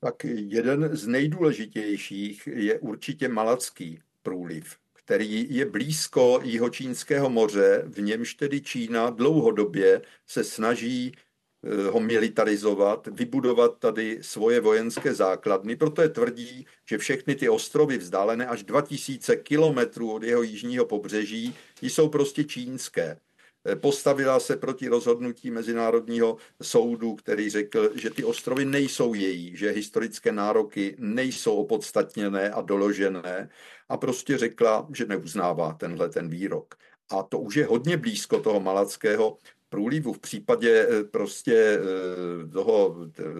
Tak 0.00 0.24
jeden 0.24 0.96
z 0.96 1.06
nejdůležitějších 1.06 2.48
je 2.52 2.78
určitě 2.78 3.28
Malacký 3.28 4.00
průliv 4.22 4.76
který 5.04 5.46
je 5.50 5.64
blízko 5.66 6.40
Jihočínského 6.42 7.30
moře, 7.30 7.82
v 7.86 8.00
němž 8.00 8.34
tedy 8.34 8.60
Čína 8.60 9.10
dlouhodobě 9.10 10.02
se 10.26 10.44
snaží 10.44 11.12
eh, 11.12 11.90
ho 11.90 12.00
militarizovat, 12.00 13.08
vybudovat 13.12 13.78
tady 13.78 14.18
svoje 14.20 14.60
vojenské 14.60 15.14
základny. 15.14 15.76
Proto 15.76 16.02
je 16.02 16.08
tvrdí, 16.08 16.66
že 16.88 16.98
všechny 16.98 17.34
ty 17.34 17.48
ostrovy 17.48 17.98
vzdálené 17.98 18.46
až 18.46 18.62
2000 18.62 19.36
kilometrů 19.36 20.12
od 20.12 20.22
jeho 20.22 20.42
jižního 20.42 20.84
pobřeží 20.84 21.54
jsou 21.82 22.08
prostě 22.08 22.44
čínské. 22.44 23.18
Eh, 23.66 23.76
postavila 23.76 24.40
se 24.40 24.56
proti 24.56 24.88
rozhodnutí 24.88 25.50
Mezinárodního 25.50 26.36
soudu, 26.62 27.14
který 27.14 27.50
řekl, 27.50 27.90
že 27.94 28.10
ty 28.10 28.24
ostrovy 28.24 28.64
nejsou 28.64 29.14
její, 29.14 29.56
že 29.56 29.70
historické 29.70 30.32
nároky 30.32 30.96
nejsou 30.98 31.56
opodstatněné 31.56 32.50
a 32.50 32.60
doložené 32.60 33.48
a 33.88 33.96
prostě 33.96 34.38
řekla, 34.38 34.88
že 34.94 35.06
neuznává 35.06 35.72
tenhle 35.72 36.08
ten 36.08 36.28
výrok. 36.28 36.74
A 37.10 37.22
to 37.22 37.38
už 37.38 37.54
je 37.56 37.66
hodně 37.66 37.96
blízko 37.96 38.40
toho 38.40 38.60
malackého 38.60 39.38
průlivu. 39.68 40.12
V 40.12 40.18
případě 40.18 40.88
eh, 40.90 41.04
prostě 41.04 41.54
eh, 41.54 42.48
toho, 42.48 42.96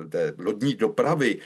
té 0.08 0.34
lodní 0.38 0.74
dopravy 0.74 1.40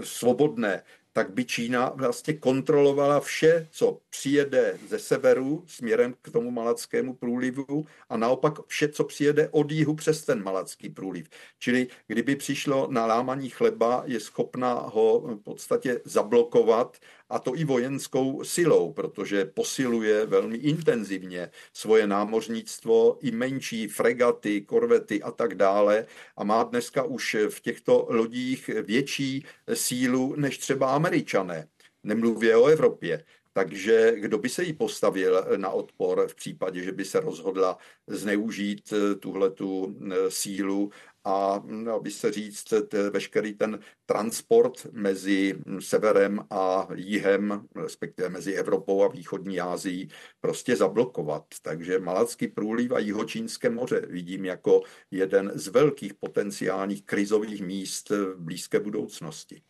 svobodné, 0.00 0.82
tak 1.12 1.30
by 1.32 1.44
Čína 1.44 1.92
vlastně 1.94 2.34
kontrolovala 2.34 3.20
vše, 3.20 3.68
co 3.70 4.00
přijede 4.10 4.78
ze 4.88 4.98
severu 4.98 5.64
směrem 5.66 6.14
k 6.22 6.30
tomu 6.30 6.50
malackému 6.50 7.14
průlivu 7.14 7.86
a 8.08 8.16
naopak 8.16 8.66
vše, 8.66 8.88
co 8.88 9.04
přijede 9.04 9.48
od 9.48 9.70
jihu 9.70 9.94
přes 9.94 10.24
ten 10.24 10.42
malacký 10.42 10.88
průliv. 10.88 11.28
Čili 11.58 11.86
kdyby 12.06 12.36
přišlo 12.36 12.88
na 12.90 13.06
lámaní 13.06 13.50
chleba, 13.50 14.02
je 14.06 14.20
schopna 14.20 14.74
ho 14.74 15.20
v 15.20 15.36
podstatě 15.36 16.00
zablokovat 16.04 16.96
a 17.30 17.38
to 17.38 17.56
i 17.56 17.64
vojenskou 17.64 18.44
silou, 18.44 18.92
protože 18.92 19.44
posiluje 19.44 20.26
velmi 20.26 20.56
intenzivně 20.56 21.50
svoje 21.72 22.06
námořnictvo, 22.06 23.18
i 23.20 23.30
menší 23.30 23.88
fregaty, 23.88 24.60
korvety 24.60 25.22
a 25.22 25.30
tak 25.30 25.54
dále 25.54 26.06
a 26.36 26.44
má 26.44 26.62
dneska 26.62 27.02
už 27.02 27.36
v 27.48 27.60
těchto 27.60 28.06
lodích 28.10 28.68
větší 28.68 29.44
sílu 29.74 30.34
než 30.36 30.58
třeba 30.58 30.94
američané. 30.94 31.68
Nemluvě 32.02 32.56
o 32.56 32.66
Evropě. 32.66 33.24
Takže 33.52 34.12
kdo 34.16 34.38
by 34.38 34.48
se 34.48 34.64
jí 34.64 34.72
postavil 34.72 35.44
na 35.56 35.70
odpor 35.70 36.28
v 36.28 36.34
případě, 36.34 36.82
že 36.82 36.92
by 36.92 37.04
se 37.04 37.20
rozhodla 37.20 37.78
zneužít 38.06 38.92
tuhletu 39.20 39.96
sílu 40.28 40.90
a 41.24 41.62
no, 41.66 42.00
by 42.00 42.10
se 42.10 42.32
říct, 42.32 42.74
veškerý 43.10 43.54
ten 43.54 43.78
transport 44.06 44.86
mezi 44.92 45.58
severem 45.78 46.46
a 46.50 46.88
jihem, 46.94 47.66
respektive 47.76 48.28
mezi 48.28 48.52
Evropou 48.52 49.02
a 49.02 49.08
východní 49.08 49.60
Ázií, 49.60 50.08
prostě 50.40 50.76
zablokovat. 50.76 51.44
Takže 51.62 51.98
Malacký 51.98 52.48
průliv 52.48 52.92
a 52.92 52.98
Jihočínské 52.98 53.70
moře 53.70 54.00
vidím 54.08 54.44
jako 54.44 54.82
jeden 55.10 55.52
z 55.54 55.68
velkých 55.68 56.14
potenciálních 56.14 57.04
krizových 57.04 57.62
míst 57.62 58.10
v 58.10 58.34
blízké 58.38 58.80
budoucnosti. 58.80 59.62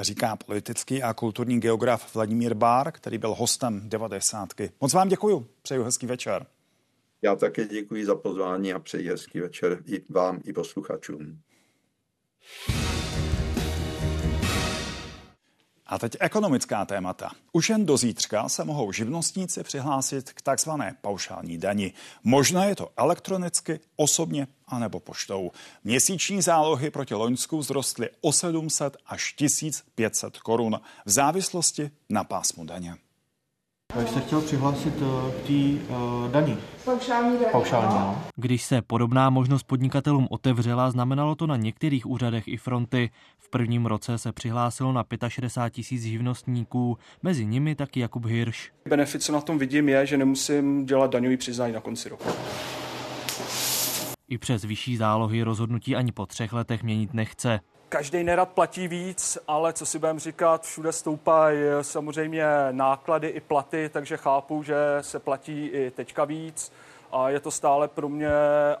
Říká 0.00 0.36
politický 0.36 1.02
a 1.02 1.14
kulturní 1.14 1.60
geograf 1.60 2.14
Vladimír 2.14 2.54
Bár, 2.54 2.92
který 2.92 3.18
byl 3.18 3.34
hostem 3.34 3.82
90. 3.84 4.48
Moc 4.80 4.92
vám 4.92 5.08
děkuji, 5.08 5.46
přeju 5.62 5.82
hezký 5.82 6.06
večer. 6.06 6.46
Já 7.22 7.36
také 7.36 7.64
děkuji 7.64 8.06
za 8.06 8.14
pozvání 8.14 8.72
a 8.72 8.78
přeji 8.78 9.08
hezký 9.08 9.40
večer 9.40 9.78
i 9.86 10.12
vám, 10.12 10.40
i 10.44 10.52
posluchačům. 10.52 11.40
A 15.88 15.98
teď 15.98 16.16
ekonomická 16.20 16.84
témata. 16.84 17.30
Už 17.52 17.70
jen 17.70 17.86
do 17.86 17.96
zítřka 17.96 18.48
se 18.48 18.64
mohou 18.64 18.92
živnostníci 18.92 19.62
přihlásit 19.62 20.32
k 20.32 20.42
takzvané 20.42 20.96
paušální 21.00 21.58
dani. 21.58 21.92
Možná 22.24 22.64
je 22.64 22.76
to 22.76 22.90
elektronicky, 22.96 23.80
osobně 23.96 24.46
anebo 24.66 25.00
poštou. 25.00 25.50
Měsíční 25.84 26.42
zálohy 26.42 26.90
proti 26.90 27.14
Loňsku 27.14 27.60
vzrostly 27.60 28.08
o 28.20 28.32
700 28.32 28.96
až 29.06 29.32
1500 29.32 30.38
korun 30.38 30.80
v 31.04 31.10
závislosti 31.10 31.90
na 32.08 32.24
pásmu 32.24 32.64
daně. 32.64 32.96
Jak 33.96 34.08
se 34.08 34.20
chtěl 34.20 34.40
přihlásit 34.40 34.94
eh, 34.96 35.30
k 35.30 35.46
té 35.46 35.92
uh, 35.94 36.30
daní. 36.30 36.58
Paušální 36.84 37.38
daní. 37.38 37.52
Paušální, 37.52 37.94
no. 37.94 38.22
Když 38.36 38.64
se 38.64 38.82
podobná 38.82 39.30
možnost 39.30 39.62
podnikatelům 39.62 40.26
otevřela, 40.30 40.90
znamenalo 40.90 41.34
to 41.34 41.46
na 41.46 41.56
některých 41.56 42.06
úřadech 42.06 42.48
i 42.48 42.56
fronty. 42.56 43.10
V 43.38 43.50
prvním 43.50 43.86
roce 43.86 44.18
se 44.18 44.32
přihlásilo 44.32 44.92
na 44.92 45.04
65 45.28 45.70
tisíc 45.70 46.02
živnostníků, 46.02 46.98
mezi 47.22 47.46
nimi 47.46 47.74
taky 47.74 48.00
Jakub 48.00 48.24
Hirš. 48.24 48.72
Benefit, 48.88 49.22
co 49.22 49.32
na 49.32 49.40
tom 49.40 49.58
vidím, 49.58 49.88
je, 49.88 50.06
že 50.06 50.16
nemusím 50.16 50.86
dělat 50.86 51.10
daňový 51.10 51.36
přiznání 51.36 51.72
na 51.72 51.80
konci 51.80 52.08
roku. 52.08 52.28
I 54.28 54.38
přes 54.38 54.64
vyšší 54.64 54.96
zálohy 54.96 55.42
rozhodnutí 55.42 55.96
ani 55.96 56.12
po 56.12 56.26
třech 56.26 56.52
letech 56.52 56.82
měnit 56.82 57.14
nechce. 57.14 57.60
Každý 57.88 58.24
nerad 58.24 58.48
platí 58.48 58.88
víc, 58.88 59.38
ale 59.48 59.72
co 59.72 59.86
si 59.86 59.98
budeme 59.98 60.20
říkat, 60.20 60.62
všude 60.62 60.92
stoupají 60.92 61.58
samozřejmě 61.82 62.44
náklady 62.70 63.28
i 63.28 63.40
platy, 63.40 63.90
takže 63.92 64.16
chápu, 64.16 64.62
že 64.62 64.76
se 65.00 65.18
platí 65.18 65.66
i 65.66 65.90
teďka 65.90 66.24
víc 66.24 66.72
a 67.12 67.30
je 67.30 67.40
to 67.40 67.50
stále 67.50 67.88
pro 67.88 68.08
mě 68.08 68.30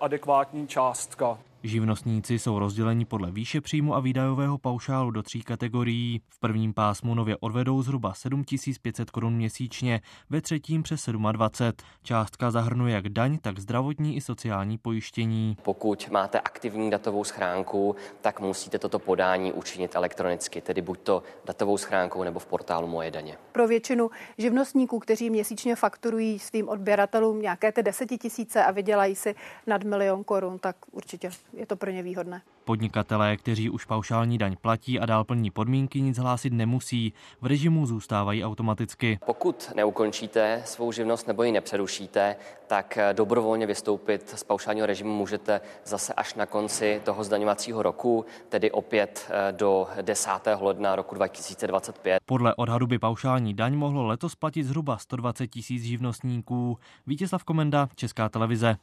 adekvátní 0.00 0.68
částka. 0.68 1.38
Živnostníci 1.62 2.38
jsou 2.38 2.58
rozděleni 2.58 3.04
podle 3.04 3.30
výše 3.30 3.60
příjmu 3.60 3.94
a 3.94 4.00
výdajového 4.00 4.58
paušálu 4.58 5.10
do 5.10 5.22
tří 5.22 5.42
kategorií. 5.42 6.20
V 6.28 6.40
prvním 6.40 6.74
pásmu 6.74 7.14
nově 7.14 7.36
odvedou 7.40 7.82
zhruba 7.82 8.14
7500 8.14 9.10
korun 9.10 9.34
měsíčně, 9.34 10.00
ve 10.30 10.40
třetím 10.40 10.82
přes 10.82 11.08
27. 11.08 11.88
Částka 12.02 12.50
zahrnuje 12.50 12.94
jak 12.94 13.08
daň, 13.08 13.38
tak 13.38 13.58
zdravotní 13.58 14.16
i 14.16 14.20
sociální 14.20 14.78
pojištění. 14.78 15.56
Pokud 15.62 16.10
máte 16.10 16.40
aktivní 16.40 16.90
datovou 16.90 17.24
schránku, 17.24 17.96
tak 18.20 18.40
musíte 18.40 18.78
toto 18.78 18.98
podání 18.98 19.52
učinit 19.52 19.94
elektronicky, 19.94 20.60
tedy 20.60 20.82
buď 20.82 21.00
to 21.00 21.22
datovou 21.44 21.78
schránkou 21.78 22.22
nebo 22.22 22.38
v 22.38 22.46
portálu 22.46 22.88
Moje 22.88 23.10
daně. 23.10 23.36
Pro 23.52 23.68
většinu 23.68 24.10
živnostníků, 24.38 24.98
kteří 24.98 25.30
měsíčně 25.30 25.76
fakturují 25.76 26.38
svým 26.38 26.68
odběratelům 26.68 27.42
nějaké 27.42 27.72
ty 27.72 27.82
desetitisíce 27.82 28.64
a 28.64 28.70
vydělají 28.70 29.14
si 29.14 29.34
nad 29.66 29.84
milion 29.84 30.24
korun, 30.24 30.58
tak 30.58 30.76
určitě 30.92 31.30
je 31.52 31.66
to 31.66 31.76
pro 31.76 31.90
ně 31.90 32.02
výhodné. 32.02 32.42
Podnikatelé, 32.64 33.36
kteří 33.36 33.70
už 33.70 33.84
paušální 33.84 34.38
daň 34.38 34.56
platí 34.60 35.00
a 35.00 35.06
dál 35.06 35.24
plní 35.24 35.50
podmínky, 35.50 36.00
nic 36.00 36.18
hlásit 36.18 36.52
nemusí. 36.52 37.12
V 37.40 37.46
režimu 37.46 37.86
zůstávají 37.86 38.44
automaticky. 38.44 39.18
Pokud 39.26 39.72
neukončíte 39.76 40.62
svou 40.64 40.92
živnost 40.92 41.26
nebo 41.26 41.42
ji 41.42 41.52
nepřerušíte, 41.52 42.36
tak 42.66 42.98
dobrovolně 43.12 43.66
vystoupit 43.66 44.32
z 44.36 44.44
paušálního 44.44 44.86
režimu 44.86 45.16
můžete 45.16 45.60
zase 45.84 46.12
až 46.14 46.34
na 46.34 46.46
konci 46.46 47.00
toho 47.04 47.24
zdaňovacího 47.24 47.82
roku, 47.82 48.24
tedy 48.48 48.70
opět 48.70 49.30
eh, 49.30 49.52
do 49.52 49.88
10. 50.02 50.30
ledna 50.60 50.96
roku 50.96 51.14
2025. 51.14 52.18
Podle 52.26 52.54
odhadu 52.54 52.86
by 52.86 52.98
paušální 52.98 53.54
daň 53.54 53.74
mohlo 53.74 54.06
letos 54.06 54.34
platit 54.34 54.64
zhruba 54.64 54.98
120 54.98 55.46
tisíc 55.46 55.82
živnostníků. 55.82 56.78
Vítězslav 57.06 57.44
Komenda, 57.44 57.88
Česká 57.94 58.28
televize. 58.28 58.76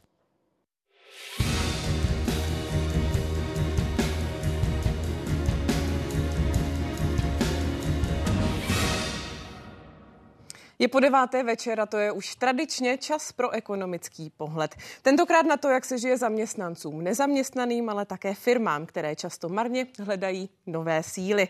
Je 10.78 10.88
po 10.88 11.00
deváté 11.00 11.42
večer 11.42 11.80
a 11.80 11.86
to 11.86 11.96
je 11.96 12.12
už 12.12 12.34
tradičně 12.34 12.98
čas 12.98 13.32
pro 13.32 13.50
ekonomický 13.50 14.30
pohled. 14.36 14.74
Tentokrát 15.02 15.46
na 15.46 15.56
to, 15.56 15.68
jak 15.68 15.84
se 15.84 15.98
žije 15.98 16.16
zaměstnancům, 16.16 17.04
nezaměstnaným, 17.04 17.88
ale 17.88 18.04
také 18.04 18.34
firmám, 18.34 18.86
které 18.86 19.16
často 19.16 19.48
marně 19.48 19.86
hledají 19.98 20.48
nové 20.66 21.02
síly. 21.02 21.42
E, 21.42 21.48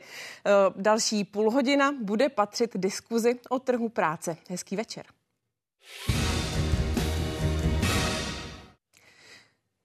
další 0.76 1.24
půl 1.24 1.50
hodina 1.50 1.92
bude 2.02 2.28
patřit 2.28 2.70
diskuzi 2.74 3.38
o 3.48 3.58
trhu 3.58 3.88
práce. 3.88 4.36
Hezký 4.48 4.76
večer. 4.76 5.04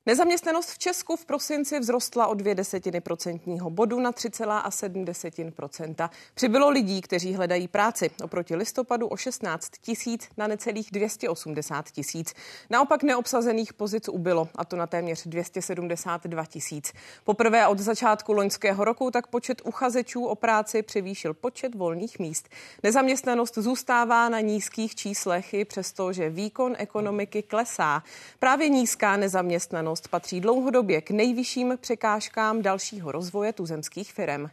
Nezaměstnanost 0.06 0.70
v 0.70 0.78
Česku 0.78 1.16
v 1.16 1.26
prosinci 1.26 1.80
vzrostla 1.80 2.28
o 2.28 2.34
dvě 2.34 2.56
desetiny 2.56 3.02
procentního 3.02 3.70
bodu 3.70 4.00
na 4.00 4.12
3,7 4.12 5.52
procenta. 5.52 6.10
Přibylo 6.34 6.70
lidí, 6.70 7.02
kteří 7.02 7.34
hledají 7.34 7.68
práci. 7.68 8.12
Oproti 8.24 8.56
listopadu 8.56 9.08
o 9.08 9.18
16 9.18 9.70
tisíc 9.82 10.30
na 10.38 10.48
necelých 10.48 10.92
280 10.92 11.92
tisíc. 11.92 12.34
Naopak 12.70 13.04
neobsazených 13.04 13.74
pozic 13.74 14.10
ubylo, 14.10 14.50
a 14.56 14.66
to 14.66 14.76
na 14.76 14.88
téměř 14.88 15.28
272 15.28 16.46
tisíc. 16.46 16.94
Poprvé 17.24 17.68
od 17.68 17.80
začátku 17.80 18.34
loňského 18.34 18.84
roku 18.84 19.12
tak 19.12 19.28
počet 19.28 19.62
uchazečů 19.66 20.26
o 20.26 20.36
práci 20.36 20.82
převýšil 20.82 21.34
počet 21.34 21.76
volných 21.76 22.20
míst. 22.20 22.50
Nezaměstnanost 22.84 23.58
zůstává 23.58 24.30
na 24.30 24.40
nízkých 24.40 24.96
číslech 24.96 25.54
i 25.54 25.66
přesto, 25.66 26.14
že 26.14 26.30
výkon 26.30 26.76
ekonomiky 26.78 27.44
klesá. 27.44 28.04
Právě 28.40 28.70
nízká 28.70 29.18
nezaměstnanost 29.18 29.91
nezaměstnanost 29.92 30.08
patří 30.08 30.42
dlouhodobě 30.42 31.02
k 31.02 31.12
nejvyšším 31.12 31.78
překážkám 31.82 32.62
dalšího 32.62 33.12
rozvoje 33.12 33.54
tuzemských 33.54 34.14
firm. 34.14 34.48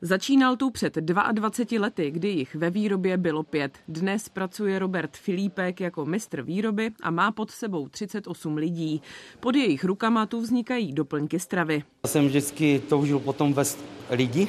Začínal 0.00 0.56
tu 0.56 0.70
před 0.70 0.94
22 0.94 1.80
lety, 1.80 2.10
kdy 2.10 2.28
jich 2.28 2.54
ve 2.54 2.70
výrobě 2.70 3.16
bylo 3.16 3.42
pět. 3.42 3.78
Dnes 3.88 4.28
pracuje 4.28 4.78
Robert 4.78 5.16
Filipek 5.16 5.80
jako 5.80 6.06
mistr 6.06 6.42
výroby 6.42 6.90
a 7.02 7.10
má 7.10 7.32
pod 7.32 7.50
sebou 7.50 7.88
38 7.88 8.56
lidí. 8.56 9.02
Pod 9.40 9.56
jejich 9.56 9.84
rukama 9.84 10.26
tu 10.26 10.40
vznikají 10.40 10.92
doplňky 10.92 11.38
stravy. 11.38 11.82
Já 12.04 12.08
jsem 12.08 12.26
vždycky 12.26 12.82
toužil 12.88 13.18
potom 13.18 13.52
vést 13.52 13.78
lidi, 14.10 14.48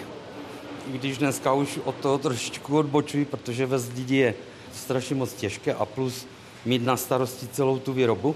i 0.87 0.97
když 0.97 1.17
dneska 1.17 1.53
už 1.53 1.79
od 1.83 1.95
toho 1.95 2.17
trošičku 2.17 2.77
odbočuji, 2.77 3.25
protože 3.25 3.65
vést 3.65 3.93
lidi 3.95 4.15
je 4.15 4.35
strašně 4.73 5.15
moc 5.15 5.33
těžké 5.33 5.73
a 5.73 5.85
plus 5.85 6.27
mít 6.65 6.85
na 6.85 6.97
starosti 6.97 7.47
celou 7.47 7.79
tu 7.79 7.93
výrobu 7.93 8.35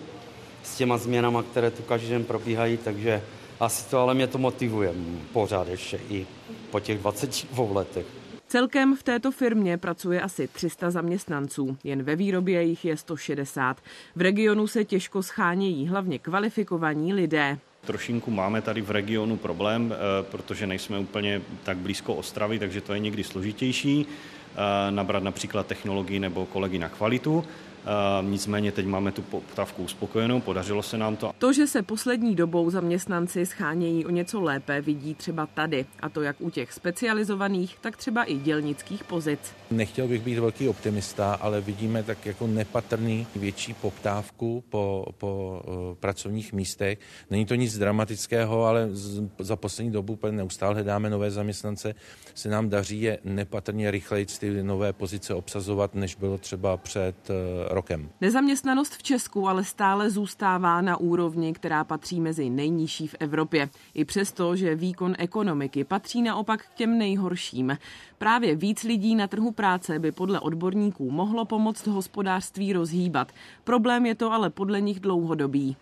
s 0.64 0.78
těma 0.78 0.98
změnama, 0.98 1.44
které 1.44 1.72
tu 1.72 1.84
každý 1.84 2.10
den 2.10 2.24
probíhají, 2.24 2.78
takže 2.78 3.22
asi 3.60 3.90
to, 3.90 4.00
ale 4.00 4.14
mě 4.14 4.28
to 4.28 4.38
motivuje 4.38 4.94
pořád 5.34 5.68
ještě 5.68 6.00
i 6.10 6.28
po 6.72 6.80
těch 6.80 6.98
22 6.98 7.74
letech. 7.74 8.06
Celkem 8.48 8.96
v 8.96 9.04
této 9.04 9.32
firmě 9.32 9.78
pracuje 9.78 10.22
asi 10.22 10.48
300 10.48 10.92
zaměstnanců, 10.92 11.78
jen 11.84 12.04
ve 12.04 12.16
výrobě 12.16 12.64
jich 12.64 12.86
je 12.86 12.98
160. 12.98 13.78
V 14.16 14.22
regionu 14.22 14.68
se 14.68 14.86
těžko 14.86 15.24
schánějí 15.24 15.88
hlavně 15.88 16.20
kvalifikovaní 16.20 17.14
lidé. 17.14 17.58
Trošinku 17.86 18.32
máme 18.32 18.62
tady 18.62 18.82
v 18.82 18.92
regionu 18.92 19.38
problém, 19.38 19.94
eh, 19.94 20.24
protože 20.24 20.68
nejsme 20.68 21.00
úplně 21.00 21.42
tak 21.64 21.78
blízko 21.78 22.14
Ostravy, 22.14 22.60
takže 22.60 22.82
to 22.82 22.94
je 22.94 23.00
někdy 23.00 23.24
složitější 23.24 24.06
eh, 24.06 24.92
nabrat 24.92 25.24
například 25.24 25.68
technologii 25.68 26.20
nebo 26.20 26.46
kolegy 26.46 26.80
na 26.80 26.90
kvalitu. 26.90 27.44
Uh, 27.84 28.30
nicméně 28.30 28.72
teď 28.72 28.86
máme 28.86 29.12
tu 29.12 29.22
poptávku 29.22 29.84
uspokojenou, 29.84 30.42
podařilo 30.42 30.84
se 30.84 30.98
nám 30.98 31.16
to. 31.16 31.32
To, 31.38 31.54
že 31.54 31.68
se 31.68 31.82
poslední 31.82 32.36
dobou 32.36 32.70
zaměstnanci 32.70 33.46
schánějí 33.46 34.06
o 34.06 34.10
něco 34.10 34.42
lépe, 34.42 34.82
vidí 34.82 35.16
třeba 35.16 35.46
tady. 35.46 35.86
A 36.00 36.10
to 36.10 36.22
jak 36.22 36.36
u 36.40 36.50
těch 36.50 36.74
specializovaných, 36.74 37.78
tak 37.82 37.98
třeba 37.98 38.24
i 38.24 38.38
dělnických 38.38 39.04
pozic. 39.04 39.40
Nechtěl 39.72 40.08
bych 40.08 40.22
být 40.22 40.40
velký 40.40 40.70
optimista, 40.70 41.34
ale 41.34 41.62
vidíme 41.62 42.04
tak 42.04 42.26
jako 42.26 42.48
nepatrný 42.48 43.28
větší 43.36 43.74
poptávku 43.74 44.64
po, 44.70 45.06
po 45.18 45.62
uh, 45.68 45.74
pracovních 45.96 46.54
místech. 46.54 47.00
Není 47.30 47.46
to 47.46 47.56
nic 47.56 47.78
dramatického, 47.78 48.66
ale 48.66 48.90
za 49.40 49.56
poslední 49.56 49.92
dobu 49.92 50.20
neustále 50.32 50.74
hledáme 50.74 51.10
nové 51.10 51.32
zaměstnance. 51.32 51.96
Se 52.36 52.50
nám 52.50 52.70
daří 52.70 53.02
je 53.02 53.20
nepatrně 53.24 53.92
rychleji 53.92 54.26
ty 54.26 54.64
nové 54.64 54.94
pozice 54.94 55.34
obsazovat, 55.34 55.96
než 55.96 56.16
bylo 56.16 56.38
třeba 56.38 56.78
před 56.78 57.16
uh, 57.30 57.36
rokem. 57.74 58.10
Nezaměstnanost 58.22 58.96
v 58.96 59.04
Česku 59.04 59.48
ale 59.48 59.64
stále 59.64 60.10
zůstává 60.10 60.82
na 60.82 60.98
úrovni, 60.98 61.54
která 61.54 61.84
patří 61.84 62.22
mezi 62.22 62.50
nejnižší 62.50 63.08
v 63.08 63.16
Evropě. 63.20 63.70
I 63.94 64.06
přesto, 64.06 64.56
že 64.56 64.76
výkon 64.76 65.16
ekonomiky 65.18 65.84
patří 65.84 66.22
naopak 66.22 66.66
k 66.66 66.74
těm 66.74 66.98
nejhorším. 66.98 67.78
Právě 68.18 68.56
víc 68.56 68.84
lidí 68.84 69.16
na 69.16 69.28
trhu 69.28 69.52
práce 69.52 70.00
by 70.00 70.12
podle 70.12 70.40
odborníků 70.40 71.12
mohlo 71.12 71.46
pomoct 71.46 71.88
hospodářství 71.88 72.74
rozhýbat. 72.74 73.32
Problém 73.64 74.06
je 74.06 74.16
to 74.16 74.32
ale 74.32 74.50
podle 74.50 74.82
nich 74.82 75.00
dlouhodobý. 75.00 75.76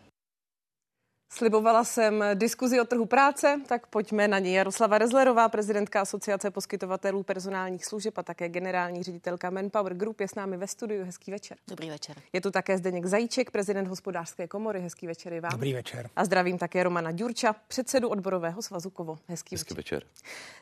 Slibovala 1.33 1.83
jsem 1.83 2.23
diskuzi 2.33 2.81
o 2.81 2.85
trhu 2.85 3.05
práce, 3.05 3.61
tak 3.67 3.87
pojďme 3.87 4.27
na 4.27 4.39
ní. 4.39 4.53
Jaroslava 4.53 4.97
Rezlerová, 4.97 5.49
prezidentka 5.49 6.01
Asociace 6.01 6.51
poskytovatelů 6.51 7.23
personálních 7.23 7.85
služeb 7.85 8.17
a 8.17 8.23
také 8.23 8.49
generální 8.49 9.03
ředitelka 9.03 9.49
Manpower 9.49 9.93
Group 9.93 10.19
je 10.19 10.27
s 10.27 10.35
námi 10.35 10.57
ve 10.57 10.67
studiu. 10.67 11.05
Hezký 11.05 11.31
večer. 11.31 11.57
Dobrý 11.67 11.89
večer. 11.89 12.15
Je 12.33 12.41
tu 12.41 12.51
také 12.51 12.77
Zdeněk 12.77 13.05
Zajíček, 13.05 13.51
prezident 13.51 13.87
hospodářské 13.87 14.47
komory. 14.47 14.81
Hezký 14.81 15.07
večer 15.07 15.33
i 15.33 15.39
vám. 15.39 15.51
Dobrý 15.51 15.73
večer. 15.73 16.09
A 16.15 16.25
zdravím 16.25 16.57
také 16.57 16.83
Romana 16.83 17.11
Ďurča, 17.11 17.55
předsedu 17.67 18.09
odborového 18.09 18.61
svazu 18.61 18.89
Kovo. 18.89 19.17
Hezký, 19.27 19.55
Hezký 19.55 19.73
večer. 19.73 20.03
večer. 20.03 20.09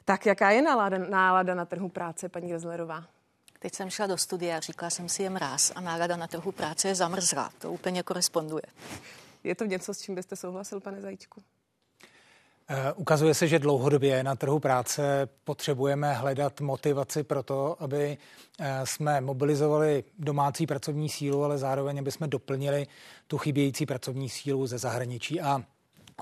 Tak 0.06 0.26
jaká 0.26 0.52
je 0.52 0.62
nálada, 0.62 0.98
nálada 0.98 1.56
na 1.56 1.66
trhu 1.66 1.90
práce, 1.90 2.30
paní 2.30 2.54
Rezlerová? 2.54 3.04
Teď 3.60 3.76
jsem 3.76 3.90
šla 3.90 4.08
do 4.08 4.18
studia 4.18 4.58
a 4.58 4.60
říkala 4.60 4.90
jsem 4.90 5.10
si 5.10 5.24
je 5.24 5.30
mráz 5.30 5.72
a 5.76 5.82
nálada 5.82 6.16
na 6.16 6.28
trhu 6.28 6.52
práce 6.52 6.88
je 6.88 6.96
zamrzlá. 6.96 7.50
To 7.60 7.72
úplně 7.72 8.04
koresponduje. 8.04 8.64
Je 9.44 9.56
to 9.56 9.66
něco, 9.66 9.94
s 9.94 10.02
čím 10.02 10.16
byste 10.16 10.36
souhlasil, 10.36 10.80
pane 10.80 11.02
Zajíčku? 11.02 11.42
Eh, 12.72 12.94
ukazuje 12.94 13.34
se, 13.34 13.48
že 13.48 13.60
dlouhodobě 13.60 14.24
na 14.24 14.36
trhu 14.36 14.60
práce 14.60 15.30
potřebujeme 15.44 16.14
hledat 16.14 16.62
motivaci 16.62 17.24
pro 17.24 17.44
to, 17.44 17.76
aby 17.80 18.18
eh, 18.60 18.82
jsme 18.84 19.22
mobilizovali 19.22 20.04
domácí 20.20 20.68
pracovní 20.68 21.10
sílu, 21.10 21.44
ale 21.44 21.58
zároveň, 21.58 22.00
aby 22.00 22.12
jsme 22.12 22.28
doplnili 22.28 22.88
tu 23.28 23.38
chybějící 23.38 23.86
pracovní 23.86 24.30
sílu 24.30 24.68
ze 24.68 24.78
zahraničí. 24.78 25.42
A 25.42 25.64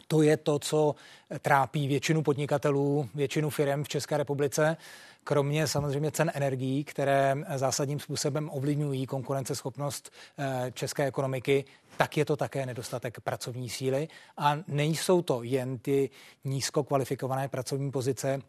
to 0.07 0.21
je 0.21 0.37
to, 0.37 0.59
co 0.59 0.95
trápí 1.41 1.87
většinu 1.87 2.23
podnikatelů, 2.23 3.09
většinu 3.15 3.49
firm 3.49 3.83
v 3.83 3.87
České 3.87 4.17
republice 4.17 4.77
kromě 5.27 5.67
samozřejmě 5.67 6.11
cen 6.11 6.31
energií, 6.33 6.83
které 6.83 7.35
zásadním 7.55 7.99
způsobem 7.99 8.49
ovlivňují 8.53 9.05
konkurenceschopnost 9.05 10.11
eh, 10.37 10.71
české 10.71 11.05
ekonomiky, 11.05 11.65
tak 11.97 12.17
je 12.17 12.25
to 12.25 12.35
také 12.35 12.65
nedostatek 12.65 13.19
pracovní 13.19 13.69
síly. 13.69 14.07
A 14.37 14.57
nejsou 14.67 15.21
to 15.21 15.43
jen 15.43 15.77
ty 15.77 16.09
nízkokvalifikované 16.43 17.47
pracovní 17.47 17.91
pozice, 17.91 18.41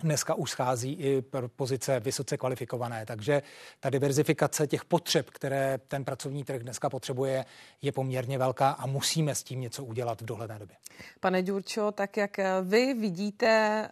dneska 0.00 0.34
už 0.34 0.50
schází 0.50 0.92
i 0.92 1.22
pozice 1.56 2.00
vysoce 2.00 2.36
kvalifikované. 2.36 3.06
Takže 3.06 3.42
ta 3.80 3.90
diverzifikace 3.90 4.66
těch 4.66 4.84
potřeb, 4.84 5.30
které 5.30 5.78
ten 5.88 6.04
pracovní 6.04 6.44
trh 6.44 6.62
dneska 6.62 6.90
potřebuje, 6.90 7.44
je 7.82 7.92
poměrně 7.92 8.38
velká 8.38 8.70
a 8.70 8.86
musíme 8.86 9.34
s 9.34 9.42
tím 9.42 9.60
něco 9.60 9.84
udělat 9.84 10.20
v 10.20 10.24
dohledné 10.24 10.58
době. 10.58 10.76
Pane 11.20 11.42
Ďurčo, 11.42 11.92
tak 11.92 12.16
jak 12.16 12.36
vy 12.62 12.94
vidíte 12.94 13.88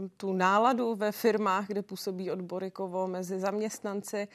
uh, 0.00 0.08
tu 0.16 0.32
náladu 0.32 0.94
ve 0.94 1.12
firmách, 1.12 1.66
kde 1.66 1.82
působí 1.82 2.30
odbory 2.30 2.70
Kovo 2.70 3.06
mezi 3.06 3.40
zaměstnanci, 3.40 4.28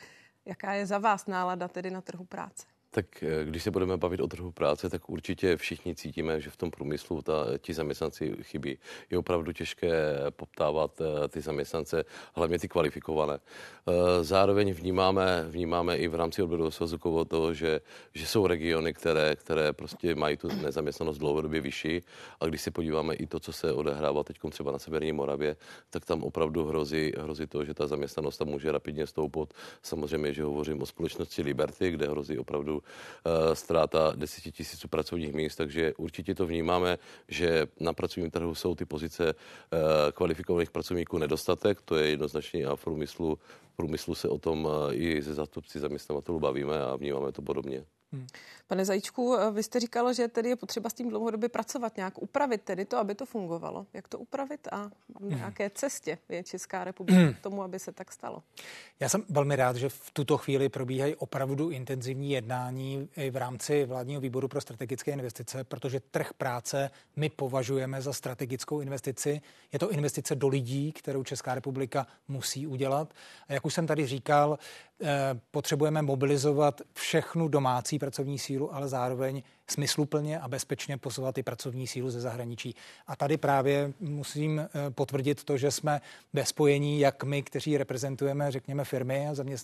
jaká 0.46 0.74
je 0.74 0.86
za 0.86 0.98
vás 0.98 1.28
nálada 1.28 1.68
tedy 1.68 1.92
na 1.92 2.02
trhu 2.02 2.26
práce? 2.26 2.72
Tak 2.94 3.24
eh, 3.24 3.46
když 3.46 3.64
se 3.64 3.72
budeme 3.72 3.98
bavit 3.98 4.20
o 4.20 4.28
trhu 4.28 4.52
práce, 4.52 4.89
tak 4.89 5.10
určitě 5.10 5.58
všichni 5.58 5.96
cítíme, 5.96 6.41
že 6.41 6.50
v 6.50 6.58
tom 6.58 6.72
průmyslu 6.72 7.22
ta, 7.22 7.46
ti 7.58 7.74
zaměstnanci 7.74 8.36
chybí. 8.41 8.78
Je 9.10 9.18
opravdu 9.18 9.52
těžké 9.52 9.91
poptávat 10.30 11.02
eh, 11.02 11.28
ty 11.28 11.41
zaměstnance, 11.41 12.04
hlavně 12.36 12.60
ty 12.60 12.68
kvalifikované. 12.68 13.34
Eh, 13.34 14.24
zároveň 14.24 14.74
vnímáme, 14.74 15.46
vnímáme 15.50 15.98
i 15.98 16.08
v 16.08 16.16
rámci 16.16 16.44
odboru 16.44 16.72
svazu 16.72 16.98
to, 17.28 17.54
že, 17.54 17.82
že 18.14 18.28
jsou 18.28 18.48
regiony, 18.48 18.94
které, 18.94 19.36
které 19.36 19.74
prostě 19.74 20.16
mají 20.16 20.38
tu 20.38 20.48
nezaměstnanost 20.48 21.18
dlouhodobě 21.18 21.62
vyšší. 21.62 22.02
A 22.39 22.46
když 22.46 22.62
se 22.62 22.72
podíváme 22.72 23.14
i 23.16 23.26
to, 23.28 23.39
co 23.39 23.54
se 23.54 23.74
odehrává 23.74 24.24
teď 24.24 24.38
třeba 24.50 24.72
na 24.72 24.80
Severní 24.80 25.12
Moravě, 25.12 25.56
tak 25.89 26.06
tam 26.06 26.24
opravdu 26.24 26.66
hrozí, 26.66 27.12
hrozí 27.18 27.48
to, 27.48 27.66
že 27.66 27.74
ta 27.74 27.88
zaměstnanost 27.88 28.38
tam 28.38 28.48
může 28.48 28.72
rapidně 28.72 29.08
stoupat. 29.08 29.54
Samozřejmě, 29.82 30.34
že 30.34 30.44
hovořím 30.44 30.82
o 30.82 30.86
společnosti 30.86 31.41
Liberty, 31.41 31.91
kde 31.91 32.08
hrozí 32.08 32.38
opravdu 32.38 32.83
Eh, 32.83 32.83
ztráta 33.54 34.14
deseti 34.16 34.52
tisíců 34.52 34.88
pracovních 34.88 35.34
míst, 35.34 35.56
takže 35.56 35.94
určitě 35.98 36.36
to 36.36 36.48
vnímáme, 36.48 36.98
že 37.28 37.68
na 37.80 37.94
pracovním 37.94 38.32
trhu 38.32 38.56
jsou 38.56 38.76
ty 38.76 38.86
pozice 38.86 39.34
eh, 39.34 39.78
kvalifikovaných 40.12 40.72
pracovníků 40.72 41.18
nedostatek, 41.18 41.82
to 41.82 41.96
je 41.96 42.10
jednoznačně 42.10 42.66
a 42.66 42.76
v 42.76 42.84
průmyslu, 42.84 43.40
v 43.74 43.76
průmyslu 43.76 44.16
se 44.16 44.30
o 44.30 44.38
tom 44.38 44.68
eh, 44.68 44.96
i 44.96 45.22
ze 45.22 45.34
zástupci 45.34 45.80
zaměstnavatelů 45.80 46.40
bavíme 46.40 46.82
a 46.82 46.96
vnímáme 46.96 47.32
to 47.32 47.42
podobně. 47.42 47.86
Hmm. 48.14 48.28
Pane 48.68 48.86
Zajíčku, 48.86 49.38
vy 49.51 49.64
jste 49.64 49.80
říkal, 49.80 50.14
že 50.14 50.28
tedy 50.28 50.49
je 50.49 50.55
potřeba 50.55 50.89
s 50.89 50.93
tím 50.93 51.09
dlouhodobě 51.09 51.49
pracovat, 51.49 51.97
nějak 51.97 52.22
upravit 52.22 52.61
tedy 52.61 52.86
to, 52.86 52.97
aby 52.97 53.16
to 53.16 53.26
fungovalo. 53.26 53.86
Jak 53.93 54.07
to 54.07 54.20
upravit 54.20 54.68
a 54.72 54.91
na 55.20 55.38
nějaké 55.38 55.70
cestě 55.70 56.18
je 56.30 56.43
Česká 56.43 56.84
republika 56.84 57.34
k 57.34 57.39
tomu, 57.39 57.64
aby 57.64 57.80
se 57.80 57.91
tak 57.91 58.11
stalo? 58.11 58.43
Já 58.99 59.09
jsem 59.09 59.24
velmi 59.30 59.55
rád, 59.55 59.76
že 59.76 59.89
v 59.89 60.11
tuto 60.14 60.38
chvíli 60.38 60.70
probíhají 60.70 61.16
opravdu 61.16 61.70
intenzivní 61.70 62.32
jednání 62.32 63.09
i 63.16 63.30
v 63.30 63.36
rámci 63.36 63.86
vládního 63.86 64.22
výboru 64.22 64.47
pro 64.47 64.61
strategické 64.61 65.11
investice, 65.11 65.64
protože 65.64 65.99
trh 65.99 66.34
práce 66.34 66.91
my 67.16 67.30
považujeme 67.30 68.01
za 68.01 68.14
strategickou 68.14 68.82
investici. 68.82 69.41
Je 69.72 69.80
to 69.80 69.91
investice 69.91 70.36
do 70.36 70.47
lidí, 70.47 70.91
kterou 70.91 71.24
Česká 71.24 71.55
republika 71.55 72.07
musí 72.28 72.68
udělat. 72.68 73.14
A 73.47 73.53
jak 73.53 73.66
už 73.66 73.74
jsem 73.74 73.88
tady 73.88 74.05
říkal, 74.07 74.59
potřebujeme 75.51 76.01
mobilizovat 76.01 76.82
všechnu 76.93 77.47
domácí 77.47 77.99
pracovní 77.99 78.39
sílu, 78.39 78.76
ale 78.76 78.88
zároveň 78.88 79.43
smysluplně 79.72 80.39
a 80.39 80.47
bezpečně 80.47 80.97
posouvat 80.97 81.38
i 81.38 81.43
pracovní 81.43 81.88
sílu 81.88 82.10
ze 82.10 82.22
zahraničí. 82.22 82.76
A 83.08 83.16
tady 83.16 83.38
právě 83.38 83.93
musím 83.99 84.60
eh, 84.60 84.70
potvrdit 84.91 85.43
to, 85.43 85.58
že 85.58 85.72
jsme 85.72 86.01
ve 86.34 86.45
spojení, 86.45 86.99
jak 86.99 87.24
my, 87.24 87.43
kteří 87.43 87.78
reprezentujeme, 87.78 88.51
řekněme, 88.51 88.86
firmy 88.86 89.28
a 89.28 89.36
eh, 89.49 89.58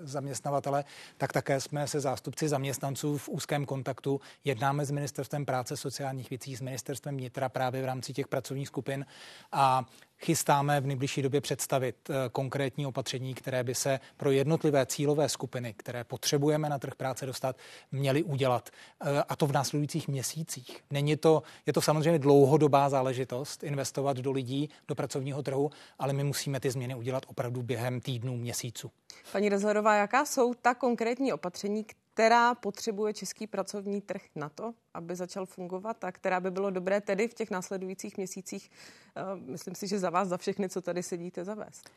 zaměstnavatele, 0.00 0.84
tak 1.16 1.32
také 1.32 1.60
jsme 1.60 1.86
se 1.86 2.00
zástupci 2.00 2.48
zaměstnanců 2.48 3.18
v 3.18 3.28
úzkém 3.28 3.66
kontaktu. 3.66 4.20
Jednáme 4.44 4.84
s 4.84 4.90
Ministerstvem 4.90 5.44
práce 5.44 5.76
sociálních 5.76 6.30
věcí, 6.30 6.56
s 6.56 6.60
Ministerstvem 6.60 7.16
vnitra 7.16 7.48
právě 7.48 7.82
v 7.82 7.84
rámci 7.84 8.12
těch 8.12 8.28
pracovních 8.28 8.68
skupin 8.68 9.06
a 9.52 9.84
chystáme 10.24 10.80
v 10.80 10.86
nejbližší 10.86 11.22
době 11.22 11.40
představit 11.40 11.96
eh, 12.10 12.14
konkrétní 12.32 12.86
opatření, 12.86 13.34
které 13.34 13.64
by 13.64 13.74
se 13.74 14.00
pro 14.16 14.30
jednotlivé 14.30 14.86
cílové 14.86 15.28
skupiny, 15.28 15.74
které 15.76 16.04
potřebujeme 16.04 16.68
na 16.68 16.78
trh 16.78 16.94
práce 16.94 17.26
dostat, 17.26 17.56
měly 17.92 18.22
udělat. 18.22 18.70
Eh, 19.04 19.22
a 19.28 19.36
to 19.36 19.46
v 19.46 19.52
následujících 19.52 20.08
měsících. 20.08 20.80
Není 20.90 21.16
to, 21.16 21.42
je 21.66 21.72
to 21.72 21.80
samozřejmě 21.80 22.18
dlouhodobá 22.18 22.88
záležitost 22.88 23.64
investovat 23.64 24.16
do 24.16 24.32
lidí, 24.32 24.70
do 24.88 24.94
pracovního 24.94 25.42
trhu, 25.42 25.70
ale 25.98 26.12
my 26.12 26.24
musíme 26.24 26.60
ty 26.60 26.70
změny 26.70 26.94
udělat 26.94 27.22
opravdu 27.26 27.62
během 27.62 28.00
týdnů, 28.00 28.36
měsíců. 28.36 28.90
Paní 29.32 29.48
Rezlerová, 29.48 29.94
jaká 29.94 30.24
jsou 30.24 30.54
ta 30.54 30.74
konkrétní 30.74 31.32
opatření, 31.32 31.84
která 32.14 32.54
potřebuje 32.54 33.14
český 33.14 33.46
pracovní 33.46 34.00
trh 34.00 34.22
na 34.34 34.48
to, 34.48 34.74
aby 34.94 35.16
začal 35.16 35.46
fungovat 35.46 36.04
a 36.04 36.12
která 36.12 36.40
by 36.40 36.50
bylo 36.50 36.70
dobré 36.70 37.00
tedy 37.00 37.28
v 37.28 37.34
těch 37.34 37.50
následujících 37.50 38.16
měsících, 38.16 38.70
eh, 39.16 39.22
myslím 39.36 39.74
si, 39.74 39.88
že 39.88 39.98
za 39.98 40.10
vás, 40.10 40.28
za 40.28 40.36
všechny, 40.36 40.68
co 40.68 40.82
tady 40.82 41.02
sedíte, 41.02 41.44
zavést? 41.44 41.90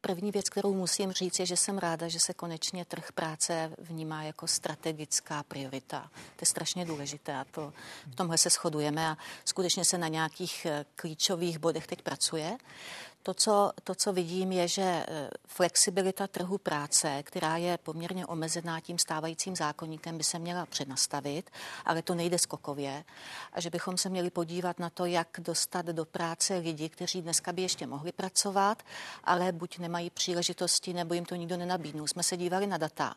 První 0.00 0.30
věc, 0.30 0.48
kterou 0.48 0.74
musím 0.74 1.12
říct, 1.12 1.38
je, 1.38 1.46
že 1.46 1.56
jsem 1.56 1.78
ráda, 1.78 2.08
že 2.08 2.20
se 2.20 2.34
konečně 2.34 2.84
trh 2.84 3.12
práce 3.12 3.72
vnímá 3.78 4.22
jako 4.22 4.46
strategická 4.46 5.42
priorita. 5.42 6.00
To 6.14 6.42
je 6.42 6.46
strašně 6.46 6.84
důležité 6.84 7.34
a 7.34 7.44
to, 7.44 7.72
v 8.06 8.14
tomhle 8.14 8.38
se 8.38 8.50
shodujeme 8.50 9.08
a 9.08 9.16
skutečně 9.44 9.84
se 9.84 9.98
na 9.98 10.08
nějakých 10.08 10.66
eh, 10.66 10.84
klíčových 10.96 11.58
bodech 11.58 11.86
teď 11.86 12.02
pracuje. 12.02 12.58
To 13.22 13.34
co, 13.34 13.72
to, 13.84 13.94
co 13.94 14.12
vidím, 14.12 14.52
je, 14.52 14.68
že 14.68 14.82
e, 14.82 15.06
flexibilita 15.46 16.26
trhu 16.26 16.58
práce, 16.58 17.22
která 17.22 17.56
je 17.56 17.78
poměrně 17.78 18.26
omezená 18.26 18.80
tím 18.80 18.98
stávajícím 18.98 19.56
zákonníkem, 19.56 20.18
by 20.18 20.24
se 20.24 20.38
měla 20.38 20.66
přenastavit, 20.66 21.50
ale 21.84 22.02
to 22.02 22.14
nejde 22.14 22.38
skokově. 22.38 23.04
A 23.52 23.60
že 23.60 23.70
bychom 23.70 23.98
se 23.98 24.08
měli 24.08 24.30
podívat 24.30 24.78
na 24.78 24.90
to, 24.90 25.06
jak 25.06 25.28
dostat 25.38 25.86
do 25.86 26.04
práce 26.04 26.56
lidi, 26.56 26.88
kteří 26.88 27.22
dneska 27.22 27.52
by 27.52 27.62
ještě 27.62 27.86
mohli 27.86 28.12
pracovat, 28.12 28.82
ale 29.24 29.52
buď 29.52 29.78
nemají 29.78 30.10
příležitosti, 30.10 30.92
nebo 30.92 31.14
jim 31.14 31.24
to 31.24 31.34
nikdo 31.34 31.56
nenabídnul. 31.56 32.06
Jsme 32.06 32.22
se 32.22 32.36
dívali 32.36 32.66
na 32.66 32.78
data 32.78 33.14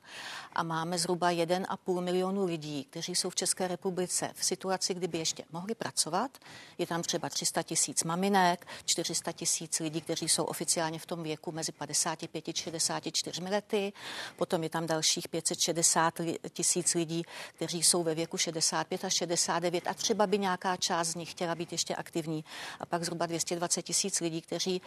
a 0.54 0.64
máme 0.64 0.98
zhruba 0.98 1.32
1,5 1.32 2.02
milionu 2.02 2.46
lidí, 2.46 2.84
kteří 2.84 3.16
jsou 3.16 3.30
v 3.30 3.36
České 3.36 3.68
republice 3.68 4.32
v 4.36 4.46
situaci, 4.46 4.94
kdyby 4.94 5.18
ještě 5.18 5.44
mohli 5.52 5.76
pracovat. 5.76 6.38
Je 6.78 6.88
tam 6.88 7.02
třeba 7.02 7.30
300 7.30 7.64
tisíc 7.64 8.04
maminek, 8.04 8.68
400 8.86 9.32
tisíc 9.32 9.80
lidí, 9.80 9.95
lidí, 9.96 10.02
kteří 10.02 10.30
jsou 10.30 10.44
oficiálně 10.44 11.00
v 11.00 11.06
tom 11.06 11.24
věku 11.24 11.52
mezi 11.52 11.72
55 11.72 12.48
a 12.48 12.54
64 12.54 13.42
lety. 13.44 13.94
Potom 14.36 14.64
je 14.64 14.70
tam 14.70 14.88
dalších 14.88 15.28
560 15.28 16.14
tisíc 16.50 16.94
lidí, 16.94 17.24
kteří 17.56 17.84
jsou 17.84 18.04
ve 18.04 18.16
věku 18.16 18.38
65 18.38 19.06
a 19.06 19.10
69 19.10 19.88
a 19.88 19.94
třeba 19.94 20.28
by 20.28 20.38
nějaká 20.38 20.78
část 20.78 21.08
z 21.08 21.16
nich 21.16 21.32
chtěla 21.32 21.56
být 21.56 21.72
ještě 21.72 21.96
aktivní. 21.96 22.46
A 22.80 22.86
pak 22.86 23.04
zhruba 23.04 23.26
220 23.26 23.82
tisíc 23.82 24.20
lidí, 24.22 24.42
kteří 24.42 24.82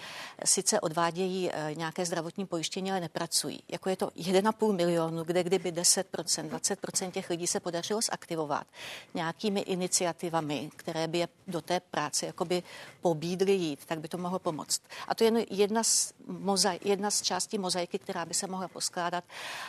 sice 0.45 0.81
odvádějí 0.81 1.51
eh, 1.51 1.75
nějaké 1.75 2.05
zdravotní 2.05 2.47
pojištění, 2.47 2.91
ale 2.91 3.01
nepracují. 3.01 3.61
Jako 3.69 3.89
je 3.89 3.97
to 3.97 4.07
1,5 4.07 4.73
milionu, 4.73 5.25
kde 5.25 5.43
kdyby 5.43 5.73
10%, 5.73 6.05
20% 6.49 7.11
těch 7.11 7.31
lidí 7.31 7.47
se 7.47 7.61
podařilo 7.61 8.01
zaktivovat 8.11 8.67
nějakými 9.15 9.61
iniciativami, 9.61 10.71
které 10.77 11.09
by 11.09 11.19
je 11.19 11.29
do 11.47 11.61
té 11.61 11.81
práce 11.81 12.27
jakoby 12.27 12.63
pobídly 13.01 13.53
jít, 13.53 13.87
tak 13.87 14.01
by 14.01 14.09
to 14.09 14.19
mohlo 14.19 14.39
pomoct. 14.39 14.83
A 15.09 15.15
to 15.15 15.25
je 15.25 15.47
jedna 15.51 15.85
z, 15.85 16.13
mozai, 16.27 16.79
jedna 16.85 17.11
z 17.11 17.23
částí 17.23 17.59
mozaiky, 17.59 17.99
která 17.99 18.25
by 18.25 18.35
se 18.35 18.47
mohla 18.47 18.69
poskládat, 18.69 19.25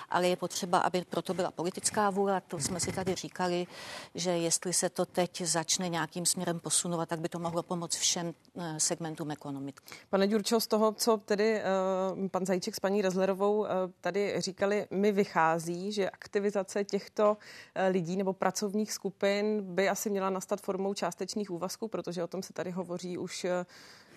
ale 0.10 0.28
je 0.28 0.36
potřeba, 0.36 0.78
aby 0.78 1.06
proto 1.10 1.34
byla 1.34 1.52
politická 1.52 2.10
vůle. 2.10 2.42
To 2.48 2.60
jsme 2.60 2.80
si 2.80 2.92
tady 2.92 3.16
říkali, 3.16 3.68
že 4.16 4.32
jestli 4.32 4.74
se 4.74 4.90
to 4.90 5.06
teď 5.06 5.42
začne 5.42 5.90
nějakým 5.90 6.26
směrem 6.26 6.60
posunovat, 6.60 7.10
tak 7.10 7.20
by 7.20 7.30
to 7.30 7.40
mohlo 7.40 7.64
pomoct 7.64 7.96
všem 7.96 8.34
eh, 8.58 8.80
segmentům 8.80 9.32
ekonomiky. 9.32 9.80
Pane 10.10 10.28
Ďurčo, 10.28 10.60
z 10.60 10.68
toho, 10.68 10.92
co 10.92 11.18
tedy 11.18 11.62
uh, 12.22 12.28
pan 12.28 12.46
Zajíček 12.46 12.76
s 12.76 12.80
paní 12.80 13.02
Rezlerovou 13.02 13.60
uh, 13.60 13.68
tady 14.02 14.42
říkali, 14.42 14.88
mi 14.92 15.12
vychází, 15.12 15.92
že 15.92 16.10
aktivizace 16.10 16.84
těchto 16.84 17.32
uh, 17.32 17.38
lidí 17.92 18.18
nebo 18.18 18.34
pracovních 18.34 18.94
skupin 18.94 19.76
by 19.76 19.90
asi 19.90 20.10
měla 20.10 20.30
nastat 20.30 20.62
formou 20.62 20.94
částečných 20.94 21.52
úvazků, 21.52 21.88
protože 21.88 22.24
o 22.24 22.28
tom 22.28 22.44
se 22.44 22.54
tady 22.54 22.72
hovoří 22.72 23.18
už 23.18 23.46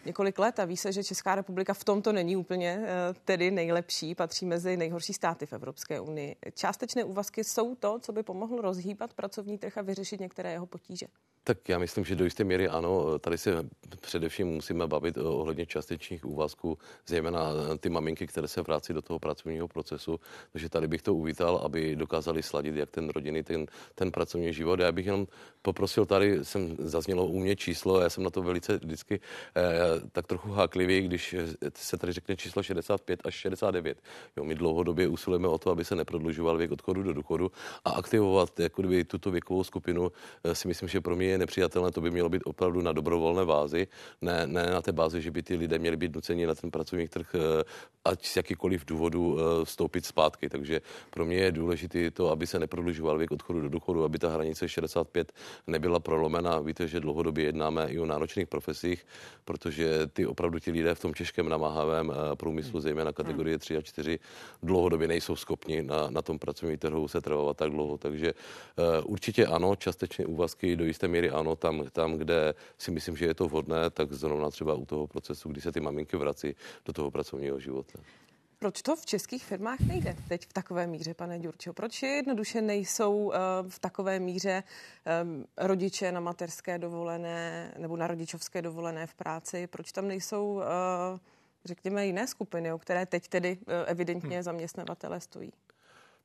několik 0.05 0.39
let 0.39 0.59
a 0.59 0.65
ví 0.65 0.77
se, 0.77 0.93
že 0.93 1.05
Česká 1.05 1.35
republika 1.35 1.75
v 1.75 1.85
tomto 1.85 2.13
není 2.13 2.37
úplně 2.37 2.85
eh, 2.85 3.15
tedy 3.25 3.51
nejlepší, 3.51 4.15
patří 4.15 4.47
mezi 4.47 4.77
nejhorší 4.77 5.13
státy 5.13 5.47
v 5.47 5.53
Evropské 5.53 6.01
unii. 6.01 6.37
Částečné 6.55 7.05
úvazky 7.05 7.45
jsou 7.45 7.75
to, 7.75 7.99
co 7.99 8.13
by 8.13 8.23
pomohlo 8.23 8.63
rozhýbat 8.63 9.15
pracovní 9.15 9.59
trh 9.59 9.79
a 9.79 9.83
vyřešit 9.83 10.21
některé 10.21 10.53
jeho 10.53 10.67
potíže. 10.67 11.07
Tak 11.45 11.69
já 11.69 11.79
myslím, 11.79 12.05
že 12.05 12.17
do 12.17 12.25
jisté 12.25 12.45
míry 12.45 12.69
ano. 12.69 13.19
Tady 13.19 13.39
se 13.39 13.69
především 14.01 14.47
musíme 14.47 14.87
bavit 14.87 15.19
ohledně 15.19 15.67
částečných 15.67 16.25
úvazků, 16.25 16.79
zejména 17.07 17.51
ty 17.81 17.89
maminky, 17.89 18.27
které 18.27 18.49
se 18.49 18.63
vrací 18.63 18.93
do 18.93 19.03
toho 19.03 19.19
pracovního 19.19 19.69
procesu. 19.69 20.21
Takže 20.53 20.69
tady 20.69 20.89
bych 20.89 21.03
to 21.03 21.15
uvítal, 21.15 21.57
aby 21.57 21.97
dokázali 21.97 22.43
sladit 22.43 22.77
jak 22.77 22.91
ten 22.91 23.09
rodinný, 23.09 23.43
ten, 23.43 23.67
ten 23.95 24.11
pracovní 24.13 24.53
život. 24.53 24.81
Já 24.81 24.93
bych 24.93 25.07
jenom 25.07 25.27
poprosil, 25.63 26.07
tady 26.07 26.45
jsem 26.45 26.77
zaznělo 26.79 27.27
u 27.27 27.39
mě 27.39 27.57
číslo, 27.57 28.01
já 28.01 28.11
jsem 28.11 28.25
na 28.25 28.31
to 28.31 28.43
velice 28.43 28.77
vždycky 28.77 29.21
eh, 29.57 29.92
tak 30.13 30.27
trochu 30.27 30.51
háklivý, 30.51 31.01
když 31.01 31.35
se 31.75 31.97
tady 31.97 32.13
řekne 32.13 32.37
číslo 32.37 32.63
65 32.63 33.21
až 33.25 33.35
69. 33.35 34.03
Jo, 34.37 34.45
my 34.45 34.55
dlouhodobě 34.55 35.09
usilujeme 35.09 35.49
o 35.49 35.59
to, 35.59 35.71
aby 35.71 35.85
se 35.85 35.97
neprodlužoval 35.97 36.59
věk 36.59 36.73
odchodu 36.73 37.03
do 37.03 37.13
důchodu 37.13 37.53
a 37.85 37.91
aktivovat 37.91 38.61
jako 38.61 38.83
kdyby 38.83 39.05
tuto 39.05 39.31
věkovou 39.31 39.65
skupinu 39.65 40.13
eh, 40.45 40.55
si 40.55 40.69
myslím, 40.69 40.89
že 40.89 41.01
pro 41.01 41.17
mě 41.17 41.27
je 41.27 41.39
nepřijatelné, 41.39 41.91
to 41.91 42.01
by 42.01 42.11
mělo 42.11 42.29
být 42.29 42.43
opravdu 42.45 42.81
na 42.81 42.93
dobrovolné 42.93 43.45
bázi, 43.45 43.87
ne, 44.21 44.47
ne 44.47 44.67
na 44.71 44.83
té 44.83 44.93
bázi, 44.93 45.23
že 45.23 45.31
by 45.31 45.43
ty 45.43 45.57
lidé 45.57 45.79
měli 45.79 45.97
být 45.97 46.15
nuceni 46.15 46.47
na 46.47 46.55
ten 46.55 46.71
pracovní 46.71 47.09
trh, 47.09 47.35
eh, 47.35 47.65
ať 48.05 48.27
z 48.27 48.37
jakýkoliv 48.37 48.85
důvodu 48.85 49.39
eh, 49.39 49.65
vstoupit 49.65 50.07
zpátky. 50.07 50.49
Takže 50.49 50.81
pro 51.11 51.25
mě 51.25 51.37
je 51.37 51.53
důležité 51.53 52.11
to, 52.11 52.31
aby 52.31 52.47
se 52.47 52.59
neprodlužoval 52.59 53.19
věk 53.19 53.31
odchodu 53.31 53.61
do 53.61 53.69
důchodu, 53.69 54.05
aby 54.05 54.19
ta 54.19 54.29
hranice 54.29 54.69
65 54.69 55.33
nebyla 55.67 56.01
prolomena. 56.01 56.61
Víte, 56.61 56.89
že 56.89 57.01
dlouhodobě 57.01 57.45
jednáme 57.45 57.89
i 57.89 57.99
o 57.99 58.07
náročných 58.07 58.49
profesích, 58.49 59.07
protože 59.45 59.82
ty 60.13 60.27
opravdu 60.27 60.59
ti 60.59 60.71
lidé 60.71 60.95
v 60.95 61.01
tom 61.01 61.15
těžkém 61.15 61.49
namáhavém 61.49 62.13
eh, 62.13 62.37
průmyslu, 62.37 62.81
zejména 62.81 63.13
kategorie 63.13 63.59
3 63.59 63.77
a 63.77 63.83
4, 63.83 64.19
dlouhodobě 64.63 65.09
nejsou 65.09 65.37
schopni 65.37 65.83
na, 65.83 66.11
na 66.11 66.23
tom 66.23 66.39
pracovním 66.39 66.79
trhu 66.79 67.09
se 67.09 67.21
trvat 67.21 67.57
tak 67.57 67.71
dlouho. 67.71 67.99
Takže 67.99 68.35
uh, 68.35 69.13
určitě 69.13 69.47
ano, 69.47 69.77
částečně 69.77 70.27
úvazky 70.27 70.77
do 70.77 70.85
jisté 70.85 71.09
míry 71.09 71.31
ano, 71.31 71.57
tam, 71.57 71.85
tam, 71.93 72.17
kde 72.17 72.55
si 72.79 72.91
myslím, 72.91 73.17
že 73.17 73.27
je 73.27 73.35
to 73.35 73.49
vhodné, 73.49 73.91
tak 73.91 74.13
zrovna 74.13 74.51
třeba 74.51 74.75
u 74.75 74.87
toho 74.87 75.07
procesu, 75.07 75.49
kdy 75.49 75.61
se 75.61 75.73
ty 75.73 75.81
maminky 75.81 76.17
vrací 76.17 76.55
do 76.87 76.93
toho 76.93 77.11
pracovního 77.11 77.61
života. 77.61 77.99
Proč 78.63 78.83
to 78.83 78.97
v 78.97 79.07
českých 79.07 79.45
firmách 79.45 79.81
nejde 79.81 80.17
teď 80.29 80.47
v 80.47 80.53
takové 80.53 80.87
míře, 80.87 81.15
pane 81.15 81.39
Ďurčo? 81.39 81.73
Proč 81.73 82.03
jednoduše 82.03 82.63
nejsou 82.63 83.15
uh, 83.17 83.35
v 83.69 83.79
takové 83.79 84.19
míře 84.19 84.63
um, 85.25 85.45
rodiče 85.57 86.13
na 86.13 86.21
materské 86.21 86.79
dovolené 86.79 87.75
nebo 87.79 87.97
na 87.97 88.07
rodičovské 88.07 88.63
dovolené 88.63 89.07
v 89.07 89.15
práci? 89.15 89.67
Proč 89.67 89.93
tam 89.93 90.09
nejsou, 90.09 90.53
uh, 90.55 90.63
řekněme, 91.65 92.07
jiné 92.07 92.27
skupiny, 92.27 92.73
o 92.73 92.79
které 92.79 93.07
teď 93.07 93.29
tedy 93.29 93.59
evidentně 93.87 94.37
hmm. 94.37 94.43
zaměstnavatele 94.43 95.21
stojí? 95.21 95.53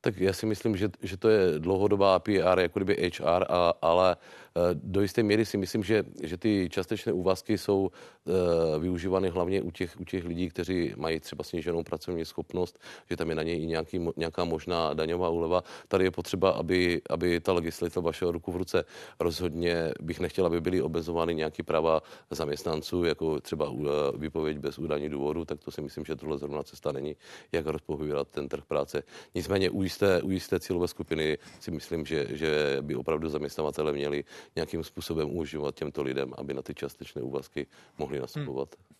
Tak 0.00 0.20
já 0.20 0.32
si 0.32 0.46
myslím, 0.46 0.76
že, 0.76 0.88
že 1.02 1.16
to 1.16 1.28
je 1.28 1.58
dlouhodobá 1.58 2.18
PR, 2.18 2.58
jako 2.58 2.78
kdyby 2.78 3.10
HR, 3.10 3.44
a, 3.48 3.74
ale 3.82 4.16
Eh, 4.58 4.74
do 4.74 5.02
jisté 5.02 5.22
míry 5.22 5.46
si 5.46 5.56
myslím, 5.56 5.82
že, 5.82 6.04
že 6.22 6.36
ty 6.36 6.68
částečné 6.70 7.12
úvazky 7.12 7.58
jsou 7.58 7.90
uh, 8.24 8.34
využívány 8.82 9.28
hlavně 9.28 9.62
u 9.62 9.70
těch, 9.70 10.00
u 10.00 10.04
těch 10.04 10.24
lidí, 10.24 10.48
kteří 10.48 10.92
mají 10.96 11.20
třeba 11.20 11.44
sníženou 11.44 11.82
pracovní 11.82 12.24
schopnost, 12.24 12.78
že 13.10 13.16
tam 13.16 13.28
je 13.30 13.34
na 13.34 13.42
něj 13.42 13.62
i 13.62 13.66
nějaký, 13.66 14.06
nějaká 14.16 14.44
možná 14.44 14.94
daňová 14.94 15.28
úleva. 15.28 15.62
Tady 15.88 16.04
je 16.04 16.10
potřeba, 16.10 16.50
aby, 16.50 17.02
aby 17.10 17.40
ta 17.40 17.52
legislativa 17.52 18.04
vašeho 18.04 18.32
ruku 18.32 18.52
v 18.52 18.56
ruce 18.56 18.84
rozhodně 19.20 19.90
bych 20.00 20.20
nechtěla, 20.20 20.46
aby 20.46 20.60
byly 20.60 20.82
obezovány 20.82 21.34
nějaké 21.34 21.62
práva 21.62 22.02
zaměstnanců, 22.30 23.04
jako 23.04 23.40
třeba 23.40 23.68
uh, 23.68 23.86
výpověď 24.16 24.58
bez 24.58 24.78
údání 24.78 25.08
důvodu, 25.08 25.44
tak 25.44 25.60
to 25.64 25.70
si 25.70 25.82
myslím, 25.82 26.04
že 26.04 26.16
tohle 26.16 26.38
zrovna 26.38 26.62
cesta 26.62 26.92
není, 26.92 27.16
jak 27.52 27.66
rozpohybovat 27.66 28.28
ten 28.28 28.48
trh 28.48 28.64
práce. 28.64 29.02
Nicméně 29.34 29.70
u 29.70 29.82
jisté, 29.88 30.22
u 30.22 30.30
jisté 30.30 30.60
cílové 30.60 30.88
skupiny 30.88 31.38
si 31.60 31.70
myslím, 31.70 32.06
že, 32.06 32.26
že 32.30 32.78
by 32.80 32.96
opravdu 32.96 33.28
zaměstnavatele 33.28 33.92
měli 33.92 34.24
nějakým 34.56 34.84
způsobem 34.84 35.30
umožňovat 35.30 35.74
těmto 35.74 36.02
lidem, 36.02 36.32
aby 36.36 36.54
na 36.54 36.62
ty 36.62 36.74
částečné 36.74 37.22
úvazky 37.22 37.66
mohli 37.98 38.20
nastupovat. 38.20 38.68
Hmm. 38.76 38.97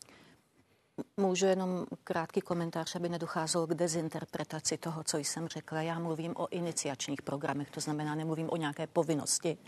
Můžu 1.17 1.47
jenom 1.47 1.87
krátký 2.05 2.41
komentář, 2.41 2.97
aby 2.97 3.09
nedocházelo 3.09 3.67
k 3.67 3.75
dezinterpretaci 3.75 4.79
toho, 4.79 5.05
co 5.05 5.19
jsem 5.19 5.49
řekla. 5.49 5.83
Já 5.83 5.99
mluvím 5.99 6.33
o 6.37 6.49
iniciačních 6.49 7.23
programech, 7.23 7.71
to 7.71 7.81
znamená, 7.81 8.15
nemluvím 8.15 8.51
o 8.51 8.57
nějaké 8.57 8.87
povinnosti, 8.87 9.59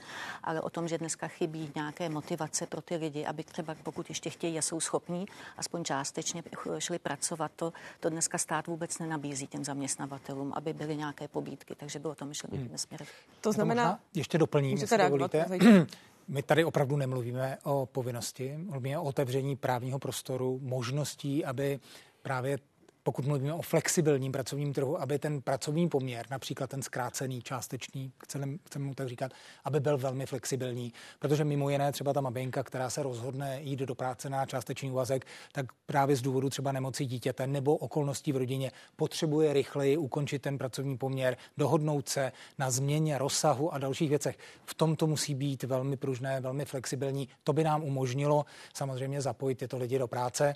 ale 0.43 0.61
o 0.61 0.71
tom, 0.71 0.89
že 0.89 0.99
dneska 0.99 1.29
chybí 1.29 1.73
nějaké 1.75 2.09
motivace 2.09 2.67
pro 2.67 2.81
ty 2.81 2.97
lidi, 2.97 3.27
aby 3.27 3.45
třeba 3.45 3.77
pokud 3.83 4.09
ještě 4.09 4.31
chtějí 4.31 4.59
a 4.59 4.63
jsou 4.63 4.81
schopní, 4.81 5.27
aspoň 5.57 5.85
částečně 5.85 6.43
šli 6.79 6.99
pracovat. 6.99 7.53
To, 7.57 7.73
to 8.01 8.11
dneska 8.11 8.39
stát 8.39 8.67
vůbec 8.67 8.99
nenabízí 8.99 9.47
těm 9.47 9.65
zaměstnavatelům, 9.65 10.53
aby 10.57 10.73
byly 10.73 10.97
nějaké 10.97 11.29
pobídky, 11.29 11.75
takže 11.75 11.99
bylo 11.99 12.15
to 12.15 12.25
myšleno 12.25 12.57
hmm. 12.57 12.79
směrem. 12.79 13.07
To 13.41 13.53
znamená, 13.53 14.01
ještě 14.15 14.39
doplním, 14.39 14.79
jestli 14.79 14.99
dovolíte. 14.99 15.47
My 16.31 16.43
tady 16.43 16.65
opravdu 16.65 16.97
nemluvíme 16.97 17.59
o 17.63 17.87
povinnosti, 17.87 18.57
mluvíme 18.57 18.99
o 18.99 19.03
otevření 19.03 19.57
právního 19.57 19.99
prostoru, 19.99 20.59
možností, 20.63 21.45
aby 21.45 21.81
právě 22.23 22.59
pokud 23.03 23.27
mluvíme 23.27 23.55
o 23.55 23.63
flexibilním 23.63 24.33
pracovním 24.33 24.73
trhu, 24.73 25.01
aby 25.01 25.19
ten 25.19 25.43
pracovní 25.43 25.89
poměr, 25.89 26.27
například 26.31 26.71
ten 26.71 26.83
zkrácený, 26.83 27.43
částečný, 27.43 28.13
chceme, 28.25 28.47
chceme 28.67 28.85
mu 28.85 28.95
tak 28.95 29.09
říkat, 29.09 29.33
aby 29.65 29.81
byl 29.81 29.99
velmi 29.99 30.27
flexibilní. 30.27 30.93
Protože 31.19 31.45
mimo 31.45 31.71
jiné 31.71 31.93
třeba 31.93 32.13
ta 32.13 32.21
maminka, 32.21 32.63
která 32.63 32.91
se 32.91 33.03
rozhodne 33.03 33.63
jít 33.63 33.81
do 33.81 33.95
práce 33.95 34.31
na 34.31 34.47
částečný 34.47 34.91
úvazek, 34.91 35.27
tak 35.53 35.67
právě 35.87 36.17
z 36.17 36.23
důvodu 36.23 36.51
třeba 36.51 36.73
nemoci 36.73 37.05
dítěte 37.07 37.47
nebo 37.47 37.77
okolností 37.77 38.33
v 38.33 38.37
rodině 38.37 38.73
potřebuje 38.97 39.53
rychleji 39.53 39.97
ukončit 39.97 40.43
ten 40.43 40.59
pracovní 40.59 40.99
poměr, 40.99 41.37
dohodnout 41.57 42.09
se 42.09 42.33
na 42.59 42.71
změně 42.71 43.19
rozsahu 43.19 43.75
a 43.75 43.79
dalších 43.79 44.09
věcech. 44.09 44.39
V 44.65 44.75
tom 44.75 44.97
to 44.97 45.07
musí 45.07 45.35
být 45.35 45.63
velmi 45.63 45.97
pružné, 45.97 46.41
velmi 46.41 46.65
flexibilní. 46.65 47.29
To 47.45 47.53
by 47.53 47.65
nám 47.65 47.83
umožnilo 47.83 48.45
samozřejmě 48.75 49.21
zapojit 49.21 49.55
tyto 49.55 49.79
lidi 49.79 49.99
do 49.99 50.09
práce. 50.09 50.55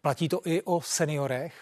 Platí 0.00 0.28
to 0.28 0.40
i 0.44 0.62
o 0.62 0.80
seniorech, 0.80 1.61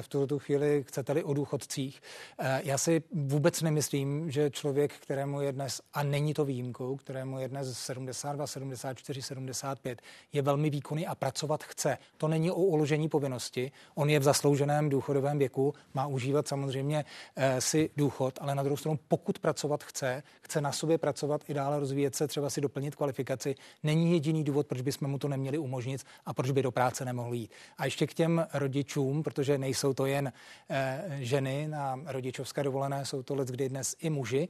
v 0.00 0.08
tuto 0.08 0.38
chvíli 0.38 0.84
chcete-li 0.88 1.24
o 1.24 1.34
důchodcích. 1.34 2.00
Eh, 2.38 2.60
já 2.64 2.78
si 2.78 3.02
vůbec 3.12 3.62
nemyslím, 3.62 4.30
že 4.30 4.50
člověk, 4.50 4.92
kterému 4.92 5.40
je 5.40 5.52
dnes, 5.52 5.80
a 5.94 6.02
není 6.02 6.34
to 6.34 6.44
výjimkou, 6.44 6.96
kterému 6.96 7.38
je 7.38 7.48
dnes 7.48 7.78
72, 7.78 8.46
74, 8.46 9.22
75, 9.22 10.02
je 10.32 10.42
velmi 10.42 10.70
výkonný 10.70 11.06
a 11.06 11.14
pracovat 11.14 11.64
chce. 11.64 11.98
To 12.16 12.28
není 12.28 12.50
o 12.50 12.54
uložení 12.54 13.08
povinnosti. 13.08 13.72
On 13.94 14.10
je 14.10 14.18
v 14.18 14.22
zaslouženém 14.22 14.88
důchodovém 14.88 15.38
věku, 15.38 15.74
má 15.94 16.06
užívat 16.06 16.48
samozřejmě 16.48 17.04
eh, 17.36 17.60
si 17.60 17.90
důchod, 17.96 18.38
ale 18.40 18.54
na 18.54 18.62
druhou 18.62 18.76
stranu, 18.76 18.98
pokud 19.08 19.38
pracovat 19.38 19.84
chce, 19.84 20.22
chce 20.40 20.60
na 20.60 20.72
sobě 20.72 20.98
pracovat 20.98 21.44
i 21.48 21.54
dále 21.54 21.80
rozvíjet 21.80 22.14
se, 22.14 22.28
třeba 22.28 22.50
si 22.50 22.60
doplnit 22.60 22.94
kvalifikaci, 22.94 23.54
není 23.82 24.12
jediný 24.12 24.44
důvod, 24.44 24.66
proč 24.66 24.80
bychom 24.80 25.10
mu 25.10 25.18
to 25.18 25.28
neměli 25.28 25.58
umožnit 25.58 26.04
a 26.26 26.34
proč 26.34 26.50
by 26.50 26.62
do 26.62 26.70
práce 26.70 27.04
nemohl 27.04 27.34
jít. 27.34 27.50
A 27.78 27.84
ještě 27.84 28.06
k 28.06 28.14
těm 28.14 28.46
rodičům, 28.54 29.22
protože 29.22 29.58
nejsou 29.58 29.77
to 29.94 30.06
jen 30.06 30.32
eh, 30.70 31.04
ženy 31.18 31.68
na 31.68 32.00
rodičovské 32.06 32.62
dovolené, 32.62 33.04
jsou 33.04 33.22
to 33.22 33.34
let, 33.34 33.48
kdy 33.48 33.68
dnes 33.68 33.96
i 34.00 34.10
muži. 34.10 34.48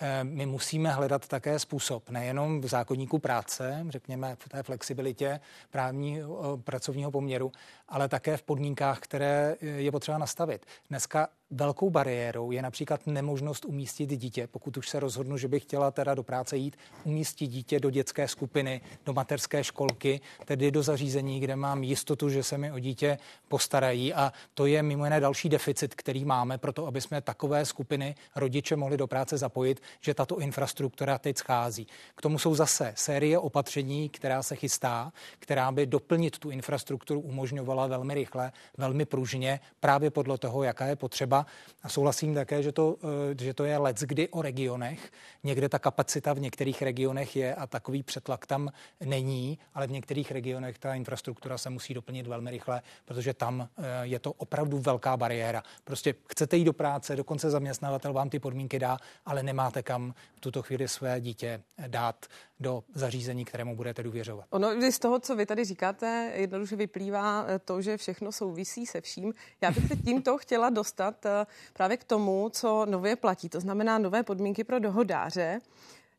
Eh, 0.00 0.24
my 0.24 0.46
musíme 0.46 0.90
hledat 0.90 1.28
také 1.28 1.58
způsob, 1.58 2.10
nejenom 2.10 2.60
v 2.60 2.66
zákonníku 2.66 3.18
práce, 3.18 3.86
řekněme 3.88 4.36
v 4.38 4.48
té 4.48 4.62
flexibilitě 4.62 5.40
právní 5.70 6.20
pracovního 6.64 7.10
poměru, 7.10 7.52
ale 7.88 8.08
také 8.08 8.36
v 8.36 8.42
podmínkách, 8.42 8.98
které 8.98 9.56
je 9.60 9.92
potřeba 9.92 10.18
nastavit. 10.18 10.66
Dneska 10.88 11.28
velkou 11.50 11.90
bariérou 11.90 12.50
je 12.50 12.62
například 12.62 13.06
nemožnost 13.06 13.64
umístit 13.64 14.06
dítě, 14.06 14.46
pokud 14.46 14.76
už 14.76 14.88
se 14.88 15.00
rozhodnu, 15.00 15.36
že 15.36 15.48
bych 15.48 15.62
chtěla 15.62 15.90
teda 15.90 16.14
do 16.14 16.22
práce 16.22 16.56
jít, 16.56 16.76
umístit 17.04 17.46
dítě 17.46 17.80
do 17.80 17.90
dětské 17.90 18.28
skupiny, 18.28 18.80
do 19.06 19.12
materské 19.12 19.64
školky, 19.64 20.20
tedy 20.44 20.70
do 20.70 20.82
zařízení, 20.82 21.40
kde 21.40 21.56
mám 21.56 21.82
jistotu, 21.82 22.28
že 22.28 22.42
se 22.42 22.58
mi 22.58 22.72
o 22.72 22.78
dítě 22.78 23.18
postarají. 23.48 24.14
A 24.14 24.32
to 24.54 24.66
je 24.66 24.82
mimo 24.82 25.04
jiné 25.04 25.20
další 25.20 25.48
deficit, 25.48 25.94
který 25.94 26.24
máme, 26.24 26.58
proto 26.58 26.86
aby 26.86 27.00
jsme 27.00 27.20
takové 27.20 27.64
skupiny 27.64 28.14
rodiče 28.36 28.76
mohli 28.76 28.96
do 28.96 29.06
práce 29.06 29.38
zapojit, 29.38 29.82
že 30.00 30.14
tato 30.14 30.38
infrastruktura 30.38 31.18
teď 31.18 31.38
schází. 31.38 31.86
K 32.14 32.22
tomu 32.22 32.38
jsou 32.38 32.54
zase 32.54 32.92
série 32.96 33.38
opatření, 33.38 34.08
která 34.08 34.42
se 34.42 34.56
chystá, 34.56 35.12
která 35.38 35.72
by 35.72 35.86
doplnit 35.86 36.38
tu 36.38 36.50
infrastrukturu 36.50 37.20
umožňovala 37.20 37.86
velmi 37.86 38.14
rychle, 38.14 38.52
velmi 38.76 39.04
pružně, 39.04 39.60
právě 39.80 40.10
podle 40.10 40.38
toho, 40.38 40.62
jaká 40.62 40.86
je 40.86 40.96
potřeba. 40.96 41.37
A 41.82 41.88
souhlasím 41.88 42.34
také, 42.34 42.62
že 42.62 42.72
to, 42.72 42.96
eh, 43.32 43.44
že 43.44 43.54
to 43.54 43.64
je 43.64 43.78
let 43.78 43.96
kdy 44.00 44.28
o 44.28 44.42
regionech. 44.42 45.10
Někde 45.44 45.68
ta 45.68 45.78
kapacita 45.78 46.32
v 46.32 46.40
některých 46.40 46.82
regionech 46.82 47.36
je 47.36 47.54
a 47.54 47.66
takový 47.66 48.02
přetlak 48.02 48.46
tam 48.46 48.72
není, 49.04 49.58
ale 49.74 49.86
v 49.86 49.90
některých 49.90 50.32
regionech 50.32 50.78
ta 50.78 50.94
infrastruktura 50.94 51.58
se 51.58 51.70
musí 51.70 51.94
doplnit 51.94 52.26
velmi 52.26 52.50
rychle, 52.50 52.82
protože 53.04 53.34
tam 53.34 53.68
eh, 53.78 53.82
je 54.02 54.18
to 54.18 54.32
opravdu 54.32 54.78
velká 54.78 55.16
bariéra. 55.16 55.62
Prostě 55.84 56.14
chcete 56.28 56.56
jít 56.56 56.64
do 56.64 56.72
práce, 56.72 57.16
dokonce 57.16 57.50
zaměstnavatel 57.50 58.12
vám 58.12 58.30
ty 58.30 58.38
podmínky 58.38 58.78
dá, 58.78 58.98
ale 59.26 59.42
nemáte 59.42 59.82
kam 59.82 60.14
v 60.36 60.40
tuto 60.40 60.62
chvíli 60.62 60.88
své 60.88 61.20
dítě 61.20 61.62
dát 61.86 62.26
do 62.60 62.84
zařízení, 62.94 63.44
kterému 63.44 63.76
budete 63.76 64.02
důvěřovat. 64.02 64.46
Ono 64.50 64.68
z 64.90 64.98
toho, 64.98 65.18
co 65.18 65.36
vy 65.36 65.46
tady 65.46 65.64
říkáte, 65.64 66.32
jednoduše 66.34 66.76
vyplývá 66.76 67.44
eh, 67.48 67.58
to, 67.58 67.82
že 67.82 67.96
všechno 67.96 68.32
souvisí 68.32 68.86
se 68.86 69.00
vším. 69.00 69.32
Já 69.60 69.70
bych 69.70 69.88
se 69.88 69.96
tímto 69.96 70.38
chtěla 70.38 70.70
dostat 70.70 71.26
eh, 71.26 71.46
právě 71.72 71.96
k 71.96 72.04
tomu, 72.04 72.48
co 72.52 72.86
nově 72.86 73.16
platí, 73.16 73.48
to 73.48 73.60
znamená 73.60 73.98
nové 73.98 74.22
podmínky 74.22 74.64
pro 74.64 74.78
dohodáře. 74.78 75.60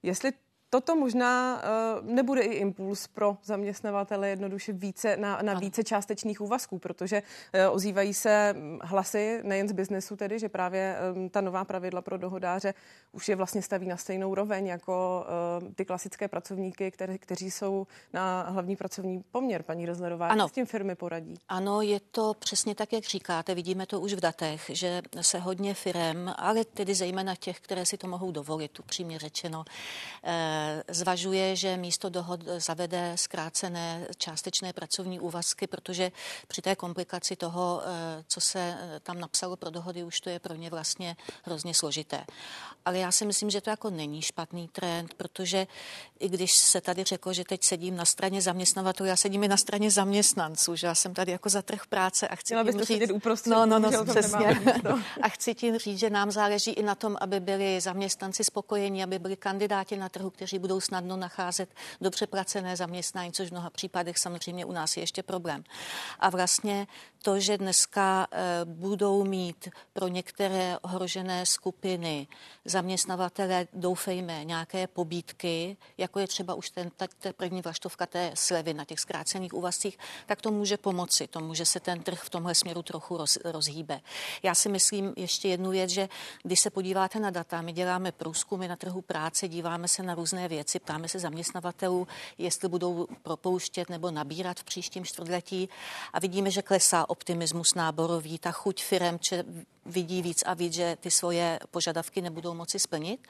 Jestli 0.03 0.31
Toto 0.70 0.95
možná 0.95 1.61
uh, 2.01 2.07
nebude 2.07 2.41
i 2.41 2.53
impuls 2.53 3.07
pro 3.07 3.38
zaměstnavatele 3.43 4.30
jednoduše 4.30 4.74
více 4.74 5.17
na, 5.17 5.39
na 5.41 5.53
více 5.53 5.84
částečných 5.84 6.41
úvazků, 6.41 6.80
protože 6.80 7.22
uh, 7.22 7.76
ozývají 7.76 8.13
se 8.13 8.53
hm, 8.57 8.80
hlasy 8.82 9.39
nejen 9.43 9.67
z 9.67 9.72
biznesu 9.72 10.15
tedy, 10.15 10.39
že 10.39 10.49
právě 10.49 10.95
um, 11.15 11.30
ta 11.30 11.41
nová 11.41 11.65
pravidla 11.65 12.01
pro 12.01 12.17
dohodáře 12.17 12.74
už 13.11 13.30
je 13.30 13.36
vlastně 13.36 13.61
staví 13.61 13.88
na 13.88 13.97
stejnou 13.97 14.36
roveň 14.36 14.67
jako 14.67 15.26
uh, 15.61 15.74
ty 15.74 15.86
klasické 15.86 16.28
pracovníky, 16.28 16.91
které, 16.91 17.17
kteří 17.17 17.51
jsou 17.51 17.88
na 18.13 18.41
hlavní 18.49 18.76
pracovní 18.76 19.24
poměr, 19.32 19.63
paní 19.63 19.86
Rezlerová. 19.86 20.28
Ano. 20.28 20.47
S 20.47 20.51
tím 20.51 20.65
firmy 20.65 20.95
poradí? 20.95 21.36
Ano, 21.49 21.82
je 21.82 21.99
to 21.99 22.34
přesně 22.34 22.76
tak, 22.76 22.93
jak 22.93 23.03
říkáte. 23.03 23.55
Vidíme 23.55 23.86
to 23.86 23.99
už 23.99 24.13
v 24.13 24.20
datech, 24.20 24.61
že 24.70 25.01
se 25.22 25.39
hodně 25.39 25.74
firem, 25.74 26.34
ale 26.38 26.65
tedy 26.65 26.95
zejména 26.95 27.36
těch, 27.36 27.59
které 27.59 27.86
si 27.86 27.97
to 27.97 28.07
mohou 28.07 28.32
dovolit, 28.32 28.80
upřímně 28.80 29.20
řečeno, 29.20 29.65
eh, 30.24 30.59
zvažuje, 30.88 31.55
že 31.55 31.78
místo 31.78 32.10
dohod 32.10 32.43
zavede 32.57 33.14
zkrácené 33.16 34.07
částečné 34.18 34.74
pracovní 34.74 35.20
úvazky, 35.20 35.68
protože 35.68 36.12
při 36.47 36.62
té 36.62 36.76
komplikaci 36.76 37.36
toho, 37.36 37.82
eh, 37.86 38.24
co 38.28 38.41
se 38.41 38.60
eh, 38.60 38.99
tam 38.99 39.20
napsalo 39.20 39.55
pro 39.55 39.70
dohody, 39.70 40.03
už 40.03 40.22
to 40.22 40.30
je 40.30 40.39
pro 40.39 40.55
ně 40.55 40.70
vlastně 40.70 41.16
hrozně 41.43 41.74
složité. 41.74 42.26
Ale 42.86 42.97
já 42.97 43.12
si 43.12 43.26
myslím, 43.26 43.49
že 43.49 43.62
to 43.62 43.70
jako 43.70 43.89
není 43.89 44.22
špatný 44.22 44.68
trend, 44.68 45.14
protože 45.14 45.68
i 46.20 46.30
když 46.30 46.55
se 46.55 46.82
tady 46.82 47.03
řeklo, 47.03 47.34
že 47.34 47.43
teď 47.43 47.64
sedím 47.64 47.95
na 47.95 48.05
straně 48.05 48.41
zaměstnavatelů, 48.41 49.10
já 49.10 49.16
sedím 49.16 49.43
i 49.43 49.47
na 49.47 49.57
straně 49.57 49.91
zaměstnanců, 49.91 50.76
že 50.76 50.88
já 50.88 50.95
jsem 50.95 51.14
tady 51.14 51.32
jako 51.32 51.49
za 51.49 51.62
trh 51.62 51.88
práce 51.88 52.28
a 52.28 52.36
chci 52.36 52.55
tím 52.72 52.82
říct... 52.82 53.12
Uprostřed, 53.12 53.49
no, 53.49 53.66
no, 53.66 53.80
no, 53.80 54.05
přesně. 54.05 54.62
a 55.22 55.30
chci 55.30 55.55
tím 55.55 55.78
říct, 55.78 55.99
že 55.99 56.10
nám 56.10 56.32
záleží 56.32 56.72
i 56.72 56.84
na 56.84 56.95
tom, 56.95 57.18
aby 57.22 57.39
byli 57.39 57.82
zaměstnanci 57.82 58.43
spokojení, 58.43 59.03
aby 59.03 59.20
byli 59.20 59.36
kandidáti 59.36 59.97
na 59.97 60.10
trhu, 60.10 60.30
kteří 60.30 60.48
kteří 60.49 60.59
budou 60.59 60.81
snadno 60.81 61.17
nacházet 61.17 61.69
dobře 62.01 62.27
placené 62.27 62.75
zaměstnání, 62.75 63.31
což 63.31 63.47
v 63.47 63.51
mnoha 63.51 63.69
případech 63.69 64.17
samozřejmě 64.17 64.65
u 64.65 64.71
nás 64.71 64.97
je 64.97 65.03
ještě 65.03 65.23
problém. 65.23 65.63
A 66.19 66.29
vlastně 66.29 66.87
to, 67.22 67.39
že 67.39 67.57
dneska 67.57 68.28
eh, 68.32 68.65
budou 68.65 69.24
mít 69.24 69.70
pro 69.93 70.07
některé 70.07 70.78
ohrožené 70.82 71.45
skupiny 71.45 72.28
zaměstnavatele, 72.65 73.67
doufejme, 73.74 74.45
nějaké 74.45 74.88
pobídky, 74.88 75.78
jako 75.97 76.20
je 76.20 76.28
třeba 76.28 76.53
už 76.53 76.70
ten, 76.70 76.91
ta, 76.97 77.07
ta 77.20 77.34
první 77.34 77.61
vlaštovka 77.61 78.05
té 78.05 78.32
slevy 78.34 78.74
na 78.74 78.86
těch 78.86 78.99
zkrácených 78.99 79.53
úvazcích, 79.53 79.97
tak 80.26 80.41
to 80.41 80.51
může 80.51 80.78
pomoci, 80.78 81.28
to 81.28 81.39
může 81.39 81.65
se 81.65 81.80
ten 81.80 82.03
trh 82.03 82.22
v 82.24 82.30
tomhle 82.30 82.55
směru 82.55 82.82
trochu 82.82 83.17
roz, 83.17 83.38
rozhýbe. 83.43 84.01
Já 84.43 84.55
si 84.55 84.70
myslím 84.70 85.13
ještě 85.17 85.47
jednu 85.47 85.72
věc, 85.72 85.89
že 85.89 86.09
když 86.43 86.59
se 86.59 86.70
podíváte 86.70 87.20
na 87.20 87.30
data, 87.30 87.61
my 87.61 87.74
děláme 87.74 88.11
průzkumy 88.11 88.67
na 88.67 88.76
trhu 88.76 89.01
práce, 89.01 89.47
díváme 89.47 89.88
se 89.88 90.03
na 90.03 90.15
různé 90.15 90.47
věci, 90.47 90.80
ptáme 90.80 91.09
se 91.09 91.20
zaměstnavatelů, 91.20 92.07
jestli 92.38 92.70
budou 92.70 93.07
propouštět 93.22 93.89
nebo 93.89 94.11
nabírat 94.11 94.59
v 94.59 94.63
příštím 94.63 95.05
čtvrtletí 95.05 95.70
a 96.13 96.20
vidíme, 96.20 96.51
že 96.51 96.61
klesá 96.61 97.09
optimismus 97.10 97.74
náborový, 97.76 98.39
ta 98.39 98.51
chuť 98.51 98.84
firem 98.84 99.20
če, 99.20 99.43
vidí 99.86 100.22
víc 100.22 100.43
a 100.45 100.53
víc, 100.53 100.74
že 100.74 100.97
ty 100.99 101.12
svoje 101.12 101.60
požadavky 101.72 102.22
nebudou 102.22 102.53
moci 102.53 102.80
splnit. 102.80 103.28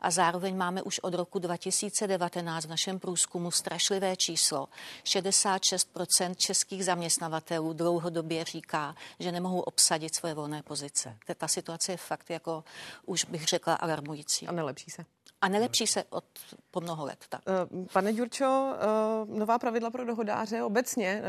A 0.00 0.10
zároveň 0.10 0.56
máme 0.56 0.82
už 0.82 0.98
od 0.98 1.14
roku 1.14 1.38
2019 1.38 2.64
v 2.64 2.68
našem 2.68 2.98
průzkumu 2.98 3.50
strašlivé 3.50 4.16
číslo. 4.16 4.68
66% 5.04 6.34
českých 6.34 6.84
zaměstnavatelů 6.84 7.72
dlouhodobě 7.72 8.44
říká, 8.44 8.94
že 9.18 9.32
nemohou 9.32 9.60
obsadit 9.60 10.14
svoje 10.14 10.34
volné 10.34 10.62
pozice. 10.62 11.16
Ta 11.36 11.48
situace 11.48 11.92
je 11.92 11.96
fakt 11.96 12.30
jako, 12.30 12.64
už 13.06 13.24
bych 13.24 13.44
řekla, 13.44 13.74
alarmující. 13.74 14.46
A 14.46 14.52
nelepší 14.52 14.90
se. 14.90 15.04
A 15.40 15.48
nelepší 15.48 15.86
se 15.86 16.04
od 16.10 16.24
po 16.70 16.80
mnoho 16.80 17.04
let. 17.04 17.24
Tak. 17.28 17.40
Eh, 17.48 17.86
pane 17.92 18.12
Ďurčo, 18.12 18.74
eh, 18.74 19.38
nová 19.38 19.58
pravidla 19.58 19.90
pro 19.90 20.04
dohodáře 20.04 20.62
obecně 20.62 21.22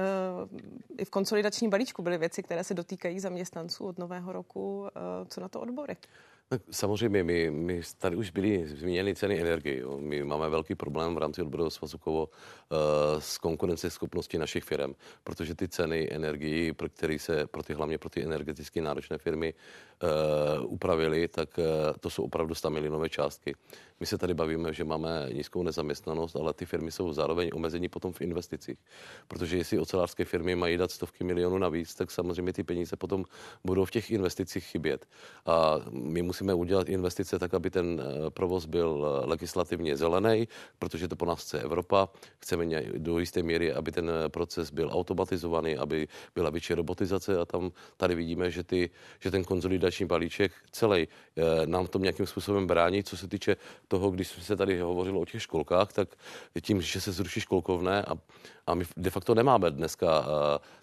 i 0.97 1.05
v 1.05 1.09
konsolidačním 1.09 1.69
balíčku 1.69 2.01
byly 2.01 2.17
věci, 2.17 2.43
které 2.43 2.63
se 2.63 2.73
dotýkají 2.73 3.19
zaměstnanců 3.19 3.85
od 3.85 3.99
nového 3.99 4.31
roku. 4.31 4.87
Co 5.27 5.41
na 5.41 5.47
to 5.47 5.61
odbory? 5.61 5.97
Tak 6.51 6.61
samozřejmě, 6.71 7.23
my, 7.23 7.51
my 7.51 7.81
tady 7.97 8.15
už 8.15 8.29
byly 8.29 8.67
zmíněny 8.67 9.15
ceny 9.15 9.41
energie. 9.41 9.83
My 9.97 10.23
máme 10.23 10.49
velký 10.49 10.75
problém 10.75 11.15
v 11.15 11.17
rámci 11.17 11.41
odborového 11.41 11.71
svazu 11.71 11.97
Kovo 11.97 12.27
uh, 12.27 12.77
s 13.19 13.37
konkurenceschopností 13.37 14.37
našich 14.37 14.63
firm, 14.63 14.93
protože 15.23 15.55
ty 15.55 15.67
ceny 15.67 16.07
energií, 16.11 16.73
pro 16.73 16.89
které 16.89 17.19
se 17.19 17.47
pro 17.47 17.63
ty, 17.63 17.73
hlavně 17.73 17.97
pro 17.97 18.09
ty 18.09 18.23
energeticky 18.23 18.81
náročné 18.81 19.17
firmy 19.17 19.53
uh, 19.53 20.73
upravily, 20.73 21.27
tak 21.27 21.57
uh, 21.57 21.63
to 21.99 22.09
jsou 22.09 22.23
opravdu 22.23 22.55
100 22.55 22.69
milionové 22.69 23.09
částky. 23.09 23.55
My 23.99 24.05
se 24.05 24.17
tady 24.17 24.33
bavíme, 24.33 24.73
že 24.73 24.83
máme 24.83 25.29
nízkou 25.33 25.63
nezaměstnanost, 25.63 26.35
ale 26.35 26.53
ty 26.53 26.65
firmy 26.65 26.91
jsou 26.91 27.13
zároveň 27.13 27.49
omezení 27.53 27.89
potom 27.89 28.13
v 28.13 28.21
investicích. 28.21 28.77
Protože 29.27 29.57
jestli 29.57 29.79
ocelářské 29.79 30.25
firmy 30.25 30.55
mají 30.55 30.77
dát 30.77 30.91
stovky 30.91 31.23
milionů 31.23 31.57
navíc, 31.57 31.95
tak 31.95 32.11
samozřejmě 32.11 32.53
ty 32.53 32.63
peníze 32.63 32.95
potom 32.95 33.25
budou 33.63 33.85
v 33.85 33.91
těch 33.91 34.11
investicích 34.11 34.63
chybět. 34.63 35.05
A 35.45 35.79
my 35.91 36.21
musíme 36.21 36.40
udělat 36.41 36.89
investice 36.89 37.39
tak, 37.39 37.53
aby 37.53 37.69
ten 37.69 38.01
eh, 38.01 38.29
provoz 38.29 38.65
byl 38.65 39.05
eh, 39.05 39.25
legislativně 39.25 39.97
zelený, 39.97 40.47
protože 40.79 41.07
to 41.07 41.15
po 41.15 41.25
nás 41.25 41.41
chce 41.41 41.61
Evropa. 41.61 42.09
Chceme 42.39 42.65
do 42.97 43.19
jisté 43.19 43.43
míry, 43.43 43.73
aby 43.73 43.91
ten 43.91 44.09
eh, 44.09 44.29
proces 44.29 44.71
byl 44.71 44.89
automatizovaný, 44.93 45.77
aby 45.77 46.07
byla 46.35 46.49
větší 46.49 46.73
robotizace 46.73 47.39
a 47.39 47.45
tam 47.45 47.71
tady 47.97 48.15
vidíme, 48.15 48.51
že, 48.51 48.63
ty, 48.63 48.89
že 49.19 49.31
ten 49.31 49.43
konzolidační 49.43 50.05
balíček 50.05 50.51
celý 50.71 51.07
nám 51.65 51.87
to 51.87 51.99
nějakým 51.99 52.25
způsobem 52.25 52.67
brání, 52.67 53.03
co 53.03 53.17
se 53.17 53.27
týče 53.27 53.55
toho, 53.87 54.11
když 54.11 54.27
se 54.27 54.55
tady 54.55 54.79
hovořilo 54.79 55.21
o 55.21 55.25
těch 55.25 55.41
školkách, 55.41 55.93
tak 55.93 56.09
tím, 56.61 56.81
že 56.81 57.01
se 57.01 57.11
zruší 57.11 57.39
školkovné 57.39 58.03
a, 58.05 58.13
a 58.67 58.75
my 58.75 58.85
de 58.97 59.09
facto 59.09 59.35
nemáme 59.35 59.71
dneska 59.71 60.19
uh, 60.19 60.25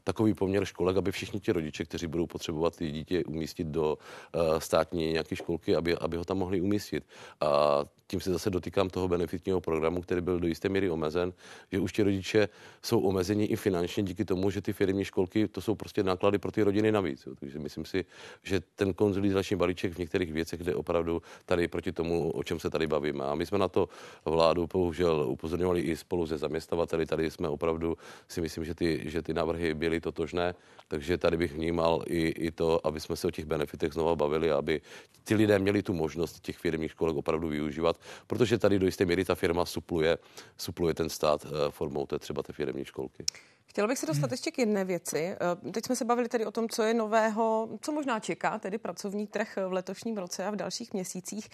takový 0.04 0.34
poměr 0.34 0.64
školek, 0.64 0.96
aby 0.96 1.12
všichni 1.12 1.40
ti 1.40 1.52
rodiče, 1.52 1.84
kteří 1.84 2.06
budou 2.06 2.26
potřebovat 2.26 2.76
ty 2.76 2.90
dítě 2.90 3.24
umístit 3.24 3.66
do 3.66 3.98
uh, 3.98 4.58
státní 4.58 5.12
nějaké 5.12 5.36
školky, 5.36 5.76
aby, 5.76 5.96
aby 5.96 6.16
ho 6.16 6.24
tam 6.24 6.38
mohli 6.38 6.60
umístit. 6.60 7.04
A 7.40 7.84
tím 8.10 8.20
se 8.20 8.32
zase 8.32 8.50
dotýkám 8.50 8.90
toho 8.90 9.08
benefitního 9.08 9.60
programu, 9.60 10.02
který 10.02 10.20
byl 10.20 10.40
do 10.40 10.46
jisté 10.46 10.68
míry 10.68 10.90
omezen, 10.90 11.32
že 11.72 11.78
už 11.78 11.92
ti 11.92 12.02
rodiče 12.02 12.48
jsou 12.82 13.00
omezeni 13.00 13.44
i 13.44 13.56
finančně 13.56 14.02
díky 14.02 14.24
tomu, 14.24 14.50
že 14.50 14.62
ty 14.62 14.72
firmní 14.72 15.04
školky, 15.04 15.48
to 15.48 15.60
jsou 15.60 15.74
prostě 15.74 16.02
náklady 16.02 16.38
pro 16.38 16.52
ty 16.52 16.62
rodiny 16.62 16.92
navíc. 16.92 17.26
Jo. 17.26 17.34
Takže 17.40 17.58
myslím 17.58 17.84
si, 17.84 18.04
že 18.42 18.60
ten 18.60 18.94
konzolidační 18.94 19.56
balíček 19.56 19.92
v 19.92 19.98
některých 19.98 20.32
věcech 20.32 20.60
jde 20.60 20.74
opravdu 20.74 21.22
tady 21.44 21.68
proti 21.68 21.92
tomu, 21.92 22.30
o 22.30 22.42
čem 22.42 22.60
se 22.60 22.70
tady 22.70 22.86
bavíme. 22.86 23.24
A 23.24 23.34
my 23.34 23.46
jsme 23.46 23.58
na 23.58 23.68
to 23.68 23.88
vládu 24.24 24.66
bohužel 24.72 25.26
upozorňovali 25.28 25.80
i 25.80 25.96
spolu 25.96 26.26
se 26.26 26.38
zaměstnavateli. 26.38 27.06
Tady 27.06 27.30
jsme 27.30 27.48
opravdu 27.48 27.96
si 28.28 28.40
myslím, 28.40 28.64
že 28.64 28.74
ty, 28.74 29.02
že 29.04 29.22
ty 29.22 29.34
návrhy 29.34 29.74
byly 29.74 30.00
totožné, 30.00 30.54
takže 30.88 31.18
tady 31.18 31.36
bych 31.36 31.52
vnímal 31.52 32.02
i, 32.06 32.28
i 32.28 32.50
to, 32.50 32.86
aby 32.86 33.00
jsme 33.00 33.16
se 33.16 33.26
o 33.26 33.30
těch 33.30 33.44
benefitech 33.44 33.92
znova 33.92 34.16
bavili, 34.16 34.50
aby 34.50 34.80
ty 35.24 35.34
lidé 35.34 35.58
měli 35.58 35.82
tu 35.82 35.92
možnost 35.92 36.40
těch 36.40 36.58
firmních 36.58 36.90
školek 36.90 37.16
opravdu 37.16 37.48
využívat 37.48 37.97
protože 38.26 38.58
tady 38.58 38.78
do 38.78 38.86
jisté 38.86 39.04
míry 39.04 39.24
ta 39.24 39.34
firma 39.34 39.64
supluje, 39.64 40.18
supluje 40.56 40.94
ten 40.94 41.08
stát 41.08 41.46
eh, 41.46 41.70
formou 41.70 42.06
té 42.06 42.18
třeba 42.18 42.42
té 42.42 42.52
firmní 42.52 42.84
školky. 42.84 43.24
Chtěla 43.66 43.88
bych 43.88 43.98
se 43.98 44.06
dostat 44.06 44.30
ještě 44.30 44.50
k 44.50 44.58
jedné 44.58 44.84
věci. 44.84 45.18
Eh, 45.18 45.70
teď 45.72 45.86
jsme 45.86 45.96
se 45.96 46.04
bavili 46.04 46.28
tedy 46.28 46.46
o 46.46 46.50
tom, 46.50 46.68
co 46.68 46.82
je 46.82 46.94
nového, 46.94 47.68
co 47.80 47.92
možná 47.92 48.20
čeká, 48.20 48.58
tedy 48.58 48.78
pracovní 48.78 49.26
trh 49.26 49.58
v 49.68 49.72
letošním 49.72 50.16
roce 50.16 50.44
a 50.44 50.50
v 50.50 50.56
dalších 50.56 50.92
měsících. 50.92 51.48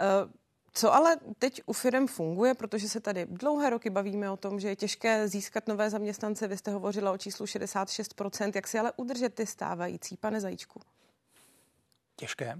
Eh, 0.00 0.40
co 0.72 0.94
ale 0.94 1.16
teď 1.38 1.62
u 1.66 1.72
firm 1.72 2.06
funguje, 2.06 2.54
protože 2.54 2.88
se 2.88 3.00
tady 3.00 3.26
dlouhé 3.26 3.70
roky 3.70 3.90
bavíme 3.90 4.30
o 4.30 4.36
tom, 4.36 4.60
že 4.60 4.68
je 4.68 4.76
těžké 4.76 5.28
získat 5.28 5.68
nové 5.68 5.90
zaměstnance. 5.90 6.48
Vy 6.48 6.56
jste 6.56 6.70
hovořila 6.70 7.12
o 7.12 7.18
číslu 7.18 7.46
66%. 7.46 8.52
Jak 8.54 8.68
si 8.68 8.78
ale 8.78 8.92
udržet 8.96 9.34
ty 9.34 9.46
stávající, 9.46 10.16
pane 10.16 10.40
Zajíčku? 10.40 10.80
Těžké. 12.16 12.58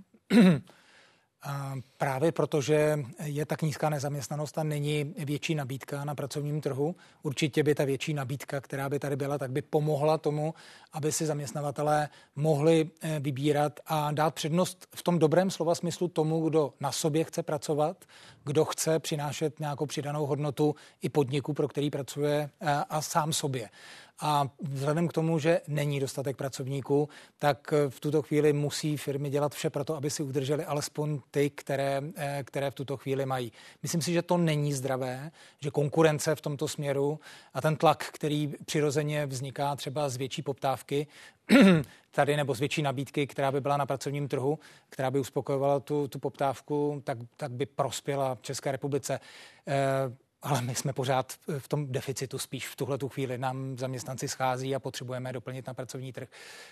Právě 1.98 2.32
protože 2.32 2.98
je 3.24 3.46
tak 3.46 3.62
nízká 3.62 3.90
nezaměstnanost 3.90 4.58
a 4.58 4.62
není 4.62 5.14
větší 5.18 5.54
nabídka 5.54 6.04
na 6.04 6.14
pracovním 6.14 6.60
trhu, 6.60 6.96
určitě 7.22 7.62
by 7.62 7.74
ta 7.74 7.84
větší 7.84 8.14
nabídka, 8.14 8.60
která 8.60 8.88
by 8.88 8.98
tady 8.98 9.16
byla, 9.16 9.38
tak 9.38 9.50
by 9.50 9.62
pomohla 9.62 10.18
tomu, 10.18 10.54
aby 10.92 11.12
si 11.12 11.26
zaměstnavatelé 11.26 12.08
mohli 12.36 12.90
eh, 13.00 13.20
vybírat 13.20 13.80
a 13.86 14.12
dát 14.12 14.34
přednost 14.34 14.86
v 14.94 15.02
tom 15.02 15.18
dobrém 15.18 15.50
slova 15.50 15.74
smyslu 15.74 16.08
tomu, 16.08 16.48
kdo 16.48 16.72
na 16.80 16.92
sobě 16.92 17.24
chce 17.24 17.42
pracovat, 17.42 18.04
kdo 18.44 18.64
chce 18.64 18.98
přinášet 18.98 19.60
nějakou 19.60 19.86
přidanou 19.86 20.26
hodnotu 20.26 20.74
i 21.02 21.08
podniku, 21.08 21.52
pro 21.52 21.68
který 21.68 21.90
pracuje 21.90 22.50
eh, 22.60 22.84
a 22.88 23.02
sám 23.02 23.32
sobě. 23.32 23.68
A 24.20 24.48
vzhledem 24.62 25.08
k 25.08 25.12
tomu, 25.12 25.38
že 25.38 25.60
není 25.68 26.00
dostatek 26.00 26.36
pracovníků, 26.36 27.08
tak 27.38 27.74
v 27.88 28.00
tuto 28.00 28.22
chvíli 28.22 28.52
musí 28.52 28.96
firmy 28.96 29.30
dělat 29.30 29.54
vše 29.54 29.70
pro 29.70 29.84
to, 29.84 29.96
aby 29.96 30.10
si 30.10 30.22
udrželi 30.22 30.64
alespoň 30.64 31.20
ty, 31.30 31.50
které, 31.50 32.02
eh, 32.16 32.42
které 32.46 32.70
v 32.70 32.74
tuto 32.74 32.96
chvíli 32.96 33.26
mají. 33.26 33.52
Myslím 33.82 34.02
si, 34.02 34.12
že 34.12 34.22
to 34.22 34.36
není 34.36 34.72
zdravé, 34.72 35.30
že 35.60 35.70
konkurence 35.70 36.34
v 36.34 36.40
tomto 36.40 36.68
směru 36.68 37.20
a 37.54 37.60
ten 37.60 37.76
tlak, 37.76 38.04
který 38.12 38.52
přirozeně 38.64 39.26
vzniká 39.26 39.76
třeba 39.76 40.08
z 40.08 40.16
větší 40.16 40.42
poptávky, 40.42 41.06
tady 42.10 42.36
nebo 42.36 42.54
z 42.54 42.60
větší 42.60 42.82
nabídky, 42.82 43.26
která 43.26 43.52
by 43.52 43.60
byla 43.60 43.76
na 43.76 43.86
pracovním 43.86 44.28
trhu, 44.28 44.58
která 44.88 45.10
by 45.10 45.20
uspokojovala 45.20 45.80
tu, 45.80 46.08
tu 46.08 46.18
poptávku, 46.18 47.02
tak, 47.04 47.18
tak 47.36 47.52
by 47.52 47.66
prospěla 47.66 48.38
České 48.42 48.72
republice. 48.72 49.20
Eh, 49.68 50.29
ale 50.42 50.62
my 50.62 50.74
jsme 50.74 50.92
pořád 50.92 51.32
v 51.58 51.68
tom 51.68 51.92
deficitu 51.92 52.38
spíš 52.38 52.68
v 52.68 52.76
tuhle 52.76 52.98
tu 52.98 53.08
chvíli. 53.08 53.38
Nám 53.38 53.78
zaměstnanci 53.78 54.28
schází 54.28 54.74
a 54.74 54.78
potřebujeme 54.80 55.32
doplnit 55.32 55.66
na 55.66 55.74
pracovní 55.74 56.12
trh. 56.12 56.28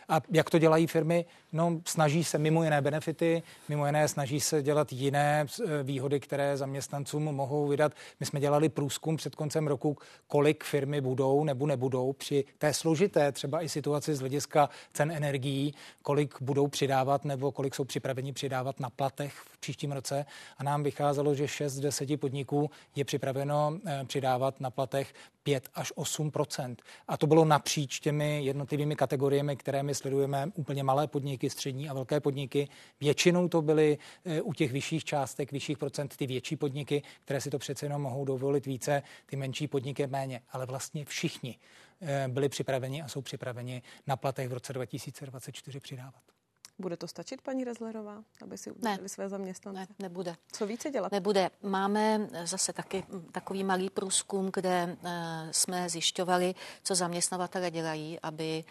A 0.09 0.21
jak 0.31 0.51
to 0.51 0.59
dělají 0.59 0.87
firmy? 0.87 1.25
No, 1.53 1.81
snaží 1.85 2.25
se 2.25 2.39
mimo 2.39 2.65
jiné 2.65 2.83
benefity, 2.83 3.43
mimo 3.69 3.87
jiné 3.87 4.09
snaží 4.09 4.41
se 4.41 4.63
dělat 4.63 4.93
jiné 4.93 5.47
eh, 5.47 5.83
výhody, 5.83 6.21
které 6.21 6.57
zaměstnancům 6.57 7.23
mohou 7.23 7.67
vydat. 7.67 7.93
My 8.21 8.27
jsme 8.27 8.41
dělali 8.41 8.69
průzkum 8.69 9.17
před 9.17 9.35
koncem 9.35 9.67
roku, 9.67 9.99
kolik 10.27 10.65
firmy 10.65 11.01
budou 11.01 11.45
nebo 11.45 11.67
nebudou 11.67 12.13
při 12.13 12.45
té 12.59 12.75
složité 12.75 13.33
třeba 13.33 13.63
i 13.63 13.69
situaci 13.69 14.15
z 14.15 14.21
hlediska 14.21 14.69
cen 14.93 15.11
energií, 15.11 15.75
kolik 16.03 16.35
budou 16.41 16.69
přidávat 16.69 17.25
nebo 17.25 17.53
kolik 17.53 17.75
jsou 17.75 17.85
připraveni 17.85 18.33
přidávat 18.33 18.81
na 18.81 18.91
platech 18.91 19.33
v 19.33 19.59
příštím 19.59 19.93
roce. 19.93 20.27
A 20.59 20.63
nám 20.63 20.83
vycházelo, 20.83 21.35
že 21.35 21.49
6 21.49 21.73
z 21.73 21.81
10 21.81 22.21
podniků 22.21 22.71
je 22.97 23.05
připraveno 23.05 23.58
Eh, 23.87 24.05
přidávat 24.05 24.61
na 24.61 24.71
platech 24.71 25.15
5 25.43 25.69
až 25.75 25.93
8% 25.97 26.77
A 27.09 27.17
to 27.17 27.27
bylo 27.27 27.45
napříč 27.45 28.01
těmi 28.01 28.45
jednotlivými 28.45 28.97
kategoriemi, 28.97 29.57
které 29.57 29.83
my 29.83 29.95
sledujeme, 29.95 30.51
úplně 30.55 30.83
malé 30.83 31.07
podniky, 31.07 31.51
střední 31.51 31.89
a 31.89 31.95
velké 31.95 32.21
podniky. 32.21 32.69
Většinou 33.01 33.49
to 33.49 33.63
byly 33.63 33.99
eh, 34.25 34.43
u 34.43 34.53
těch 34.53 34.73
vyšších 34.73 35.05
částek, 35.05 35.53
vyšších 35.53 35.79
procent 35.79 36.17
ty 36.17 36.27
větší 36.27 36.57
podniky, 36.57 37.03
které 37.25 37.41
si 37.41 37.51
to 37.51 37.59
přece 37.59 37.87
jenom 37.87 38.03
mohou 38.03 38.25
dovolit 38.25 38.67
více, 38.67 39.03
ty 39.27 39.37
menší 39.37 39.69
podniky 39.69 40.07
méně. 40.07 40.41
Ale 40.51 40.67
vlastně 40.67 41.05
všichni 41.05 41.59
eh, 42.01 42.29
byli 42.29 42.49
připraveni 42.49 43.03
a 43.03 43.09
jsou 43.09 43.23
připraveni 43.23 43.83
na 44.07 44.17
platech 44.17 44.49
v 44.49 44.53
roce 44.53 44.73
2024 44.73 45.81
přidávat. 45.81 46.38
Bude 46.79 46.97
to 46.97 47.09
stačit, 47.09 47.43
paní 47.43 47.65
Rezlerová, 47.65 48.23
aby 48.43 48.59
si 48.59 48.71
udrželi 48.71 49.03
ne, 49.03 49.09
své 49.09 49.29
zaměstnance? 49.29 49.81
Ne, 49.81 49.87
nebude. 49.99 50.37
Co 50.53 50.67
více 50.67 50.91
dělat? 50.91 51.13
Nebude. 51.13 51.51
Máme 51.63 52.29
zase 52.45 52.73
taky 52.73 53.05
takový 53.33 53.65
malý 53.65 53.91
průzkum, 53.91 54.51
kde 54.55 54.97
uh, 55.03 55.11
jsme 55.51 55.89
zjišťovali, 55.89 56.55
co 56.83 56.95
zaměstnavatele 56.95 57.71
dělají, 57.71 58.21
aby 58.21 58.65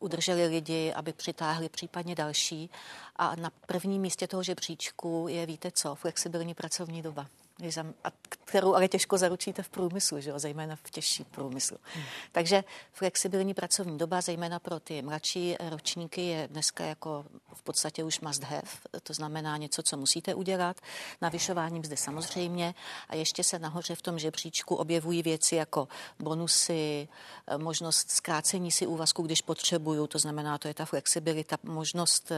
udrželi 0.00 0.46
lidi, 0.46 0.92
aby 0.92 1.12
přitáhli 1.12 1.68
případně 1.68 2.14
další. 2.14 2.70
A 3.16 3.36
na 3.36 3.50
prvním 3.66 4.02
místě 4.02 4.26
toho 4.26 4.42
žebříčku 4.42 5.26
je, 5.28 5.46
víte 5.46 5.70
co, 5.70 5.94
flexibilní 5.94 6.54
pracovní 6.54 7.02
doba 7.02 7.26
a 8.04 8.10
kterou 8.20 8.74
ale 8.74 8.88
těžko 8.88 9.18
zaručíte 9.18 9.62
v 9.62 9.68
průmyslu, 9.68 10.20
že 10.20 10.30
jo? 10.30 10.38
zejména 10.38 10.76
v 10.76 10.90
těžší 10.90 11.24
průmyslu. 11.24 11.76
Hmm. 11.94 12.04
Takže 12.32 12.64
flexibilní 12.92 13.54
pracovní 13.54 13.98
doba, 13.98 14.20
zejména 14.20 14.58
pro 14.58 14.80
ty 14.80 15.02
mladší 15.02 15.56
ročníky, 15.70 16.20
je 16.20 16.48
dneska 16.48 16.84
jako 16.84 17.24
v 17.54 17.62
podstatě 17.62 18.04
už 18.04 18.20
must 18.20 18.42
have, 18.42 18.68
to 19.02 19.12
znamená 19.12 19.56
něco, 19.56 19.82
co 19.82 19.96
musíte 19.96 20.34
udělat. 20.34 20.80
Navyšování 21.20 21.80
mzdy 21.80 21.96
samozřejmě 21.96 22.74
a 23.08 23.14
ještě 23.14 23.44
se 23.44 23.58
nahoře 23.58 23.94
v 23.94 24.02
tom 24.02 24.18
žebříčku 24.18 24.74
objevují 24.74 25.22
věci 25.22 25.56
jako 25.56 25.88
bonusy, 26.18 27.08
možnost 27.56 28.10
zkrácení 28.10 28.72
si 28.72 28.86
úvazku, 28.86 29.22
když 29.22 29.42
potřebuju, 29.42 30.06
to 30.06 30.18
znamená, 30.18 30.58
to 30.58 30.68
je 30.68 30.74
ta 30.74 30.84
flexibilita, 30.84 31.56
možnost 31.62 32.32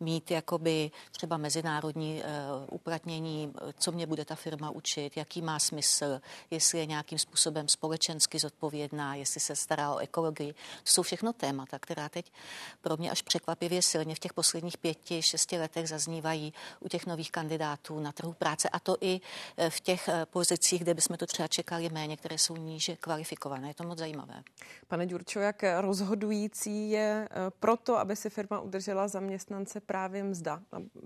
mít 0.00 0.30
jakoby 0.30 0.90
třeba 1.10 1.36
mezinárodní 1.36 2.22
uh, 2.22 2.66
uplatnění, 2.70 3.52
co 3.78 3.92
mě 3.92 4.06
bude 4.06 4.24
ta 4.24 4.34
firma 4.34 4.57
firma 4.58 4.70
učit, 4.70 5.16
jaký 5.16 5.42
má 5.42 5.58
smysl, 5.58 6.20
jestli 6.50 6.78
je 6.78 6.86
nějakým 6.86 7.18
způsobem 7.18 7.68
společensky 7.68 8.38
zodpovědná, 8.38 9.14
jestli 9.14 9.40
se 9.40 9.56
stará 9.56 9.94
o 9.94 9.98
ekologii. 9.98 10.52
To 10.52 10.90
jsou 10.90 11.02
všechno 11.02 11.32
témata, 11.32 11.78
která 11.78 12.08
teď 12.08 12.32
pro 12.80 12.96
mě 12.96 13.10
až 13.10 13.22
překvapivě 13.22 13.82
silně 13.82 14.14
v 14.14 14.18
těch 14.18 14.32
posledních 14.32 14.78
pěti, 14.78 15.22
šesti 15.22 15.58
letech 15.58 15.88
zaznívají 15.88 16.52
u 16.80 16.88
těch 16.88 17.06
nových 17.06 17.30
kandidátů 17.30 18.00
na 18.00 18.12
trhu 18.12 18.32
práce 18.32 18.68
a 18.68 18.78
to 18.78 18.96
i 19.00 19.20
eh, 19.56 19.70
v 19.70 19.80
těch 19.80 20.08
eh, 20.08 20.26
pozicích, 20.26 20.82
kde 20.82 20.94
bychom 20.94 21.16
to 21.16 21.26
třeba 21.26 21.48
čekali 21.48 21.88
méně, 21.88 22.16
které 22.16 22.38
jsou 22.38 22.56
níže 22.56 22.96
kvalifikované. 22.96 23.68
Je 23.68 23.74
to 23.74 23.84
moc 23.84 23.98
zajímavé. 23.98 24.42
Pane 24.88 25.06
Ďurčo, 25.06 25.40
jak 25.40 25.64
rozhodující 25.80 26.90
je 26.90 27.28
proto, 27.60 27.98
aby 27.98 28.16
si 28.16 28.30
firma 28.30 28.60
udržela 28.60 29.08
zaměstnance 29.08 29.80
právě 29.80 30.24
mzda? 30.24 30.60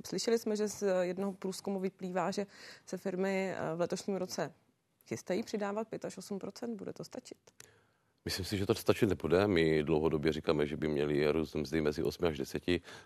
Slyšeli 0.06 0.38
jsme, 0.38 0.56
že 0.56 0.68
z 0.68 0.82
jednoho 1.00 1.32
průzkumu 1.32 1.80
vyplývá, 1.80 2.30
že 2.30 2.46
se 2.86 2.98
firmy 3.02 3.41
v 3.76 3.80
letošním 3.80 4.16
roce 4.16 4.52
chystají 5.06 5.42
přidávat 5.42 5.88
5 5.88 6.04
až 6.04 6.18
8% 6.18 6.76
Bude 6.76 6.92
to 6.92 7.04
stačit? 7.04 7.38
Myslím 8.24 8.44
si, 8.44 8.58
že 8.58 8.66
to 8.66 8.74
stačit 8.74 9.08
nebude. 9.08 9.46
My 9.46 9.82
dlouhodobě 9.82 10.32
říkáme, 10.32 10.66
že 10.66 10.76
by 10.76 10.88
měli 10.88 11.32
růst 11.32 11.54
mzdy 11.54 11.80
mezi 11.80 12.02
8 12.02 12.24
až 12.24 12.38
10. 12.38 12.62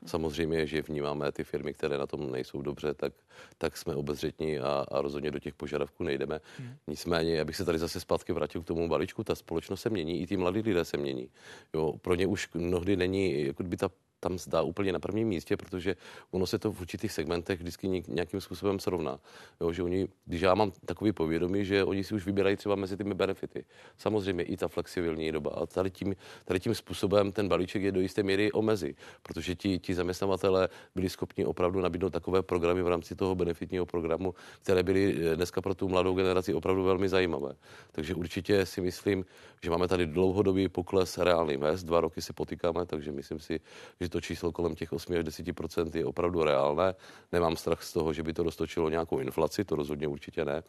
Samozřejmě, 0.07 0.67
že 0.67 0.83
vnímáme 0.83 1.33
ty 1.33 1.45
firmy, 1.45 1.73
které 1.73 1.99
na 1.99 2.07
tom 2.07 2.33
nejsou 2.33 2.63
dobře, 2.63 2.95
tak, 2.95 3.13
tak 3.59 3.77
jsme 3.77 3.95
obezřetní 3.95 4.59
a, 4.59 4.87
a 4.89 5.01
rozhodně 5.01 5.31
do 5.31 5.39
těch 5.39 5.55
požadavků 5.55 6.05
nejdeme. 6.05 6.41
Hmm. 6.59 6.77
Nicméně, 6.87 7.41
abych 7.41 7.57
se 7.57 7.65
tady 7.65 7.79
zase 7.79 8.01
zpátky 8.01 8.33
vrátil 8.33 8.63
k 8.63 8.67
tomu 8.67 8.89
balíčku, 8.89 9.25
ta 9.25 9.35
společnost 9.35 9.81
se 9.81 9.91
mění, 9.91 10.21
i 10.21 10.27
ty 10.27 10.37
mladí 10.37 10.61
lidé 10.61 10.85
se 10.85 10.97
mění. 10.97 11.31
Jo, 11.75 11.93
pro 12.01 12.15
ně 12.15 12.27
už 12.27 12.49
mnohdy 12.55 12.97
není, 12.97 13.47
jako 13.47 13.63
by 13.63 13.77
ta 13.77 13.91
tam 14.21 14.39
zdá 14.39 14.63
úplně 14.63 14.93
na 14.93 14.99
prvním 14.99 15.29
místě, 15.29 15.57
protože 15.57 15.97
ono 16.31 16.47
se 16.47 16.59
to 16.59 16.73
v 16.73 16.81
určitých 16.81 17.13
segmentech 17.13 17.61
vždycky 17.61 18.03
nějakým 18.09 18.41
způsobem 18.41 18.79
srovná. 18.79 19.19
Jo, 19.61 19.73
že 19.73 19.83
oni, 19.83 20.09
když 20.25 20.41
já 20.41 20.55
mám 20.55 20.73
takový 20.87 21.13
povědomí, 21.13 21.65
že 21.65 21.85
oni 21.85 22.05
si 22.05 22.15
už 22.15 22.27
vybírají 22.27 22.57
třeba 22.57 22.75
mezi 22.75 22.97
těmi 22.97 23.15
benefity. 23.15 23.65
Samozřejmě 23.99 24.45
i 24.45 24.57
ta 24.57 24.69
flexibilní 24.69 25.33
doba. 25.33 25.51
A 25.51 25.67
tady 25.67 25.91
tím, 25.91 26.17
tady 26.45 26.61
tím 26.61 26.75
způsobem 26.75 27.33
ten 27.33 27.49
balíček 27.49 27.83
je 27.83 27.93
do 27.93 28.01
jisté 28.01 28.23
míry 28.23 28.53
omezí, 28.53 28.97
protože 29.23 29.55
ti, 29.55 29.79
ti 29.79 29.95
zaměstnavatele 29.95 30.69
byli 30.95 31.09
schopni 31.11 31.45
opravdu 31.45 31.81
nabídnout 31.81 32.11
takové 32.11 32.43
programy 32.43 32.83
v 32.83 32.89
rámci 32.89 33.15
toho 33.15 33.35
benefitního 33.35 33.87
programu, 33.87 34.35
které 34.63 34.83
byly 34.83 35.17
eh, 35.33 35.37
dneska 35.37 35.61
pro 35.61 35.75
tu 35.75 35.89
mladou 35.89 36.15
generaci 36.15 36.55
opravdu 36.55 36.85
velmi 36.85 37.09
zajímavé. 37.09 37.55
Takže 37.93 38.15
určitě 38.15 38.67
si 38.67 38.81
myslím, 38.81 39.25
že 39.63 39.71
máme 39.71 39.89
tady 39.89 40.07
dlouhodobý 40.07 40.69
pokles 40.69 41.19
reálný 41.19 41.57
mest. 41.57 41.85
Dva 41.85 42.01
roky 42.01 42.23
se 42.23 42.33
potýkáme, 42.33 42.87
takže 42.87 43.13
myslím 43.13 43.39
si, 43.39 43.61
že 44.01 44.09
to 44.09 44.16
číslo 44.21 44.53
kolem 44.53 44.75
těch 44.75 44.93
8 44.93 45.13
až 45.13 45.25
10% 45.25 45.97
je 45.99 46.05
opravdu 46.05 46.45
reálné. 46.45 46.95
Nemám 47.33 47.57
strach 47.57 47.83
z 47.83 47.93
toho, 47.93 48.13
že 48.13 48.23
by 48.23 48.33
to 48.33 48.43
roztočilo 48.43 48.89
nějakou 48.89 49.19
inflaci, 49.19 49.65
to 49.65 49.77
rozhodně 49.77 50.09
určitě 50.09 50.45
ne. 50.45 50.63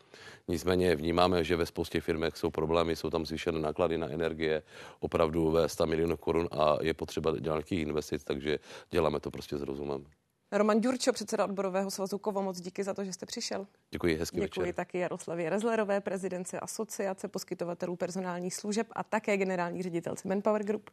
Nicméně 0.47 0.95
vnímáme, 0.95 1.43
že 1.43 1.55
ve 1.55 1.65
spoustě 1.65 2.01
firmech 2.01 2.37
jsou 2.37 2.49
problémy, 2.49 2.95
jsou 2.95 3.09
tam 3.09 3.25
zvýšené 3.25 3.59
náklady 3.59 3.97
na 3.97 4.09
energie 4.09 4.63
opravdu 4.99 5.51
ve 5.51 5.69
100 5.69 5.85
milionů 5.85 6.17
korun 6.17 6.49
a 6.51 6.77
je 6.81 6.93
potřeba 6.93 7.33
nějakých 7.39 7.79
investic, 7.79 8.23
takže 8.23 8.59
děláme 8.91 9.19
to 9.19 9.31
prostě 9.31 9.57
s 9.57 9.61
rozumem. 9.61 10.05
Roman 10.51 10.81
Ďurčo, 10.81 11.13
předseda 11.13 11.45
odborového 11.45 11.91
svazu 11.91 12.17
Kovo, 12.17 12.41
moc 12.41 12.61
díky 12.61 12.83
za 12.83 12.93
to, 12.93 13.03
že 13.03 13.13
jste 13.13 13.25
přišel. 13.25 13.67
Děkuji, 13.91 14.15
hezký 14.15 14.39
Děkuji 14.39 14.59
večer. 14.59 14.75
taky 14.75 14.97
Jaroslavě 14.97 15.49
Rezlerové, 15.49 16.01
prezidence 16.01 16.59
Asociace 16.59 17.27
poskytovatelů 17.27 17.95
personálních 17.95 18.55
služeb 18.55 18.87
a 18.91 19.03
také 19.03 19.37
generální 19.37 19.83
ředitelce 19.83 20.27
Manpower 20.27 20.63
Group. 20.63 20.89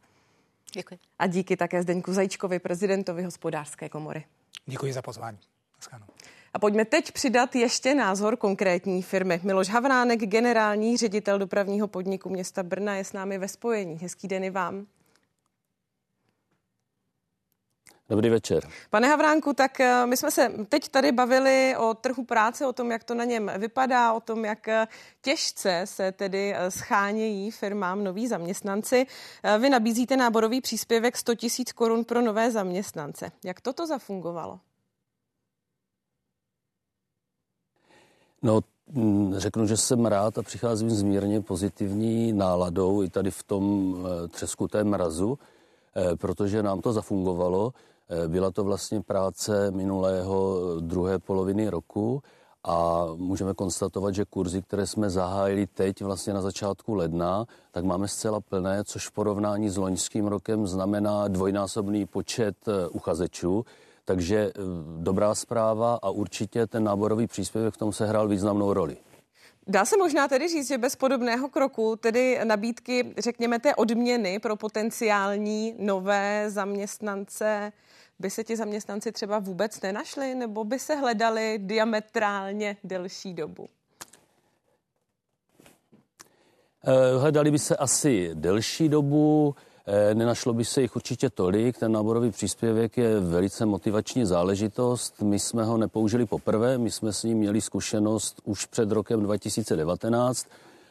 Děkuji. 0.75 0.99
A 1.19 1.27
díky 1.27 1.57
také 1.57 1.81
Zdeňku 1.81 2.13
Zajíčkovi, 2.13 2.59
prezidentovi 2.59 3.23
hospodářské 3.23 3.89
komory. 3.89 4.25
Děkuji 4.65 4.93
za 4.93 5.01
pozvání. 5.01 5.37
Naschledanou. 5.77 6.13
A 6.53 6.59
pojďme 6.59 6.85
teď 6.85 7.11
přidat 7.11 7.55
ještě 7.55 7.95
názor 7.95 8.37
konkrétní 8.37 9.01
firmy. 9.01 9.39
Miloš 9.43 9.69
Havránek, 9.69 10.19
generální 10.19 10.97
ředitel 10.97 11.39
dopravního 11.39 11.87
podniku 11.87 12.29
města 12.29 12.63
Brna, 12.63 12.95
je 12.95 13.03
s 13.03 13.13
námi 13.13 13.37
ve 13.37 13.47
spojení. 13.47 13.99
Hezký 14.01 14.27
den 14.27 14.43
i 14.43 14.49
vám. 14.49 14.87
Dobrý 18.09 18.29
večer. 18.29 18.67
Pane 18.89 19.07
Havránku, 19.07 19.53
tak 19.53 19.79
eh, 19.79 20.05
my 20.05 20.17
jsme 20.17 20.31
se 20.31 20.51
teď 20.69 20.89
tady 20.89 21.11
bavili 21.11 21.75
o 21.77 21.93
trhu 21.93 22.23
práce, 22.23 22.67
o 22.67 22.73
tom, 22.73 22.91
jak 22.91 23.03
to 23.03 23.15
na 23.15 23.23
něm 23.23 23.51
vypadá, 23.57 24.13
o 24.13 24.19
tom, 24.19 24.45
jak 24.45 24.67
eh, 24.67 24.87
těžce 25.21 25.81
se 25.85 26.11
tedy 26.11 26.53
eh, 26.55 26.71
schánějí 26.71 27.51
firmám 27.51 28.03
noví 28.03 28.27
zaměstnanci. 28.27 29.05
Vy 29.59 29.69
nabízíte 29.69 30.17
náborový 30.17 30.61
příspěvek 30.61 31.17
100 31.17 31.31
000 31.31 31.49
korun 31.75 32.05
pro 32.05 32.21
nové 32.21 32.51
zaměstnance. 32.51 33.31
Jak 33.43 33.61
toto 33.61 33.87
zafungovalo? 33.87 34.59
No, 38.41 38.59
mm, 38.87 39.33
řeknu, 39.37 39.67
že 39.67 39.77
jsem 39.77 40.05
rád 40.05 40.37
a 40.37 40.43
přicházím 40.43 40.89
s 40.89 41.03
mírně 41.03 41.41
pozitivní 41.41 42.33
náladou 42.33 43.03
i 43.03 43.09
tady 43.09 43.31
v 43.31 43.43
tom 43.43 43.95
třeskutém 44.29 44.89
mrazu, 44.89 45.39
protože 46.17 46.63
nám 46.63 46.81
to 46.81 46.93
zafungovalo. 46.93 47.73
Eh, 48.09 48.27
byla 48.27 48.51
to 48.51 48.63
vlastně 48.63 49.01
práce 49.01 49.71
minulého 49.71 50.59
eh, 50.59 50.81
druhé 50.81 51.19
poloviny 51.19 51.69
roku 51.69 52.21
a 52.63 53.05
můžeme 53.15 53.53
konstatovat, 53.53 54.15
že 54.15 54.25
kurzy, 54.25 54.61
které 54.61 54.87
jsme 54.87 55.09
zahájili 55.09 55.67
teď 55.67 56.01
vlastně 56.01 56.33
na 56.33 56.41
začátku 56.41 56.93
ledna, 56.93 57.45
tak 57.71 57.83
máme 57.83 58.07
zcela 58.07 58.41
plné, 58.41 58.83
což 58.83 59.07
v 59.07 59.11
porovnání 59.11 59.69
s 59.69 59.77
loňským 59.77 60.27
rokem 60.27 60.67
znamená 60.67 61.27
dvojnásobný 61.27 62.05
počet 62.05 62.55
eh, 62.67 62.87
uchazečů. 62.87 63.65
Takže 64.07 64.51
dobrá 64.97 65.35
zpráva 65.35 65.99
a 66.01 66.09
určitě 66.09 66.67
ten 66.67 66.83
náborový 66.83 67.27
příspěvek 67.27 67.73
v 67.73 67.77
tom 67.77 67.93
se 67.93 68.05
hrál 68.05 68.27
významnou 68.27 68.73
roli. 68.73 68.97
Dá 69.67 69.85
se 69.85 69.97
možná 69.97 70.27
tedy 70.27 70.47
říct, 70.47 70.67
že 70.67 70.77
bez 70.77 70.95
podobného 70.95 71.49
kroku, 71.49 71.95
tedy 71.95 72.39
nabídky, 72.43 73.13
řekněme, 73.17 73.59
té 73.59 73.75
odměny 73.75 74.39
pro 74.39 74.55
potenciální 74.55 75.75
nové 75.79 76.45
zaměstnance, 76.49 77.71
by 78.19 78.29
se 78.29 78.43
ti 78.43 78.57
zaměstnanci 78.57 79.11
třeba 79.11 79.39
vůbec 79.39 79.81
nenašli, 79.81 80.35
nebo 80.35 80.63
by 80.63 80.79
se 80.79 80.95
hledali 80.95 81.59
diametrálně 81.61 82.77
delší 82.83 83.33
dobu? 83.33 83.67
Eh, 86.87 87.17
hledali 87.17 87.51
by 87.51 87.59
se 87.59 87.75
asi 87.75 88.31
delší 88.33 88.89
dobu, 88.89 89.55
eh, 89.85 90.15
nenašlo 90.15 90.53
by 90.53 90.65
se 90.65 90.81
jich 90.81 90.95
určitě 90.95 91.29
tolik. 91.29 91.77
Ten 91.77 91.91
náborový 91.91 92.31
příspěvek 92.31 92.97
je 92.97 93.19
velice 93.19 93.65
motivační 93.65 94.25
záležitost. 94.25 95.21
My 95.21 95.39
jsme 95.39 95.63
ho 95.63 95.77
nepoužili 95.77 96.25
poprvé, 96.25 96.77
my 96.77 96.91
jsme 96.91 97.13
s 97.13 97.23
ním 97.23 97.37
měli 97.37 97.61
zkušenost 97.61 98.41
už 98.43 98.65
před 98.65 98.91
rokem 98.91 99.23
2019. 99.23 100.47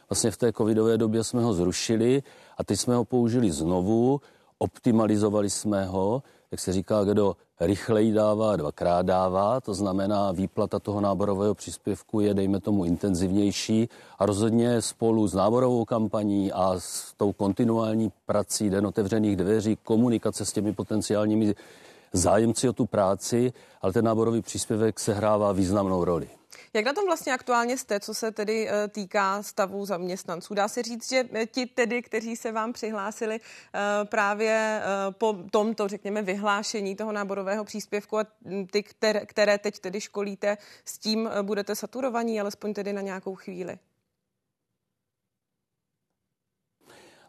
Vlastně 0.09 0.31
v 0.31 0.37
té 0.37 0.53
covidové 0.53 0.97
době 0.97 1.23
jsme 1.23 1.41
ho 1.41 1.53
zrušili 1.53 2.23
a 2.57 2.63
teď 2.63 2.79
jsme 2.79 2.95
ho 2.95 3.05
použili 3.05 3.51
znovu, 3.51 4.21
optimalizovali 4.57 5.49
jsme 5.49 5.85
ho 5.85 6.23
jak 6.55 6.59
se 6.59 6.73
říká, 6.73 7.03
kdo 7.03 7.35
rychleji 7.59 8.13
dává, 8.13 8.55
dvakrát 8.55 9.05
dává, 9.05 9.61
to 9.61 9.73
znamená 9.73 10.31
výplata 10.31 10.79
toho 10.79 11.01
náborového 11.01 11.55
příspěvku 11.55 12.19
je, 12.19 12.33
dejme 12.33 12.59
tomu, 12.59 12.85
intenzivnější 12.85 13.89
a 14.19 14.25
rozhodně 14.25 14.81
spolu 14.81 15.27
s 15.27 15.33
náborovou 15.33 15.85
kampaní 15.85 16.51
a 16.51 16.75
s 16.79 17.13
tou 17.17 17.33
kontinuální 17.33 18.11
prací 18.25 18.69
den 18.69 18.87
otevřených 18.87 19.35
dveří, 19.35 19.77
komunikace 19.83 20.45
s 20.45 20.53
těmi 20.53 20.73
potenciálními 20.73 21.55
zájemci 22.17 22.69
o 22.69 22.73
tu 22.73 22.85
práci, 22.85 23.53
ale 23.81 23.93
ten 23.93 24.05
náborový 24.05 24.41
příspěvek 24.41 24.99
sehrává 24.99 25.51
významnou 25.51 26.03
roli. 26.03 26.29
Jak 26.73 26.85
na 26.85 26.93
tom 26.93 27.05
vlastně 27.05 27.33
aktuálně 27.33 27.77
jste, 27.77 27.99
co 27.99 28.13
se 28.13 28.31
tedy 28.31 28.69
eh, 28.69 28.87
týká 28.87 29.43
stavu 29.43 29.85
zaměstnanců? 29.85 30.53
Dá 30.53 30.67
se 30.67 30.83
říct, 30.83 31.09
že 31.09 31.23
eh, 31.33 31.45
ti 31.45 31.65
tedy, 31.65 32.01
kteří 32.01 32.35
se 32.35 32.51
vám 32.51 32.73
přihlásili 32.73 33.39
eh, 33.39 33.79
právě 34.05 34.81
po 35.11 35.37
tomto, 35.51 35.87
řekněme, 35.87 36.21
vyhlášení 36.21 36.95
toho 36.95 37.11
náborového 37.11 37.63
příspěvku 37.63 38.17
a 38.17 38.25
ty, 38.71 38.83
které, 38.83 39.25
které 39.25 39.57
teď 39.57 39.79
tedy 39.79 40.01
školíte, 40.01 40.57
s 40.85 40.99
tím 40.99 41.29
budete 41.41 41.75
saturovaní, 41.75 42.41
alespoň 42.41 42.73
tedy 42.73 42.93
na 42.93 43.01
nějakou 43.01 43.35
chvíli? 43.35 43.77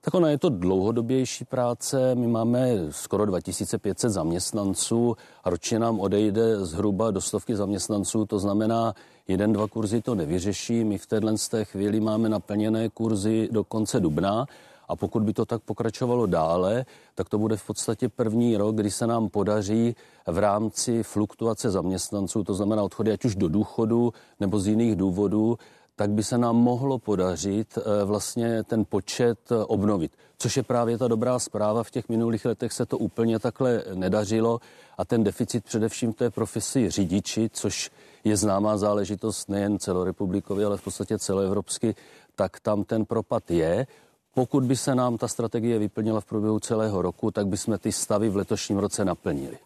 Tak 0.07 0.15
ona 0.15 0.31
je 0.31 0.39
to 0.39 0.49
dlouhodobější 0.49 1.45
práce. 1.45 2.15
My 2.15 2.27
máme 2.27 2.69
skoro 2.91 3.27
2500 3.27 4.11
zaměstnanců 4.11 5.17
ročně 5.45 5.79
nám 5.79 6.01
odejde 6.01 6.67
zhruba 6.67 7.11
do 7.11 7.21
stovky 7.21 7.57
zaměstnanců. 7.57 8.27
To 8.27 8.39
znamená, 8.39 8.95
jeden, 9.29 9.53
dva 9.53 9.67
kurzy 9.67 10.03
to 10.03 10.15
nevyřeší. 10.15 10.85
My 10.85 10.99
v 10.99 11.07
téhle 11.07 11.35
té 11.51 11.65
chvíli 11.65 12.01
máme 12.01 12.29
naplněné 12.29 12.89
kurzy 12.89 13.49
do 13.53 13.65
konce 13.65 14.01
dubna. 14.01 14.47
A 14.89 14.97
pokud 14.97 15.23
by 15.23 15.33
to 15.33 15.45
tak 15.45 15.63
pokračovalo 15.63 16.27
dále, 16.27 16.85
tak 17.15 17.29
to 17.29 17.39
bude 17.39 17.57
v 17.57 17.67
podstatě 17.67 18.09
první 18.09 18.57
rok, 18.57 18.77
kdy 18.77 18.91
se 18.91 19.07
nám 19.07 19.29
podaří 19.29 19.97
v 20.27 20.39
rámci 20.39 21.03
fluktuace 21.03 21.71
zaměstnanců, 21.71 22.45
to 22.45 22.55
znamená 22.55 22.83
odchody 22.83 23.13
ať 23.13 23.25
už 23.25 23.35
do 23.35 23.49
důchodu 23.49 24.13
nebo 24.41 24.61
z 24.61 24.67
jiných 24.67 24.97
důvodů, 24.97 25.59
tak 25.97 26.11
by 26.11 26.23
se 26.23 26.39
nám 26.39 26.57
mohlo 26.57 26.99
podařit 26.99 27.79
eh, 27.79 28.05
vlastně 28.05 28.63
ten 28.63 28.85
počet 28.85 29.39
eh, 29.53 29.55
obnovit. 29.55 30.13
Což 30.39 30.57
je 30.57 30.63
právě 30.63 30.99
ta 30.99 31.09
dobrá 31.09 31.39
zpráva. 31.39 31.83
V 31.83 31.91
těch 31.91 32.09
minulých 32.09 32.45
letech 32.45 32.73
se 32.73 32.87
to 32.87 32.99
úplně 32.99 33.39
takhle 33.39 33.85
nedařilo 33.95 34.61
a 34.99 35.05
ten 35.05 35.25
deficit 35.25 35.65
především 35.65 36.13
té 36.13 36.31
profesi 36.31 36.91
řidiči, 36.91 37.51
což 37.53 37.91
je 38.25 38.37
známá 38.37 38.77
záležitost 38.77 39.49
nejen 39.49 39.79
celorepublikově, 39.79 40.67
ale 40.67 40.77
v 40.77 40.83
podstatě 40.83 41.19
celoevropsky, 41.19 41.95
tak 42.35 42.61
tam 42.61 42.85
ten 42.85 43.05
propad 43.05 43.51
je. 43.51 43.87
Pokud 44.35 44.65
by 44.65 44.77
se 44.77 44.95
nám 44.95 45.19
ta 45.19 45.29
strategie 45.29 45.79
vyplnila 45.79 46.21
v 46.21 46.25
průběhu 46.25 46.61
celého 46.61 47.03
roku, 47.03 47.31
tak 47.31 47.47
bychom 47.47 47.79
ty 47.79 47.93
stavy 47.93 48.29
v 48.29 48.37
letošním 48.37 48.79
roce 48.79 49.05
naplnili. 49.05 49.59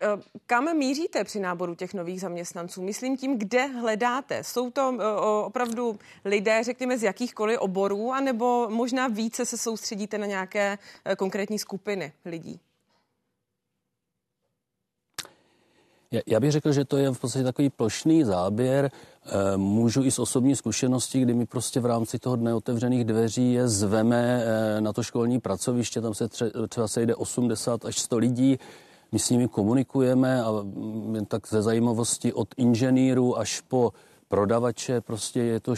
Eh, 0.00 0.20
kam 0.46 0.76
míříte 0.76 1.24
při 1.24 1.40
náboru 1.40 1.74
těch 1.74 1.94
nových 1.94 2.20
zaměstnanců? 2.20 2.82
Myslím 2.82 3.16
tím, 3.16 3.38
kde 3.38 3.66
hledáte? 3.66 4.44
Jsou 4.44 4.70
to 4.70 4.98
eh, 5.00 5.04
opravdu 5.44 5.98
lidé, 6.24 6.64
řekněme, 6.64 6.98
z 6.98 7.02
jakýchkoliv 7.02 7.58
oborů, 7.58 8.12
anebo 8.12 8.68
možná 8.70 9.08
více 9.08 9.46
se 9.46 9.58
soustředíte 9.58 10.18
na 10.18 10.26
nějaké 10.26 10.78
eh, 11.04 11.16
konkrétní 11.16 11.58
skupiny 11.58 12.12
lidí? 12.24 12.60
Já 16.26 16.40
bych 16.40 16.52
řekl, 16.52 16.72
že 16.72 16.84
to 16.84 16.96
je 16.96 17.10
v 17.10 17.18
podstatě 17.18 17.44
takový 17.44 17.70
plošný 17.70 18.24
záběr. 18.24 18.90
Můžu 19.56 20.04
i 20.04 20.10
z 20.10 20.18
osobní 20.18 20.56
zkušenosti, 20.56 21.20
kdy 21.20 21.34
mi 21.34 21.46
prostě 21.46 21.80
v 21.80 21.86
rámci 21.86 22.18
toho 22.18 22.36
dne 22.36 22.54
otevřených 22.54 23.04
dveří 23.04 23.52
je 23.52 23.68
zveme 23.68 24.44
na 24.80 24.92
to 24.92 25.02
školní 25.02 25.40
pracoviště, 25.40 26.00
tam 26.00 26.14
se 26.14 26.28
třeba 26.68 26.88
sejde 26.88 27.14
80 27.14 27.84
až 27.84 27.98
100 27.98 28.18
lidí, 28.18 28.58
my 29.16 29.20
s 29.20 29.30
nimi 29.30 29.48
komunikujeme 29.48 30.44
a 30.44 30.50
jen 31.14 31.24
tak 31.24 31.48
ze 31.48 31.62
zajímavosti 31.62 32.32
od 32.32 32.48
inženýrů 32.56 33.38
až 33.38 33.60
po 33.60 33.92
prodavače, 34.28 35.00
prostě 35.00 35.40
je 35.40 35.60
to 35.60 35.76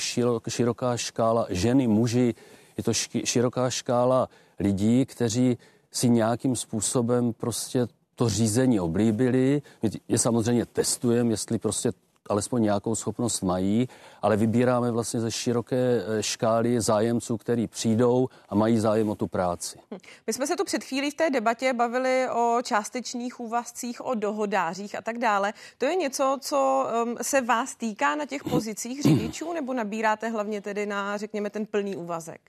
široká 0.49 0.97
škála 0.97 1.47
ženy, 1.51 1.87
muži, 1.87 2.35
je 2.77 2.83
to 2.83 2.93
široká 3.25 3.71
škála 3.71 4.29
lidí, 4.59 5.07
kteří 5.07 5.59
si 5.91 6.11
nějakým 6.11 6.57
způsobem 6.57 7.33
prostě 7.33 7.87
to 8.15 8.29
řízení 8.29 8.81
oblíbili. 8.81 9.63
My 9.83 9.91
je 10.09 10.19
samozřejmě 10.19 10.67
testujeme, 10.67 11.31
jestli 11.31 11.59
prostě 11.59 11.93
alespoň 12.29 12.63
nějakou 12.63 12.95
schopnost 12.95 13.43
mají, 13.43 13.89
ale 14.23 14.37
vybíráme 14.37 14.91
vlastně 14.91 15.21
ze 15.21 15.31
široké 15.31 15.77
eh, 15.77 16.23
škály 16.23 16.81
zájemců, 16.81 17.37
který 17.37 17.67
přijdou 17.67 18.29
a 18.49 18.55
mají 18.55 18.79
zájem 18.79 19.09
o 19.09 19.15
tu 19.15 19.27
práci. 19.27 19.79
Hm. 19.95 19.99
My 20.27 20.33
jsme 20.33 20.47
se 20.47 20.57
tu 20.57 20.65
před 20.65 20.85
chvílí 20.85 21.11
v 21.11 21.15
té 21.15 21.31
debatě 21.31 21.73
bavili 21.73 22.29
o 22.31 22.59
částečných 22.63 23.41
úvazcích, 23.41 24.07
o 24.07 24.15
dohodářích 24.15 24.95
a 24.95 25.03
tak 25.03 25.19
dále. 25.19 25.53
To 25.79 25.87
je 25.87 25.97
něco, 25.97 26.39
co 26.41 26.87
um, 27.05 27.17
se 27.23 27.41
vás 27.41 27.75
týká 27.75 28.17
na 28.17 28.27
těch 28.27 28.45
pozicích 28.45 29.03
řidičů, 29.03 29.53
nebo 29.53 29.75
nabíráte 29.75 30.29
hlavně 30.29 30.61
tedy 30.61 30.87
na, 30.87 31.17
řekněme, 31.17 31.51
ten 31.51 31.67
plný 31.67 31.97
úvazek? 31.97 32.41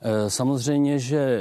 Eh, 0.00 0.30
samozřejmě, 0.30 0.98
že 0.98 1.40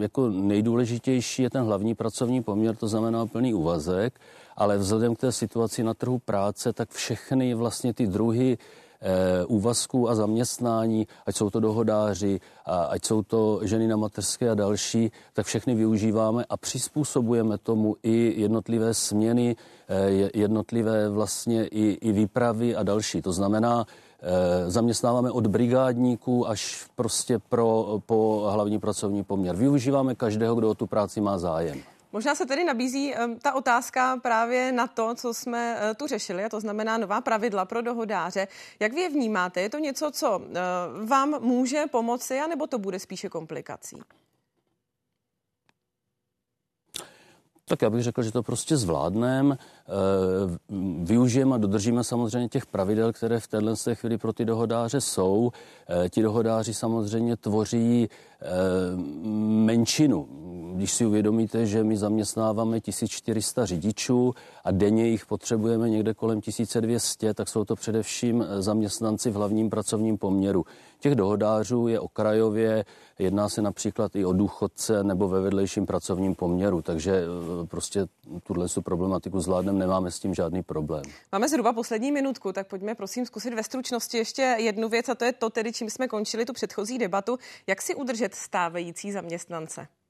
jako 0.00 0.28
nejdůležitější 0.28 1.42
je 1.42 1.50
ten 1.50 1.64
hlavní 1.64 1.94
pracovní 1.94 2.42
poměr, 2.42 2.76
to 2.76 2.88
znamená 2.88 3.26
plný 3.26 3.54
úvazek 3.54 4.20
ale 4.56 4.78
vzhledem 4.78 5.14
k 5.14 5.18
té 5.18 5.32
situaci 5.32 5.82
na 5.82 5.94
trhu 5.94 6.18
práce, 6.18 6.72
tak 6.72 6.90
všechny 6.90 7.54
vlastně 7.54 7.94
ty 7.94 8.06
druhy 8.06 8.58
e, 9.00 9.44
úvazků 9.44 10.08
a 10.08 10.14
zaměstnání, 10.14 11.06
ať 11.26 11.36
jsou 11.36 11.50
to 11.50 11.60
dohodáři, 11.60 12.40
ať 12.88 13.04
jsou 13.04 13.22
to 13.22 13.60
ženy 13.62 13.88
na 13.88 13.96
mateřské 13.96 14.50
a 14.50 14.54
další, 14.54 15.12
tak 15.32 15.46
všechny 15.46 15.74
využíváme 15.74 16.44
a 16.48 16.56
přizpůsobujeme 16.56 17.58
tomu 17.58 17.96
i 18.02 18.34
jednotlivé 18.40 18.94
směny, 18.94 19.56
e, 19.88 20.10
jednotlivé 20.34 21.08
vlastně 21.08 21.66
i, 21.66 21.98
i 22.00 22.12
výpravy 22.12 22.76
a 22.76 22.82
další. 22.82 23.22
To 23.22 23.32
znamená, 23.32 23.86
e, 24.22 24.70
zaměstnáváme 24.70 25.30
od 25.30 25.46
brigádníků 25.46 26.48
až 26.48 26.86
prostě 26.94 27.38
pro, 27.38 27.98
po 28.06 28.48
hlavní 28.52 28.78
pracovní 28.78 29.24
poměr. 29.24 29.56
Využíváme 29.56 30.14
každého, 30.14 30.54
kdo 30.54 30.70
o 30.70 30.74
tu 30.74 30.86
práci 30.86 31.20
má 31.20 31.38
zájem. 31.38 31.82
Možná 32.12 32.34
se 32.34 32.46
tedy 32.46 32.64
nabízí 32.64 33.14
ta 33.42 33.52
otázka 33.52 34.16
právě 34.16 34.72
na 34.72 34.86
to, 34.86 35.14
co 35.14 35.34
jsme 35.34 35.76
uh, 35.76 35.94
tu 35.94 36.06
řešili, 36.06 36.44
a 36.44 36.48
to 36.48 36.60
znamená 36.60 36.98
nová 36.98 37.20
pravidla 37.20 37.64
pro 37.64 37.82
dohodáře. 37.82 38.48
Jak 38.80 38.92
vy 38.92 39.00
je 39.00 39.08
vnímáte? 39.08 39.60
Je 39.60 39.70
to 39.70 39.78
něco, 39.78 40.10
co 40.10 40.38
uh, 40.38 40.44
vám 41.08 41.40
může 41.40 41.84
pomoci, 41.90 42.40
anebo 42.40 42.66
to 42.66 42.78
bude 42.78 42.98
spíše 42.98 43.28
komplikací? 43.28 43.96
Tak 47.68 47.82
já 47.82 47.90
bych 47.90 48.02
řekl, 48.02 48.22
že 48.22 48.32
to 48.32 48.42
prostě 48.42 48.76
zvládneme. 48.76 49.58
Využijeme 51.02 51.54
a 51.54 51.58
dodržíme 51.58 52.04
samozřejmě 52.04 52.48
těch 52.48 52.66
pravidel, 52.66 53.12
které 53.12 53.40
v 53.40 53.46
téhle 53.46 53.74
chvíli 53.94 54.18
pro 54.18 54.32
ty 54.32 54.44
dohodáře 54.44 55.00
jsou. 55.00 55.50
Ti 56.10 56.22
dohodáři 56.22 56.74
samozřejmě 56.74 57.36
tvoří 57.36 58.08
menšinu 59.64 60.28
když 60.74 60.92
si 60.92 61.06
uvědomíte, 61.06 61.66
že 61.66 61.84
my 61.84 61.96
zaměstnáváme 61.96 62.80
1400 62.80 63.66
řidičů 63.66 64.34
a 64.64 64.70
denně 64.70 65.08
jich 65.08 65.26
potřebujeme 65.26 65.90
někde 65.90 66.14
kolem 66.14 66.40
1200, 66.40 67.34
tak 67.34 67.48
jsou 67.48 67.64
to 67.64 67.76
především 67.76 68.42
eh, 68.48 68.62
zaměstnanci 68.62 69.30
v 69.30 69.34
hlavním 69.34 69.70
pracovním 69.70 70.18
poměru. 70.18 70.64
Těch 71.02 71.14
dohodářů 71.14 71.88
je 71.88 72.00
okrajově, 72.00 72.84
jedná 73.18 73.48
se 73.48 73.62
například 73.62 74.16
i 74.16 74.24
o 74.24 74.32
důchodce 74.32 75.04
nebo 75.04 75.28
ve 75.28 75.40
vedlejším 75.40 75.86
pracovním 75.86 76.34
poměru, 76.34 76.82
takže 76.82 77.12
eh, 77.12 77.66
prostě 77.66 78.06
tuhle 78.42 78.66
problematiku 78.84 79.40
zvládnem, 79.40 79.78
nemáme 79.78 80.10
s 80.10 80.20
tím 80.20 80.34
žádný 80.34 80.62
problém. 80.62 81.02
Máme 81.32 81.48
zhruba 81.48 81.72
poslední 81.72 82.12
minutku, 82.12 82.52
tak 82.52 82.66
pojďme 82.66 82.94
prosím 82.94 83.26
zkusit 83.26 83.54
ve 83.54 83.62
stručnosti 83.62 84.18
ještě 84.18 84.42
jednu 84.42 84.88
věc 84.88 85.08
a 85.08 85.14
to 85.14 85.24
je 85.24 85.32
to 85.32 85.50
tedy, 85.50 85.72
čím 85.72 85.90
jsme 85.90 86.08
končili 86.08 86.44
tu 86.44 86.52
předchozí 86.52 86.98
debatu. 86.98 87.38
Jak 87.66 87.82
si 87.82 87.94
udržet 87.94 88.34
stávající 88.34 89.12
zaměstnance? 89.12 89.80
Eh, 89.80 90.02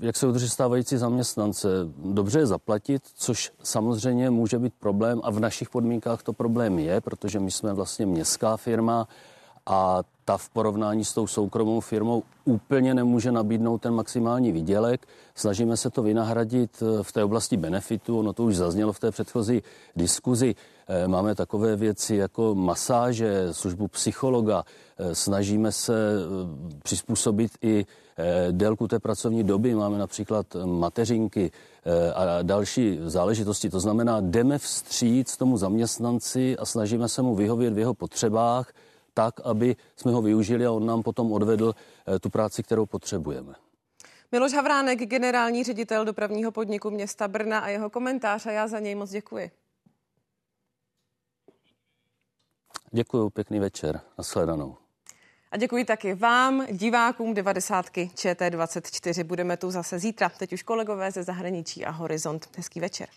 jak 0.00 0.16
se 0.16 0.26
udrží 0.26 0.48
stávající 0.48 0.96
zaměstnance? 0.96 1.68
Dobře 2.04 2.38
je 2.38 2.46
zaplatit, 2.46 3.02
což 3.14 3.52
samozřejmě 3.62 4.30
může 4.30 4.58
být 4.58 4.74
problém 4.80 5.20
a 5.24 5.30
v 5.30 5.40
našich 5.40 5.70
podmínkách 5.70 6.22
to 6.22 6.32
problém 6.32 6.78
je, 6.78 7.00
protože 7.00 7.40
my 7.40 7.50
jsme 7.50 7.72
vlastně 7.72 8.06
městská 8.06 8.56
firma 8.56 9.08
a 9.66 10.02
ta 10.24 10.36
v 10.36 10.48
porovnání 10.48 11.04
s 11.04 11.14
tou 11.14 11.26
soukromou 11.26 11.80
firmou 11.80 12.22
úplně 12.44 12.94
nemůže 12.94 13.32
nabídnout 13.32 13.78
ten 13.78 13.94
maximální 13.94 14.52
výdělek. 14.52 15.06
Snažíme 15.34 15.76
se 15.76 15.90
to 15.90 16.02
vynahradit 16.02 16.82
eh, 16.82 17.02
v 17.02 17.12
té 17.12 17.24
oblasti 17.24 17.56
benefitu, 17.56 18.18
ono 18.18 18.32
to 18.32 18.42
už 18.42 18.56
zaznělo 18.56 18.92
v 18.92 19.00
té 19.00 19.10
předchozí 19.10 19.62
diskuzi. 19.96 20.54
Eh, 20.88 21.08
máme 21.08 21.34
takové 21.34 21.76
věci 21.76 22.16
jako 22.16 22.54
masáže, 22.54 23.48
službu 23.52 23.88
psychologa. 23.88 24.64
Snažíme 25.12 25.72
se 25.72 25.94
přizpůsobit 26.82 27.52
i 27.62 27.86
Eh, 27.86 28.05
délku 28.50 28.88
té 28.88 28.98
pracovní 28.98 29.44
doby, 29.44 29.74
máme 29.74 29.98
například 29.98 30.46
mateřinky 30.64 31.50
eh, 31.84 32.12
a 32.12 32.42
další 32.42 32.98
záležitosti. 33.04 33.70
To 33.70 33.80
znamená, 33.80 34.20
jdeme 34.20 34.58
vstříc 34.58 35.36
tomu 35.36 35.56
zaměstnanci 35.56 36.56
a 36.56 36.64
snažíme 36.64 37.08
se 37.08 37.22
mu 37.22 37.34
vyhovět 37.34 37.74
v 37.74 37.78
jeho 37.78 37.94
potřebách 37.94 38.72
tak, 39.14 39.40
aby 39.44 39.76
jsme 39.96 40.12
ho 40.12 40.22
využili 40.22 40.66
a 40.66 40.72
on 40.72 40.86
nám 40.86 41.02
potom 41.02 41.32
odvedl 41.32 41.74
eh, 42.06 42.18
tu 42.18 42.30
práci, 42.30 42.62
kterou 42.62 42.86
potřebujeme. 42.86 43.54
Miloš 44.32 44.52
Havránek, 44.52 44.98
generální 44.98 45.64
ředitel 45.64 46.04
dopravního 46.04 46.52
podniku 46.52 46.90
města 46.90 47.28
Brna 47.28 47.58
a 47.58 47.68
jeho 47.68 47.90
komentář 47.90 48.46
a 48.46 48.50
já 48.50 48.68
za 48.68 48.78
něj 48.78 48.94
moc 48.94 49.10
děkuji. 49.10 49.50
Děkuji, 52.90 53.30
pěkný 53.30 53.60
večer. 53.60 54.00
Nasledanou. 54.18 54.85
A 55.56 55.58
děkuji 55.58 55.84
taky 55.84 56.14
vám, 56.14 56.66
divákům 56.70 57.34
90. 57.34 57.86
ČT24. 57.86 59.24
Budeme 59.24 59.56
tu 59.56 59.70
zase 59.70 59.98
zítra. 59.98 60.28
Teď 60.28 60.52
už 60.52 60.62
kolegové 60.62 61.10
ze 61.10 61.22
zahraničí 61.22 61.84
a 61.84 61.90
Horizont. 61.90 62.48
Hezký 62.56 62.80
večer. 62.80 63.08